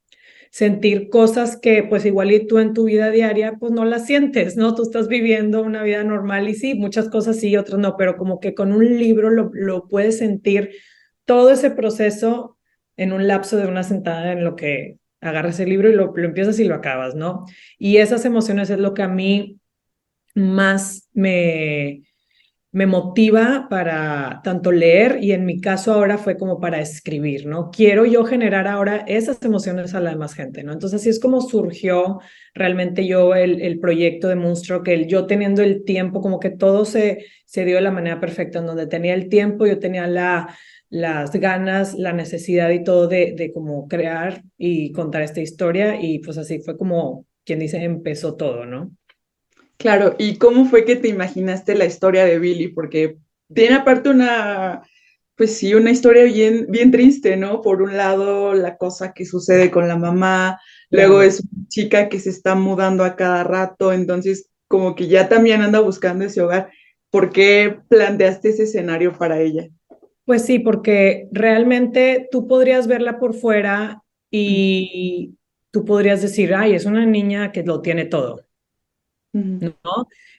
sentir 0.50 1.08
cosas 1.08 1.56
que 1.56 1.82
pues 1.82 2.04
igual 2.04 2.32
y 2.32 2.46
tú 2.46 2.58
en 2.58 2.74
tu 2.74 2.84
vida 2.84 3.10
diaria 3.10 3.54
pues 3.58 3.72
no 3.72 3.86
las 3.86 4.06
sientes, 4.06 4.56
¿no? 4.56 4.74
Tú 4.74 4.82
estás 4.82 5.08
viviendo 5.08 5.62
una 5.62 5.82
vida 5.82 6.04
normal 6.04 6.46
y 6.48 6.54
sí, 6.54 6.74
muchas 6.74 7.08
cosas 7.08 7.36
sí, 7.38 7.56
otras 7.56 7.78
no, 7.78 7.96
pero 7.96 8.18
como 8.18 8.38
que 8.38 8.54
con 8.54 8.72
un 8.72 8.98
libro 8.98 9.30
lo, 9.30 9.50
lo 9.54 9.88
puedes 9.88 10.18
sentir 10.18 10.72
todo 11.24 11.52
ese 11.52 11.70
proceso 11.70 12.58
en 13.00 13.14
un 13.14 13.26
lapso 13.26 13.56
de 13.56 13.66
una 13.66 13.82
sentada 13.82 14.32
en 14.32 14.44
lo 14.44 14.56
que 14.56 14.98
agarras 15.22 15.58
el 15.58 15.70
libro 15.70 15.88
y 15.88 15.94
lo, 15.94 16.12
lo 16.14 16.24
empiezas 16.26 16.58
y 16.58 16.64
lo 16.64 16.74
acabas, 16.74 17.14
¿no? 17.14 17.46
Y 17.78 17.96
esas 17.96 18.26
emociones 18.26 18.68
es 18.68 18.78
lo 18.78 18.92
que 18.92 19.02
a 19.02 19.08
mí 19.08 19.58
más 20.34 21.08
me, 21.14 22.02
me 22.72 22.86
motiva 22.86 23.68
para 23.70 24.42
tanto 24.44 24.70
leer 24.70 25.18
y 25.22 25.32
en 25.32 25.46
mi 25.46 25.62
caso 25.62 25.94
ahora 25.94 26.18
fue 26.18 26.36
como 26.36 26.60
para 26.60 26.78
escribir, 26.78 27.46
¿no? 27.46 27.70
Quiero 27.70 28.04
yo 28.04 28.26
generar 28.26 28.68
ahora 28.68 28.98
esas 29.08 29.42
emociones 29.42 29.94
a 29.94 30.00
la 30.00 30.10
demás 30.10 30.34
gente, 30.34 30.62
¿no? 30.62 30.74
Entonces 30.74 31.00
así 31.00 31.08
es 31.08 31.20
como 31.20 31.40
surgió 31.40 32.20
realmente 32.52 33.06
yo 33.06 33.34
el, 33.34 33.62
el 33.62 33.80
proyecto 33.80 34.28
de 34.28 34.36
Monstruo, 34.36 34.82
que 34.82 35.06
yo 35.06 35.24
teniendo 35.24 35.62
el 35.62 35.84
tiempo, 35.84 36.20
como 36.20 36.38
que 36.38 36.50
todo 36.50 36.84
se, 36.84 37.24
se 37.46 37.64
dio 37.64 37.76
de 37.76 37.80
la 37.80 37.92
manera 37.92 38.20
perfecta, 38.20 38.58
en 38.58 38.66
donde 38.66 38.86
tenía 38.86 39.14
el 39.14 39.30
tiempo, 39.30 39.66
yo 39.66 39.78
tenía 39.78 40.06
la, 40.06 40.54
las 40.90 41.30
ganas, 41.32 41.94
la 41.94 42.12
necesidad 42.12 42.70
y 42.70 42.84
todo 42.84 43.06
de, 43.06 43.34
de 43.36 43.52
como 43.52 43.88
crear 43.88 44.42
y 44.58 44.92
contar 44.92 45.22
esta 45.22 45.40
historia 45.40 46.00
y 46.02 46.18
pues 46.18 46.36
así 46.36 46.60
fue 46.60 46.76
como, 46.76 47.26
quien 47.44 47.60
dice, 47.60 47.82
empezó 47.82 48.34
todo, 48.34 48.66
¿no? 48.66 48.90
Claro, 49.76 50.14
¿y 50.18 50.36
cómo 50.36 50.66
fue 50.66 50.84
que 50.84 50.96
te 50.96 51.08
imaginaste 51.08 51.74
la 51.74 51.86
historia 51.86 52.24
de 52.26 52.38
Billy? 52.38 52.68
Porque 52.68 53.16
tiene 53.54 53.76
aparte 53.76 54.10
una, 54.10 54.82
pues 55.36 55.56
sí, 55.56 55.72
una 55.74 55.90
historia 55.90 56.24
bien, 56.24 56.66
bien 56.68 56.90
triste, 56.90 57.36
¿no? 57.36 57.62
Por 57.62 57.80
un 57.80 57.96
lado, 57.96 58.52
la 58.52 58.76
cosa 58.76 59.14
que 59.14 59.24
sucede 59.24 59.70
con 59.70 59.88
la 59.88 59.96
mamá, 59.96 60.60
luego 60.90 61.22
es 61.22 61.40
una 61.40 61.66
chica 61.68 62.08
que 62.10 62.20
se 62.20 62.28
está 62.28 62.54
mudando 62.56 63.04
a 63.04 63.16
cada 63.16 63.42
rato, 63.42 63.92
entonces 63.92 64.50
como 64.68 64.94
que 64.94 65.08
ya 65.08 65.28
también 65.28 65.62
anda 65.62 65.80
buscando 65.80 66.26
ese 66.26 66.42
hogar. 66.42 66.70
¿Por 67.10 67.30
qué 67.30 67.78
planteaste 67.88 68.50
ese 68.50 68.64
escenario 68.64 69.16
para 69.16 69.40
ella? 69.40 69.68
Pues 70.30 70.46
sí, 70.46 70.60
porque 70.60 71.28
realmente 71.32 72.28
tú 72.30 72.46
podrías 72.46 72.86
verla 72.86 73.18
por 73.18 73.34
fuera 73.34 74.04
y 74.30 75.34
tú 75.72 75.84
podrías 75.84 76.22
decir, 76.22 76.54
ay, 76.54 76.76
es 76.76 76.84
una 76.84 77.04
niña 77.04 77.50
que 77.50 77.64
lo 77.64 77.80
tiene 77.80 78.04
todo 78.04 78.46
¿no? 79.32 79.72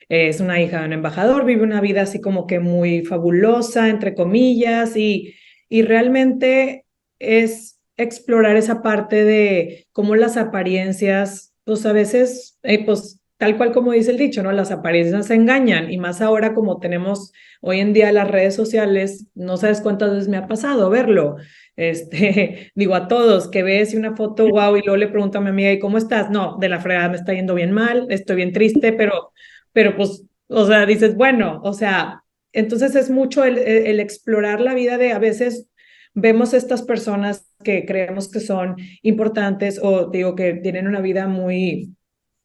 Es 0.08 0.40
una 0.40 0.62
hija 0.62 0.80
de 0.80 0.86
un 0.86 0.94
embajador, 0.94 1.44
vive 1.44 1.62
una 1.62 1.82
vida 1.82 2.00
así 2.00 2.22
como 2.22 2.46
que 2.46 2.58
muy 2.58 3.04
fabulosa, 3.04 3.90
entre 3.90 4.14
comillas, 4.14 4.96
y, 4.96 5.34
y 5.68 5.82
realmente 5.82 6.86
es 7.18 7.78
explorar 7.98 8.56
esa 8.56 8.80
parte 8.80 9.24
de 9.24 9.88
cómo 9.92 10.16
las 10.16 10.38
apariencias, 10.38 11.52
pues 11.64 11.84
a 11.84 11.92
veces, 11.92 12.58
eh, 12.62 12.82
pues 12.82 13.21
tal 13.42 13.56
cual 13.56 13.72
como 13.72 13.90
dice 13.90 14.12
el 14.12 14.18
dicho, 14.18 14.40
¿no? 14.44 14.52
Las 14.52 14.70
apariencias 14.70 15.28
engañan 15.30 15.90
y 15.90 15.98
más 15.98 16.20
ahora 16.20 16.54
como 16.54 16.78
tenemos 16.78 17.32
hoy 17.60 17.80
en 17.80 17.92
día 17.92 18.12
las 18.12 18.30
redes 18.30 18.54
sociales, 18.54 19.26
no 19.34 19.56
sabes 19.56 19.80
cuántas 19.80 20.12
veces 20.12 20.28
me 20.28 20.36
ha 20.36 20.46
pasado 20.46 20.88
verlo. 20.90 21.38
Este, 21.74 22.70
digo 22.76 22.94
a 22.94 23.08
todos 23.08 23.48
que 23.48 23.64
ves 23.64 23.94
una 23.94 24.14
foto, 24.14 24.48
wow, 24.48 24.76
y 24.76 24.82
luego 24.82 24.96
le 24.96 25.08
pregunto 25.08 25.38
a 25.38 25.40
mi 25.40 25.48
amiga, 25.48 25.72
¿y 25.72 25.80
cómo 25.80 25.98
estás? 25.98 26.30
No, 26.30 26.56
de 26.60 26.68
la 26.68 26.78
fregada 26.78 27.08
me 27.08 27.16
está 27.16 27.34
yendo 27.34 27.56
bien 27.56 27.72
mal, 27.72 28.06
estoy 28.10 28.36
bien 28.36 28.52
triste, 28.52 28.92
pero, 28.92 29.32
pero 29.72 29.96
pues, 29.96 30.24
o 30.46 30.64
sea, 30.64 30.86
dices, 30.86 31.16
bueno, 31.16 31.60
o 31.64 31.72
sea, 31.72 32.22
entonces 32.52 32.94
es 32.94 33.10
mucho 33.10 33.42
el, 33.42 33.58
el 33.58 33.98
explorar 33.98 34.60
la 34.60 34.74
vida 34.74 34.98
de 34.98 35.10
a 35.10 35.18
veces 35.18 35.68
vemos 36.14 36.54
estas 36.54 36.82
personas 36.82 37.50
que 37.64 37.86
creemos 37.86 38.30
que 38.30 38.38
son 38.38 38.76
importantes 39.02 39.80
o 39.82 40.10
digo 40.10 40.36
que 40.36 40.54
tienen 40.54 40.86
una 40.86 41.00
vida 41.00 41.26
muy 41.26 41.96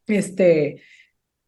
este, 0.08 0.82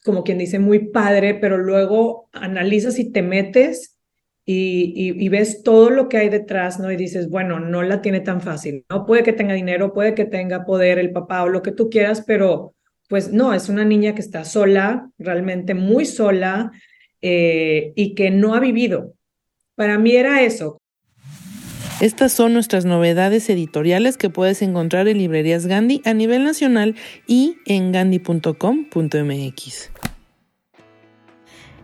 como 0.04 0.24
quien 0.24 0.38
dice, 0.38 0.60
muy 0.60 0.90
padre, 0.90 1.36
pero 1.36 1.58
luego 1.58 2.30
analizas 2.34 3.00
y 3.00 3.12
te 3.12 3.22
metes 3.22 3.98
y, 4.46 4.94
y, 4.96 5.30
ves 5.30 5.62
todo 5.62 5.92
lo 5.92 6.10
que 6.10 6.18
hay 6.18 6.30
detrás, 6.30 6.80
¿no? 6.80 6.92
Y 6.92 6.96
dices, 6.96 7.30
bueno, 7.30 7.60
no 7.60 7.84
la 7.84 8.02
tiene 8.02 8.20
tan 8.20 8.42
fácil, 8.42 8.84
¿no? 8.90 9.06
Puede 9.06 9.22
que 9.22 9.34
tenga 9.34 9.54
dinero, 9.54 9.94
puede 9.94 10.16
que 10.16 10.26
tenga 10.26 10.66
poder 10.66 10.98
el 10.98 11.12
papá 11.12 11.44
o 11.44 11.50
lo 11.50 11.62
que 11.62 11.72
tú 11.72 11.92
quieras, 11.92 12.24
pero 12.26 12.74
pues 13.10 13.32
no, 13.32 13.54
es 13.54 13.70
una 13.70 13.86
niña 13.86 14.16
que 14.16 14.22
está 14.22 14.46
sola, 14.46 15.10
realmente 15.18 15.74
muy 15.74 16.06
sola 16.06 16.72
eh, 17.22 17.92
y 17.96 18.16
que 18.16 18.32
no 18.32 18.54
ha 18.56 18.60
vivido. 18.60 19.14
Para 19.76 19.98
mí 19.98 20.16
era 20.16 20.44
eso, 20.44 20.79
estas 22.02 22.32
son 22.32 22.54
nuestras 22.54 22.86
novedades 22.86 23.50
editoriales 23.50 24.16
que 24.16 24.30
puedes 24.30 24.62
encontrar 24.62 25.10
en 25.10 25.18
librerías 25.18 25.66
Gandhi 25.66 26.02
a 26.06 26.14
nivel 26.14 26.46
nacional 26.46 26.96
y 27.28 27.58
en 27.66 27.92
gandhi.com.mx. 27.92 29.90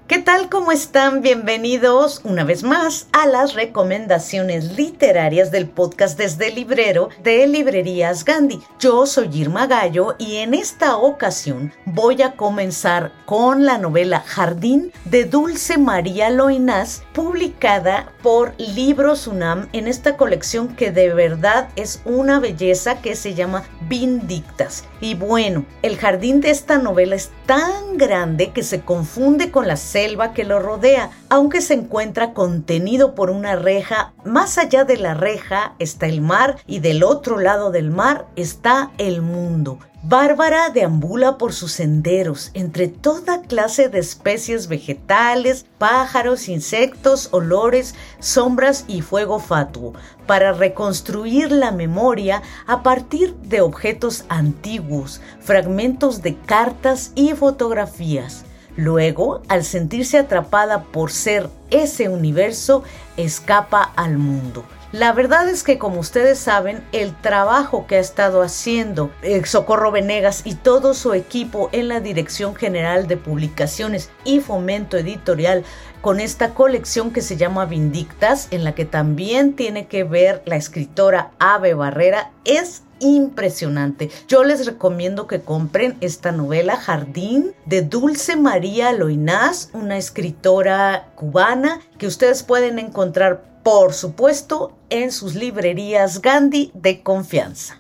¿Qué 0.08 0.20
tal? 0.20 0.50
¿Cómo 0.50 0.72
están? 0.72 1.24
Bienvenidos 1.24 2.22
una 2.24 2.44
vez 2.44 2.62
más 2.62 3.08
a 3.12 3.26
las 3.26 3.56
recomendaciones 3.56 4.78
literarias 4.78 5.50
del 5.50 5.68
podcast 5.68 6.16
desde 6.16 6.50
el 6.50 6.56
librero 6.56 7.10
de 7.24 7.48
Librerías 7.48 8.24
Gandhi. 8.24 8.62
Yo 8.80 9.08
soy 9.08 9.30
Irma 9.34 9.66
Gallo 9.66 10.14
y 10.20 10.36
en 10.36 10.54
esta 10.54 10.98
ocasión 10.98 11.74
voy 11.86 12.22
a 12.22 12.34
comenzar 12.34 13.14
con 13.26 13.66
la 13.66 13.80
novela 13.80 14.20
Jardín 14.20 14.92
de 15.06 15.26
Dulce 15.26 15.80
María 15.80 16.30
Loinás, 16.30 17.02
publicada 17.12 18.14
por 18.22 18.54
Libros 18.60 19.26
UNAM 19.26 19.70
en 19.74 19.88
esta 19.88 20.18
colección 20.18 20.76
que 20.76 20.92
de 20.92 21.16
verdad 21.16 21.70
es 21.76 22.04
una 22.06 22.40
belleza 22.40 23.02
que 23.02 23.16
se 23.16 23.34
llama 23.34 23.64
Vindictas. 23.90 24.84
Y 25.02 25.16
bueno, 25.16 25.66
el 25.82 25.98
jardín 25.98 26.42
de 26.42 26.52
esta 26.52 26.78
novela 26.78 27.16
es 27.16 27.32
tan 27.46 27.98
grande 27.98 28.52
que 28.52 28.64
se 28.64 28.82
confunde 28.82 29.52
con 29.52 29.68
las 29.68 29.82
selva 29.82 30.34
que 30.34 30.44
lo 30.44 30.60
rodea, 30.60 31.12
aunque 31.30 31.62
se 31.62 31.74
encuentra 31.74 32.34
contenido 32.34 33.16
por 33.16 33.30
una 33.30 33.56
reja. 33.56 34.14
Más 34.24 34.58
allá 34.58 34.86
de 34.86 34.98
la 34.98 35.14
reja 35.14 35.76
está 35.80 36.08
el 36.08 36.22
mar 36.22 36.58
y 36.66 36.80
del 36.80 37.04
otro 37.04 37.40
lado 37.40 37.72
del 37.72 37.92
mar 37.92 38.28
está 38.36 38.92
el 38.98 39.22
mundo. 39.22 39.80
Bárbara 40.08 40.70
deambula 40.70 41.40
por 41.40 41.52
sus 41.52 41.72
senderos 41.72 42.52
entre 42.54 42.88
toda 42.88 43.42
clase 43.42 43.90
de 43.90 43.98
especies 43.98 44.68
vegetales, 44.68 45.66
pájaros, 45.80 46.48
insectos, 46.48 47.30
olores, 47.32 47.96
sombras 48.20 48.86
y 48.88 49.02
fuego 49.02 49.40
fatuo, 49.40 49.94
para 50.28 50.54
reconstruir 50.54 51.52
la 51.52 51.72
memoria 51.72 52.44
a 52.68 52.84
partir 52.84 53.34
de 53.38 53.62
objetos 53.62 54.26
antiguos, 54.30 55.22
fragmentos 55.40 56.22
de 56.22 56.38
cartas 56.38 57.12
y 57.16 57.32
fotografías. 57.32 58.46
Luego, 58.78 59.42
al 59.48 59.64
sentirse 59.64 60.20
atrapada 60.20 60.84
por 60.84 61.12
ser 61.12 61.50
ese 61.72 62.10
universo, 62.10 62.84
escapa 63.18 63.82
al 63.96 64.20
mundo. 64.20 64.66
La 64.96 65.12
verdad 65.12 65.50
es 65.50 65.64
que 65.64 65.78
como 65.78 66.00
ustedes 66.00 66.40
saben, 66.40 66.82
el 66.94 67.14
trabajo 67.14 67.86
que 67.86 67.98
ha 67.98 68.00
estado 68.00 68.42
haciendo 68.42 69.12
eh, 69.24 69.44
Socorro 69.44 69.92
Venegas 69.92 70.44
y 70.46 70.56
todo 70.56 70.94
su 70.94 71.14
equipo 71.14 71.68
en 71.74 71.90
la 71.90 72.00
Dirección 72.00 72.56
General 72.56 73.06
de 73.06 73.18
Publicaciones 73.18 74.10
y 74.24 74.40
Fomento 74.40 74.96
Editorial 74.96 75.66
con 76.00 76.22
esta 76.22 76.54
colección 76.54 77.12
que 77.12 77.22
se 77.22 77.36
llama 77.36 77.66
Vindictas, 77.66 78.48
en 78.52 78.64
la 78.64 78.74
que 78.74 78.86
también 78.86 79.58
tiene 79.58 79.88
que 79.88 80.06
ver 80.06 80.42
la 80.46 80.56
escritora 80.56 81.32
Ave 81.40 81.74
Barrera, 81.74 82.32
es 82.46 82.84
impresionante. 83.00 84.10
Yo 84.30 84.46
les 84.46 84.66
recomiendo 84.66 85.28
que 85.28 85.42
compren 85.42 85.98
esta 86.00 86.32
novela 86.32 86.78
Jardín 86.78 87.52
de 87.66 87.82
Dulce 87.82 88.38
María 88.38 88.94
Loinás, 88.94 89.72
una 89.74 89.98
escritora 89.98 91.10
cubana 91.16 91.82
que 91.98 92.08
ustedes 92.08 92.44
pueden 92.44 92.80
encontrar, 92.80 93.44
por 93.66 93.96
supuesto, 93.96 94.78
en 94.92 95.12
sus 95.12 95.34
librerías 95.34 96.22
Gandhi 96.22 96.70
de 96.76 97.02
confianza. 97.02 97.80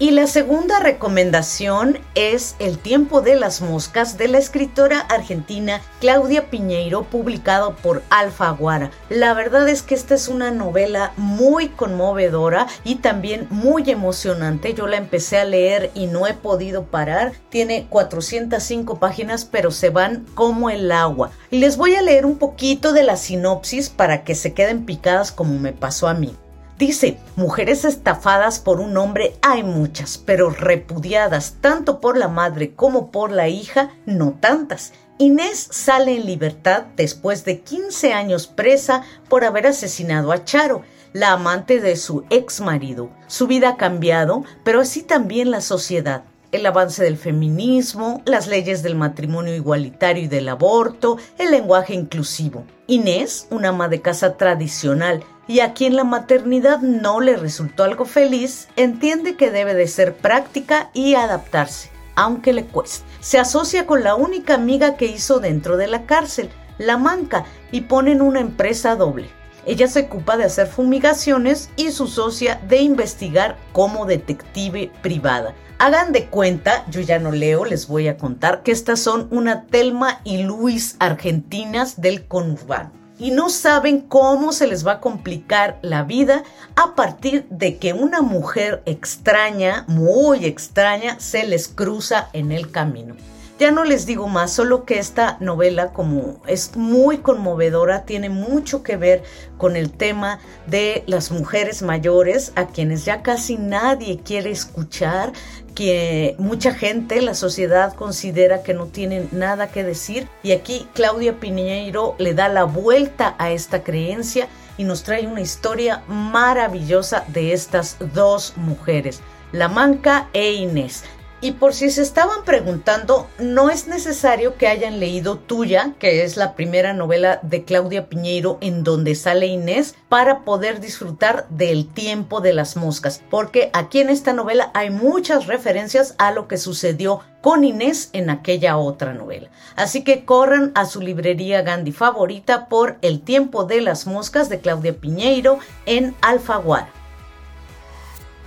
Y 0.00 0.12
la 0.12 0.28
segunda 0.28 0.78
recomendación 0.78 1.98
es 2.14 2.54
El 2.60 2.78
tiempo 2.78 3.20
de 3.20 3.34
las 3.34 3.60
moscas 3.60 4.16
de 4.16 4.28
la 4.28 4.38
escritora 4.38 5.00
argentina 5.00 5.80
Claudia 5.98 6.50
Piñeiro, 6.50 7.02
publicado 7.02 7.74
por 7.74 8.04
Alfaguara. 8.08 8.92
La 9.08 9.34
verdad 9.34 9.68
es 9.68 9.82
que 9.82 9.96
esta 9.96 10.14
es 10.14 10.28
una 10.28 10.52
novela 10.52 11.12
muy 11.16 11.70
conmovedora 11.70 12.68
y 12.84 12.96
también 12.96 13.48
muy 13.50 13.90
emocionante. 13.90 14.72
Yo 14.72 14.86
la 14.86 14.98
empecé 14.98 15.38
a 15.38 15.44
leer 15.44 15.90
y 15.94 16.06
no 16.06 16.28
he 16.28 16.34
podido 16.34 16.84
parar. 16.84 17.32
Tiene 17.48 17.88
405 17.90 19.00
páginas, 19.00 19.44
pero 19.46 19.72
se 19.72 19.90
van 19.90 20.24
como 20.36 20.70
el 20.70 20.92
agua. 20.92 21.32
Les 21.50 21.76
voy 21.76 21.96
a 21.96 22.02
leer 22.02 22.24
un 22.24 22.38
poquito 22.38 22.92
de 22.92 23.02
la 23.02 23.16
sinopsis 23.16 23.90
para 23.90 24.22
que 24.22 24.36
se 24.36 24.54
queden 24.54 24.86
picadas 24.86 25.32
como 25.32 25.58
me 25.58 25.72
pasó 25.72 26.06
a 26.06 26.14
mí. 26.14 26.36
Dice, 26.78 27.18
mujeres 27.34 27.84
estafadas 27.84 28.60
por 28.60 28.78
un 28.78 28.96
hombre 28.96 29.36
hay 29.42 29.64
muchas, 29.64 30.16
pero 30.16 30.50
repudiadas 30.50 31.56
tanto 31.60 32.00
por 32.00 32.16
la 32.16 32.28
madre 32.28 32.72
como 32.76 33.10
por 33.10 33.32
la 33.32 33.48
hija, 33.48 33.90
no 34.06 34.34
tantas. 34.40 34.92
Inés 35.18 35.66
sale 35.72 36.14
en 36.14 36.26
libertad 36.26 36.84
después 36.94 37.44
de 37.44 37.62
15 37.62 38.12
años 38.12 38.46
presa 38.46 39.02
por 39.28 39.44
haber 39.44 39.66
asesinado 39.66 40.30
a 40.30 40.44
Charo, 40.44 40.82
la 41.12 41.32
amante 41.32 41.80
de 41.80 41.96
su 41.96 42.24
ex 42.30 42.60
marido. 42.60 43.10
Su 43.26 43.48
vida 43.48 43.70
ha 43.70 43.76
cambiado, 43.76 44.44
pero 44.62 44.80
así 44.80 45.02
también 45.02 45.50
la 45.50 45.60
sociedad 45.60 46.22
el 46.52 46.64
avance 46.66 47.04
del 47.04 47.16
feminismo, 47.16 48.22
las 48.24 48.46
leyes 48.46 48.82
del 48.82 48.94
matrimonio 48.94 49.54
igualitario 49.54 50.24
y 50.24 50.28
del 50.28 50.48
aborto, 50.48 51.18
el 51.38 51.50
lenguaje 51.50 51.94
inclusivo. 51.94 52.64
Inés, 52.86 53.46
una 53.50 53.68
ama 53.68 53.88
de 53.88 54.00
casa 54.00 54.36
tradicional 54.36 55.22
y 55.46 55.60
a 55.60 55.72
quien 55.72 55.96
la 55.96 56.04
maternidad 56.04 56.80
no 56.80 57.20
le 57.20 57.36
resultó 57.36 57.84
algo 57.84 58.04
feliz, 58.04 58.68
entiende 58.76 59.36
que 59.36 59.50
debe 59.50 59.74
de 59.74 59.86
ser 59.86 60.16
práctica 60.16 60.90
y 60.94 61.14
adaptarse, 61.14 61.90
aunque 62.14 62.52
le 62.52 62.64
cueste. 62.64 63.06
Se 63.20 63.38
asocia 63.38 63.86
con 63.86 64.02
la 64.02 64.14
única 64.14 64.54
amiga 64.54 64.96
que 64.96 65.06
hizo 65.06 65.40
dentro 65.40 65.76
de 65.76 65.86
la 65.86 66.04
cárcel, 66.06 66.50
La 66.78 66.96
Manca 66.96 67.44
y 67.72 67.82
ponen 67.82 68.22
una 68.22 68.40
empresa 68.40 68.94
doble. 68.94 69.28
Ella 69.66 69.86
se 69.86 70.00
ocupa 70.00 70.38
de 70.38 70.44
hacer 70.44 70.66
fumigaciones 70.66 71.68
y 71.76 71.90
su 71.90 72.06
socia 72.06 72.60
de 72.68 72.78
investigar 72.78 73.58
como 73.72 74.06
detective 74.06 74.90
privada. 75.02 75.54
Hagan 75.80 76.10
de 76.10 76.26
cuenta, 76.26 76.84
yo 76.90 77.00
ya 77.02 77.20
no 77.20 77.30
leo, 77.30 77.64
les 77.64 77.86
voy 77.86 78.08
a 78.08 78.16
contar 78.16 78.64
que 78.64 78.72
estas 78.72 78.98
son 78.98 79.28
una 79.30 79.66
Telma 79.66 80.20
y 80.24 80.38
Luis 80.42 80.96
argentinas 80.98 82.00
del 82.00 82.26
conurbano. 82.26 82.90
Y 83.16 83.30
no 83.30 83.48
saben 83.48 84.00
cómo 84.00 84.50
se 84.50 84.66
les 84.66 84.84
va 84.84 84.94
a 84.94 85.00
complicar 85.00 85.78
la 85.82 86.02
vida 86.02 86.42
a 86.74 86.96
partir 86.96 87.46
de 87.48 87.76
que 87.76 87.92
una 87.92 88.22
mujer 88.22 88.82
extraña, 88.86 89.84
muy 89.86 90.46
extraña, 90.46 91.20
se 91.20 91.46
les 91.46 91.68
cruza 91.68 92.28
en 92.32 92.50
el 92.50 92.72
camino. 92.72 93.14
Ya 93.58 93.72
no 93.72 93.82
les 93.82 94.06
digo 94.06 94.28
más, 94.28 94.52
solo 94.52 94.84
que 94.84 95.00
esta 95.00 95.36
novela 95.40 95.92
como 95.92 96.40
es 96.46 96.76
muy 96.76 97.18
conmovedora, 97.18 98.04
tiene 98.04 98.28
mucho 98.28 98.84
que 98.84 98.96
ver 98.96 99.24
con 99.56 99.74
el 99.74 99.90
tema 99.90 100.38
de 100.68 101.02
las 101.08 101.32
mujeres 101.32 101.82
mayores 101.82 102.52
a 102.54 102.68
quienes 102.68 103.04
ya 103.04 103.22
casi 103.22 103.56
nadie 103.56 104.20
quiere 104.20 104.52
escuchar, 104.52 105.32
que 105.74 106.36
mucha 106.38 106.72
gente, 106.72 107.20
la 107.20 107.34
sociedad 107.34 107.94
considera 107.94 108.62
que 108.62 108.74
no 108.74 108.86
tienen 108.86 109.28
nada 109.32 109.72
que 109.72 109.82
decir 109.82 110.28
y 110.44 110.52
aquí 110.52 110.86
Claudia 110.94 111.40
Piñeiro 111.40 112.14
le 112.18 112.34
da 112.34 112.48
la 112.48 112.62
vuelta 112.62 113.34
a 113.38 113.50
esta 113.50 113.82
creencia 113.82 114.46
y 114.76 114.84
nos 114.84 115.02
trae 115.02 115.26
una 115.26 115.40
historia 115.40 116.04
maravillosa 116.06 117.24
de 117.26 117.52
estas 117.52 117.96
dos 118.14 118.52
mujeres, 118.56 119.20
La 119.50 119.66
Manca 119.66 120.28
e 120.32 120.52
Inés. 120.52 121.02
Y 121.40 121.52
por 121.52 121.72
si 121.72 121.90
se 121.90 122.02
estaban 122.02 122.44
preguntando, 122.44 123.28
no 123.38 123.70
es 123.70 123.86
necesario 123.86 124.56
que 124.56 124.66
hayan 124.66 124.98
leído 124.98 125.38
Tuya, 125.38 125.94
que 126.00 126.24
es 126.24 126.36
la 126.36 126.54
primera 126.54 126.94
novela 126.94 127.38
de 127.42 127.62
Claudia 127.62 128.08
Piñeiro 128.08 128.58
en 128.60 128.82
donde 128.82 129.14
sale 129.14 129.46
Inés, 129.46 129.94
para 130.08 130.40
poder 130.40 130.80
disfrutar 130.80 131.46
del 131.48 131.86
tiempo 131.86 132.40
de 132.40 132.52
las 132.52 132.76
moscas, 132.76 133.22
porque 133.30 133.70
aquí 133.72 134.00
en 134.00 134.10
esta 134.10 134.32
novela 134.32 134.72
hay 134.74 134.90
muchas 134.90 135.46
referencias 135.46 136.16
a 136.18 136.32
lo 136.32 136.48
que 136.48 136.58
sucedió 136.58 137.20
con 137.40 137.62
Inés 137.62 138.10
en 138.14 138.30
aquella 138.30 138.76
otra 138.76 139.14
novela. 139.14 139.48
Así 139.76 140.02
que 140.02 140.24
corran 140.24 140.72
a 140.74 140.86
su 140.86 141.00
librería 141.00 141.62
Gandhi 141.62 141.92
favorita 141.92 142.68
por 142.68 142.98
El 143.00 143.20
tiempo 143.20 143.64
de 143.64 143.80
las 143.80 144.08
moscas 144.08 144.48
de 144.48 144.58
Claudia 144.58 144.94
Piñeiro 144.94 145.60
en 145.86 146.16
Alfaguara. 146.20 146.97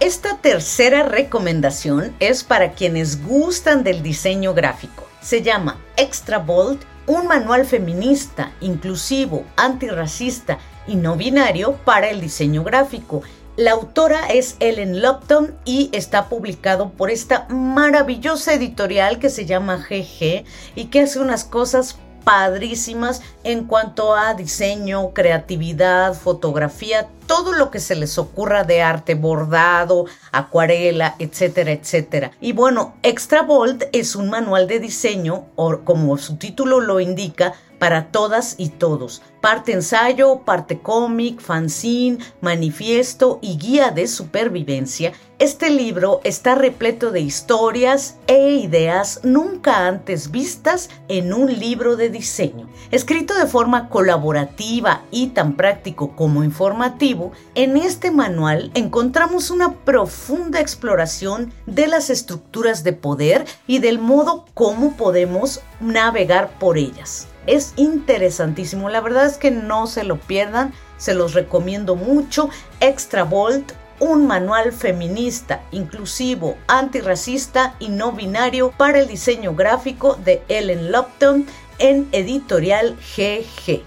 Esta 0.02 0.38
tercera 0.38 1.04
recomendación 1.04 2.16
es 2.20 2.44
para 2.44 2.72
quienes 2.72 3.24
gustan 3.24 3.84
del 3.84 4.02
diseño 4.02 4.56
gráfico. 4.56 5.08
Se 5.22 5.44
llama 5.44 5.80
Extra 5.96 6.40
Bold, 6.40 6.80
un 7.06 7.28
manual 7.28 7.68
feminista, 7.68 8.52
inclusivo, 8.62 9.46
antirracista 9.58 10.58
y 10.88 10.96
no 10.96 11.18
binario 11.18 11.74
para 11.86 12.10
el 12.10 12.20
diseño 12.20 12.64
gráfico. 12.64 13.22
La 13.58 13.74
autora 13.74 14.26
es 14.30 14.56
Ellen 14.60 15.04
Lupton 15.04 15.54
y 15.66 15.92
está 15.94 16.30
publicado 16.30 16.90
por 16.90 17.12
esta 17.12 17.46
maravillosa 17.50 18.56
editorial 18.56 19.20
que 19.20 19.30
se 19.30 19.46
llama 19.46 19.86
GG 19.88 20.46
y 20.74 20.86
que 20.86 21.02
hace 21.02 21.20
unas 21.20 21.44
cosas 21.44 22.00
padrísimas 22.24 23.22
en 23.44 23.66
cuanto 23.66 24.16
a 24.16 24.34
diseño, 24.34 25.14
creatividad, 25.14 26.14
fotografía, 26.14 27.08
todo 27.28 27.54
lo 27.54 27.72
que 27.72 27.80
se 27.80 27.96
les 27.96 28.18
ocurra 28.18 28.64
de 28.64 28.82
arte, 28.82 29.16
bordado, 29.16 30.06
acuarela, 30.32 31.16
etcétera, 31.20 31.72
etcétera. 31.72 32.32
Y 32.42 32.52
bueno, 32.54 32.96
Extra 33.04 33.42
Bold 33.42 33.86
es 33.94 34.16
un 34.16 34.30
manual 34.30 34.68
de 34.68 34.80
diseño, 34.80 35.46
o 35.56 35.80
como 35.80 36.18
su 36.18 36.36
título 36.38 36.82
lo 36.82 37.00
indica, 37.00 37.54
para 37.82 38.12
todas 38.12 38.54
y 38.60 38.70
todos. 38.70 39.24
Parte 39.42 39.72
ensayo, 39.72 40.42
parte 40.46 40.82
cómic, 40.82 41.42
fanzine, 41.42 42.20
manifiesto 42.40 43.40
y 43.42 43.58
guía 43.58 43.90
de 43.90 44.08
supervivencia. 44.08 45.14
Este 45.40 45.72
libro 45.72 46.22
está 46.24 46.54
repleto 46.54 47.10
de 47.10 47.22
historias 47.22 48.18
e 48.28 48.52
ideas 48.52 49.22
nunca 49.24 49.88
antes 49.88 50.30
vistas 50.30 50.92
en 51.08 51.34
un 51.34 51.60
libro 51.60 51.96
de 51.96 52.10
diseño. 52.10 52.70
Escrito 52.92 53.31
de 53.34 53.48
forma 53.48 53.90
colaborativa 53.90 55.04
y 55.12 55.28
tan 55.28 55.56
práctico 55.56 56.16
como 56.16 56.44
informativo, 56.44 57.32
en 57.56 57.78
este 57.78 58.12
manual 58.12 58.72
encontramos 58.74 59.52
una 59.52 59.74
profunda 59.74 60.60
exploración 60.60 61.54
de 61.66 61.88
las 61.88 62.10
estructuras 62.10 62.84
de 62.84 62.94
poder 62.94 63.46
y 63.68 63.80
del 63.80 64.00
modo 64.00 64.46
como 64.54 64.94
podemos 64.94 65.62
navegar 65.80 66.58
por 66.60 66.78
ellas. 66.78 67.28
Es 67.48 67.74
interesantísimo, 67.76 68.90
la 68.90 69.02
verdad 69.02 69.26
es 69.26 69.38
que 69.38 69.52
no 69.52 69.88
se 69.88 70.04
lo 70.04 70.20
pierdan, 70.20 70.74
se 70.98 71.16
los 71.16 71.34
recomiendo 71.34 71.96
mucho. 71.96 72.50
Extra 72.80 73.24
Bolt, 73.24 73.74
un 74.02 74.26
manual 74.26 74.72
feminista, 74.72 75.62
inclusivo, 75.72 76.58
antirracista 76.68 77.76
y 77.80 77.90
no 77.90 78.12
binario 78.12 78.72
para 78.72 79.00
el 79.00 79.08
diseño 79.08 79.56
gráfico 79.56 80.16
de 80.16 80.44
Ellen 80.50 80.92
Lupton 80.92 81.46
en 81.82 82.08
editorial 82.14 82.96
GG. 83.18 83.84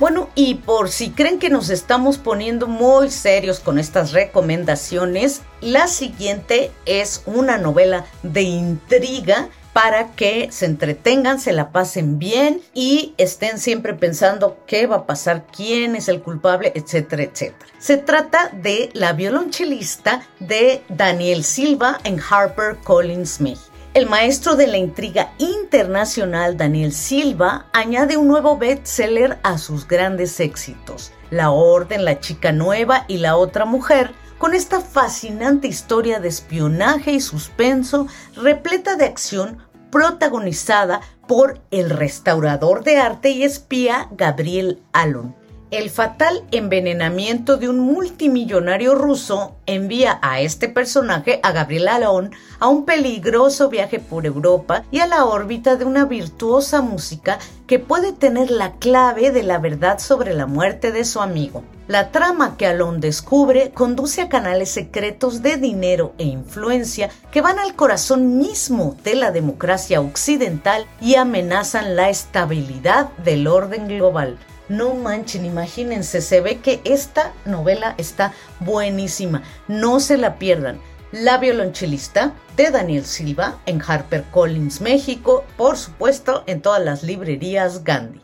Bueno, 0.00 0.30
y 0.34 0.56
por 0.56 0.90
si 0.90 1.10
creen 1.10 1.38
que 1.38 1.48
nos 1.48 1.70
estamos 1.70 2.18
poniendo 2.18 2.66
muy 2.66 3.08
serios 3.10 3.60
con 3.60 3.78
estas 3.78 4.10
recomendaciones, 4.10 5.42
la 5.60 5.86
siguiente 5.86 6.72
es 6.86 7.22
una 7.26 7.56
novela 7.56 8.04
de 8.24 8.42
intriga 8.42 9.48
para 9.72 10.08
que 10.12 10.50
se 10.50 10.66
entretengan, 10.66 11.40
se 11.40 11.52
la 11.52 11.70
pasen 11.70 12.18
bien 12.18 12.60
y 12.74 13.14
estén 13.16 13.58
siempre 13.58 13.94
pensando 13.94 14.58
qué 14.66 14.86
va 14.86 14.96
a 14.96 15.06
pasar, 15.06 15.46
quién 15.54 15.96
es 15.96 16.08
el 16.08 16.20
culpable, 16.20 16.72
etcétera, 16.74 17.22
etcétera. 17.22 17.70
Se 17.78 17.96
trata 17.96 18.50
de 18.52 18.90
La 18.92 19.12
violonchelista 19.12 20.26
de 20.40 20.82
Daniel 20.88 21.44
Silva 21.44 22.00
en 22.04 22.20
Harper 22.20 22.76
Collins 22.82 23.40
México. 23.40 23.71
El 23.94 24.08
maestro 24.08 24.56
de 24.56 24.66
la 24.68 24.78
intriga 24.78 25.34
internacional 25.36 26.56
Daniel 26.56 26.92
Silva 26.92 27.66
añade 27.74 28.16
un 28.16 28.26
nuevo 28.26 28.56
bestseller 28.56 29.38
a 29.42 29.58
sus 29.58 29.86
grandes 29.86 30.40
éxitos, 30.40 31.12
La 31.28 31.50
Orden, 31.50 32.06
La 32.06 32.18
Chica 32.18 32.52
Nueva 32.52 33.04
y 33.06 33.18
La 33.18 33.36
Otra 33.36 33.66
Mujer, 33.66 34.14
con 34.38 34.54
esta 34.54 34.80
fascinante 34.80 35.68
historia 35.68 36.20
de 36.20 36.28
espionaje 36.28 37.12
y 37.12 37.20
suspenso 37.20 38.06
repleta 38.34 38.96
de 38.96 39.04
acción 39.04 39.58
protagonizada 39.90 41.02
por 41.28 41.60
el 41.70 41.90
restaurador 41.90 42.84
de 42.84 42.96
arte 42.96 43.28
y 43.28 43.42
espía 43.42 44.08
Gabriel 44.12 44.82
Alon. 44.94 45.41
El 45.72 45.88
fatal 45.88 46.44
envenenamiento 46.50 47.56
de 47.56 47.70
un 47.70 47.80
multimillonario 47.80 48.94
ruso 48.94 49.56
envía 49.64 50.18
a 50.20 50.42
este 50.42 50.68
personaje, 50.68 51.40
a 51.42 51.52
Gabriel 51.52 51.88
Alon, 51.88 52.30
a 52.60 52.68
un 52.68 52.84
peligroso 52.84 53.70
viaje 53.70 53.98
por 53.98 54.26
Europa 54.26 54.84
y 54.90 54.98
a 54.98 55.06
la 55.06 55.24
órbita 55.24 55.76
de 55.76 55.86
una 55.86 56.04
virtuosa 56.04 56.82
música 56.82 57.38
que 57.66 57.78
puede 57.78 58.12
tener 58.12 58.50
la 58.50 58.72
clave 58.72 59.30
de 59.30 59.44
la 59.44 59.58
verdad 59.58 59.98
sobre 59.98 60.34
la 60.34 60.44
muerte 60.44 60.92
de 60.92 61.06
su 61.06 61.22
amigo. 61.22 61.64
La 61.88 62.10
trama 62.10 62.58
que 62.58 62.66
Alon 62.66 63.00
descubre 63.00 63.70
conduce 63.70 64.20
a 64.20 64.28
canales 64.28 64.68
secretos 64.68 65.40
de 65.40 65.56
dinero 65.56 66.12
e 66.18 66.24
influencia 66.24 67.08
que 67.30 67.40
van 67.40 67.58
al 67.58 67.74
corazón 67.76 68.36
mismo 68.36 68.94
de 69.04 69.14
la 69.14 69.30
democracia 69.30 70.02
occidental 70.02 70.84
y 71.00 71.14
amenazan 71.14 71.96
la 71.96 72.10
estabilidad 72.10 73.08
del 73.24 73.46
orden 73.46 73.88
global. 73.88 74.38
No 74.72 74.94
manchen, 74.94 75.44
imagínense, 75.44 76.22
se 76.22 76.40
ve 76.40 76.60
que 76.60 76.80
esta 76.84 77.34
novela 77.44 77.94
está 77.98 78.32
buenísima. 78.60 79.42
No 79.68 80.00
se 80.00 80.16
la 80.16 80.38
pierdan. 80.38 80.80
La 81.12 81.36
violonchelista 81.36 82.32
de 82.56 82.70
Daniel 82.70 83.04
Silva 83.04 83.58
en 83.66 83.82
Harper 83.86 84.24
Collins 84.30 84.80
México, 84.80 85.44
por 85.58 85.76
supuesto 85.76 86.42
en 86.46 86.62
todas 86.62 86.82
las 86.82 87.02
librerías 87.02 87.84
Gandhi. 87.84 88.22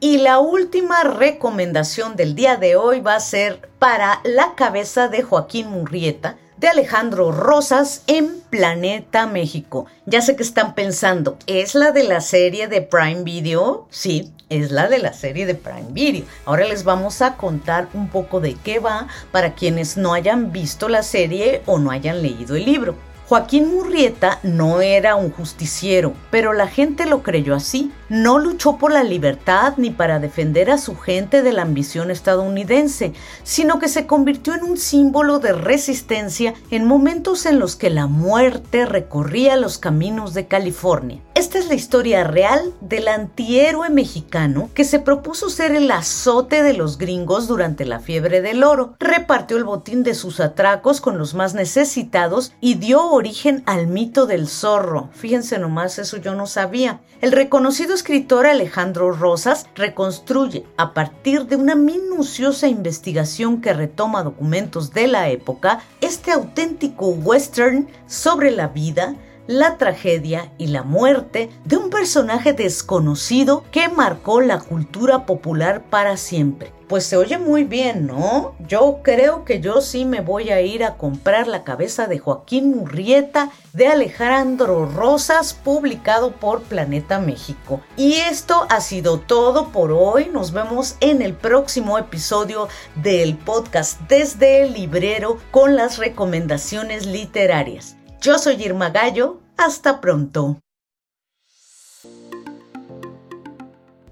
Y 0.00 0.16
la 0.16 0.38
última 0.38 1.04
recomendación 1.04 2.16
del 2.16 2.34
día 2.34 2.56
de 2.56 2.76
hoy 2.76 3.00
va 3.00 3.16
a 3.16 3.20
ser 3.20 3.68
para 3.78 4.22
La 4.24 4.54
cabeza 4.54 5.08
de 5.08 5.22
Joaquín 5.22 5.68
Murrieta 5.68 6.38
de 6.56 6.68
Alejandro 6.68 7.30
Rosas 7.30 8.04
en 8.06 8.40
Planeta 8.40 9.26
México. 9.26 9.84
Ya 10.06 10.22
sé 10.22 10.34
que 10.34 10.42
están 10.42 10.74
pensando, 10.74 11.36
¿es 11.46 11.74
la 11.74 11.92
de 11.92 12.04
la 12.04 12.22
serie 12.22 12.68
de 12.68 12.80
Prime 12.80 13.22
Video? 13.22 13.86
Sí, 13.90 14.32
es 14.48 14.70
la 14.70 14.88
de 14.88 14.98
la 14.98 15.12
serie 15.12 15.46
de 15.46 15.54
Prime 15.54 15.88
Video. 15.90 16.24
Ahora 16.44 16.64
les 16.64 16.84
vamos 16.84 17.22
a 17.22 17.36
contar 17.36 17.88
un 17.94 18.08
poco 18.08 18.40
de 18.40 18.54
qué 18.54 18.78
va 18.78 19.08
para 19.30 19.54
quienes 19.54 19.96
no 19.96 20.14
hayan 20.14 20.52
visto 20.52 20.88
la 20.88 21.02
serie 21.02 21.62
o 21.66 21.78
no 21.78 21.90
hayan 21.90 22.22
leído 22.22 22.56
el 22.56 22.64
libro. 22.64 22.94
Joaquín 23.28 23.68
Murrieta 23.74 24.38
no 24.42 24.80
era 24.80 25.14
un 25.14 25.30
justiciero, 25.30 26.14
pero 26.30 26.54
la 26.54 26.66
gente 26.66 27.04
lo 27.04 27.22
creyó 27.22 27.54
así 27.54 27.92
no 28.08 28.38
luchó 28.38 28.76
por 28.76 28.92
la 28.92 29.04
libertad 29.04 29.74
ni 29.76 29.90
para 29.90 30.18
defender 30.18 30.70
a 30.70 30.78
su 30.78 30.96
gente 30.96 31.42
de 31.42 31.52
la 31.52 31.62
ambición 31.62 32.10
estadounidense, 32.10 33.12
sino 33.42 33.78
que 33.78 33.88
se 33.88 34.06
convirtió 34.06 34.54
en 34.54 34.64
un 34.64 34.76
símbolo 34.76 35.38
de 35.38 35.52
resistencia 35.52 36.54
en 36.70 36.84
momentos 36.84 37.46
en 37.46 37.58
los 37.58 37.76
que 37.76 37.90
la 37.90 38.06
muerte 38.06 38.86
recorría 38.86 39.56
los 39.56 39.78
caminos 39.78 40.34
de 40.34 40.46
California. 40.46 41.20
Esta 41.34 41.58
es 41.58 41.68
la 41.68 41.74
historia 41.74 42.24
real 42.24 42.74
del 42.80 43.06
antihéroe 43.08 43.90
mexicano 43.90 44.70
que 44.74 44.84
se 44.84 44.98
propuso 44.98 45.50
ser 45.50 45.72
el 45.72 45.90
azote 45.90 46.62
de 46.62 46.72
los 46.72 46.98
gringos 46.98 47.46
durante 47.46 47.84
la 47.84 48.00
fiebre 48.00 48.40
del 48.42 48.64
oro, 48.64 48.96
repartió 48.98 49.56
el 49.56 49.64
botín 49.64 50.02
de 50.02 50.14
sus 50.14 50.40
atracos 50.40 51.00
con 51.00 51.16
los 51.16 51.34
más 51.34 51.54
necesitados 51.54 52.52
y 52.60 52.74
dio 52.74 53.10
origen 53.10 53.62
al 53.66 53.86
mito 53.86 54.26
del 54.26 54.48
zorro. 54.48 55.10
Fíjense 55.12 55.58
nomás, 55.58 55.98
eso 55.98 56.16
yo 56.16 56.34
no 56.34 56.46
sabía. 56.46 57.00
El 57.20 57.32
reconocido 57.32 57.94
escritor 57.98 58.46
Alejandro 58.46 59.10
Rosas 59.10 59.66
reconstruye, 59.74 60.64
a 60.76 60.94
partir 60.94 61.46
de 61.46 61.56
una 61.56 61.74
minuciosa 61.74 62.68
investigación 62.68 63.60
que 63.60 63.72
retoma 63.72 64.22
documentos 64.22 64.92
de 64.92 65.08
la 65.08 65.28
época, 65.30 65.80
este 66.00 66.30
auténtico 66.30 67.08
western 67.08 67.88
sobre 68.06 68.52
la 68.52 68.68
vida, 68.68 69.16
la 69.48 69.78
tragedia 69.78 70.52
y 70.58 70.68
la 70.68 70.84
muerte 70.84 71.50
de 71.64 71.76
un 71.76 71.90
personaje 71.90 72.52
desconocido 72.52 73.64
que 73.72 73.88
marcó 73.88 74.40
la 74.42 74.60
cultura 74.60 75.26
popular 75.26 75.82
para 75.90 76.16
siempre. 76.16 76.77
Pues 76.88 77.04
se 77.04 77.18
oye 77.18 77.36
muy 77.36 77.64
bien, 77.64 78.06
¿no? 78.06 78.54
Yo 78.66 79.00
creo 79.02 79.44
que 79.44 79.60
yo 79.60 79.82
sí 79.82 80.06
me 80.06 80.22
voy 80.22 80.48
a 80.48 80.62
ir 80.62 80.82
a 80.82 80.96
comprar 80.96 81.46
la 81.46 81.62
cabeza 81.62 82.06
de 82.06 82.18
Joaquín 82.18 82.74
Murrieta 82.74 83.50
de 83.74 83.88
Alejandro 83.88 84.86
Rosas, 84.86 85.52
publicado 85.52 86.32
por 86.32 86.62
Planeta 86.62 87.20
México. 87.20 87.82
Y 87.98 88.14
esto 88.14 88.66
ha 88.70 88.80
sido 88.80 89.20
todo 89.20 89.68
por 89.68 89.92
hoy. 89.92 90.30
Nos 90.32 90.52
vemos 90.52 90.96
en 91.00 91.20
el 91.20 91.34
próximo 91.34 91.98
episodio 91.98 92.68
del 93.02 93.36
podcast 93.36 94.00
desde 94.08 94.62
el 94.62 94.72
librero 94.72 95.36
con 95.50 95.76
las 95.76 95.98
recomendaciones 95.98 97.04
literarias. 97.04 97.96
Yo 98.22 98.38
soy 98.38 98.62
Irma 98.64 98.88
Gallo. 98.88 99.40
Hasta 99.58 100.00
pronto. 100.00 100.58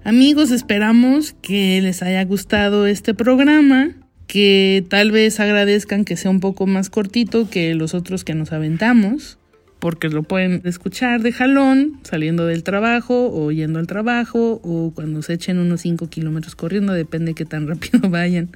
Amigos, 0.07 0.51
esperamos 0.51 1.35
que 1.41 1.81
les 1.81 2.01
haya 2.01 2.23
gustado 2.23 2.87
este 2.87 3.13
programa, 3.13 3.89
que 4.25 4.85
tal 4.89 5.11
vez 5.11 5.37
agradezcan 5.41 6.05
que 6.05 6.15
sea 6.15 6.31
un 6.31 6.39
poco 6.39 6.65
más 6.65 6.89
cortito 6.89 7.49
que 7.49 7.75
los 7.75 7.93
otros 7.93 8.23
que 8.23 8.33
nos 8.33 8.53
aventamos, 8.53 9.37
porque 9.79 10.07
lo 10.07 10.23
pueden 10.23 10.61
escuchar 10.63 11.23
de 11.23 11.33
jalón, 11.33 11.99
saliendo 12.03 12.45
del 12.45 12.63
trabajo 12.63 13.29
o 13.33 13.51
yendo 13.51 13.79
al 13.79 13.87
trabajo 13.87 14.61
o 14.63 14.93
cuando 14.95 15.21
se 15.23 15.33
echen 15.33 15.57
unos 15.57 15.81
5 15.81 16.09
kilómetros 16.09 16.55
corriendo, 16.55 16.93
depende 16.93 17.31
de 17.31 17.35
qué 17.35 17.43
tan 17.43 17.67
rápido 17.67 17.99
vayan. 18.09 18.51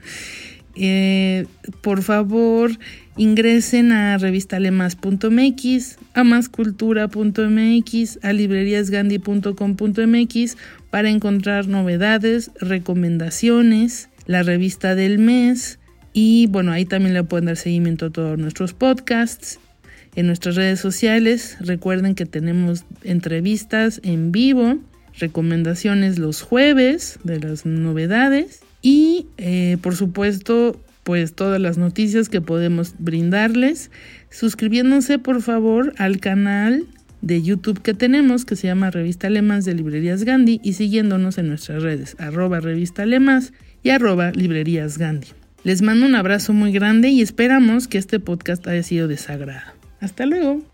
Eh, 0.76 1.45
por 1.82 2.01
favor, 2.01 2.72
ingresen 3.17 3.91
a 3.91 4.17
revistalemas.mx, 4.17 5.97
a 6.13 6.24
mascultura.mx, 6.24 8.19
a 8.24 8.34
libreriasgandhi.com.mx 8.34 10.57
para 10.89 11.09
encontrar 11.09 11.67
novedades, 11.67 12.49
recomendaciones, 12.59 14.09
la 14.28 14.43
revista 14.43 14.95
del 14.95 15.19
mes 15.19 15.80
y 16.13 16.47
bueno, 16.47 16.72
ahí 16.72 16.86
también 16.86 17.13
le 17.13 17.24
pueden 17.24 17.45
dar 17.45 17.57
seguimiento 17.57 18.07
a 18.07 18.09
todos 18.09 18.38
nuestros 18.38 18.74
podcasts. 18.74 19.59
En 20.15 20.28
nuestras 20.28 20.55
redes 20.55 20.82
sociales, 20.82 21.55
recuerden 21.61 22.15
que 22.15 22.26
tenemos 22.26 22.84
entrevistas 23.03 24.01
en 24.03 24.34
vivo, 24.34 24.78
recomendaciones 25.17 26.19
los 26.19 26.41
jueves 26.41 27.17
de 27.24 27.39
las 27.39 27.65
novedades 27.65 28.61
y 28.82 29.28
eh, 29.38 29.78
por 29.82 29.96
supuesto 29.96 30.80
pues 31.04 31.34
todas 31.34 31.60
las 31.60 31.78
noticias 31.78 32.30
que 32.30 32.42
podemos 32.42 32.94
brindarles 33.00 33.92
suscribiéndose 34.30 35.20
por 35.20 35.42
favor 35.42 35.94
al 35.98 36.20
canal 36.20 36.86
de 37.22 37.42
YouTube 37.42 37.82
que 37.82 37.94
tenemos 37.94 38.46
que 38.46 38.56
se 38.56 38.68
llama 38.68 38.92
Revista 38.92 39.30
Lemas 39.30 39.66
de 39.66 39.74
Librerías 39.74 40.24
Gandhi 40.24 40.60
y 40.64 40.74
siguiéndonos 40.74 41.38
en 41.38 41.48
nuestras 41.48 41.84
redes 41.84 42.16
arroba 42.20 42.60
revista 42.60 43.06
Lemas 43.06 43.54
y 43.84 43.90
arroba 43.90 44.32
librerías 44.32 44.98
Gandhi. 44.98 45.30
Les 45.64 45.82
mando 45.82 46.06
un 46.06 46.16
abrazo 46.16 46.54
muy 46.54 46.72
grande 46.72 47.10
y 47.10 47.22
esperamos 47.22 47.88
que 47.88 47.98
este 47.98 48.20
podcast 48.20 48.66
haya 48.68 48.84
sido 48.84 49.08
de 49.08 49.18
sagrado. 49.18 49.74
Hasta 50.00 50.26
luego. 50.26 50.70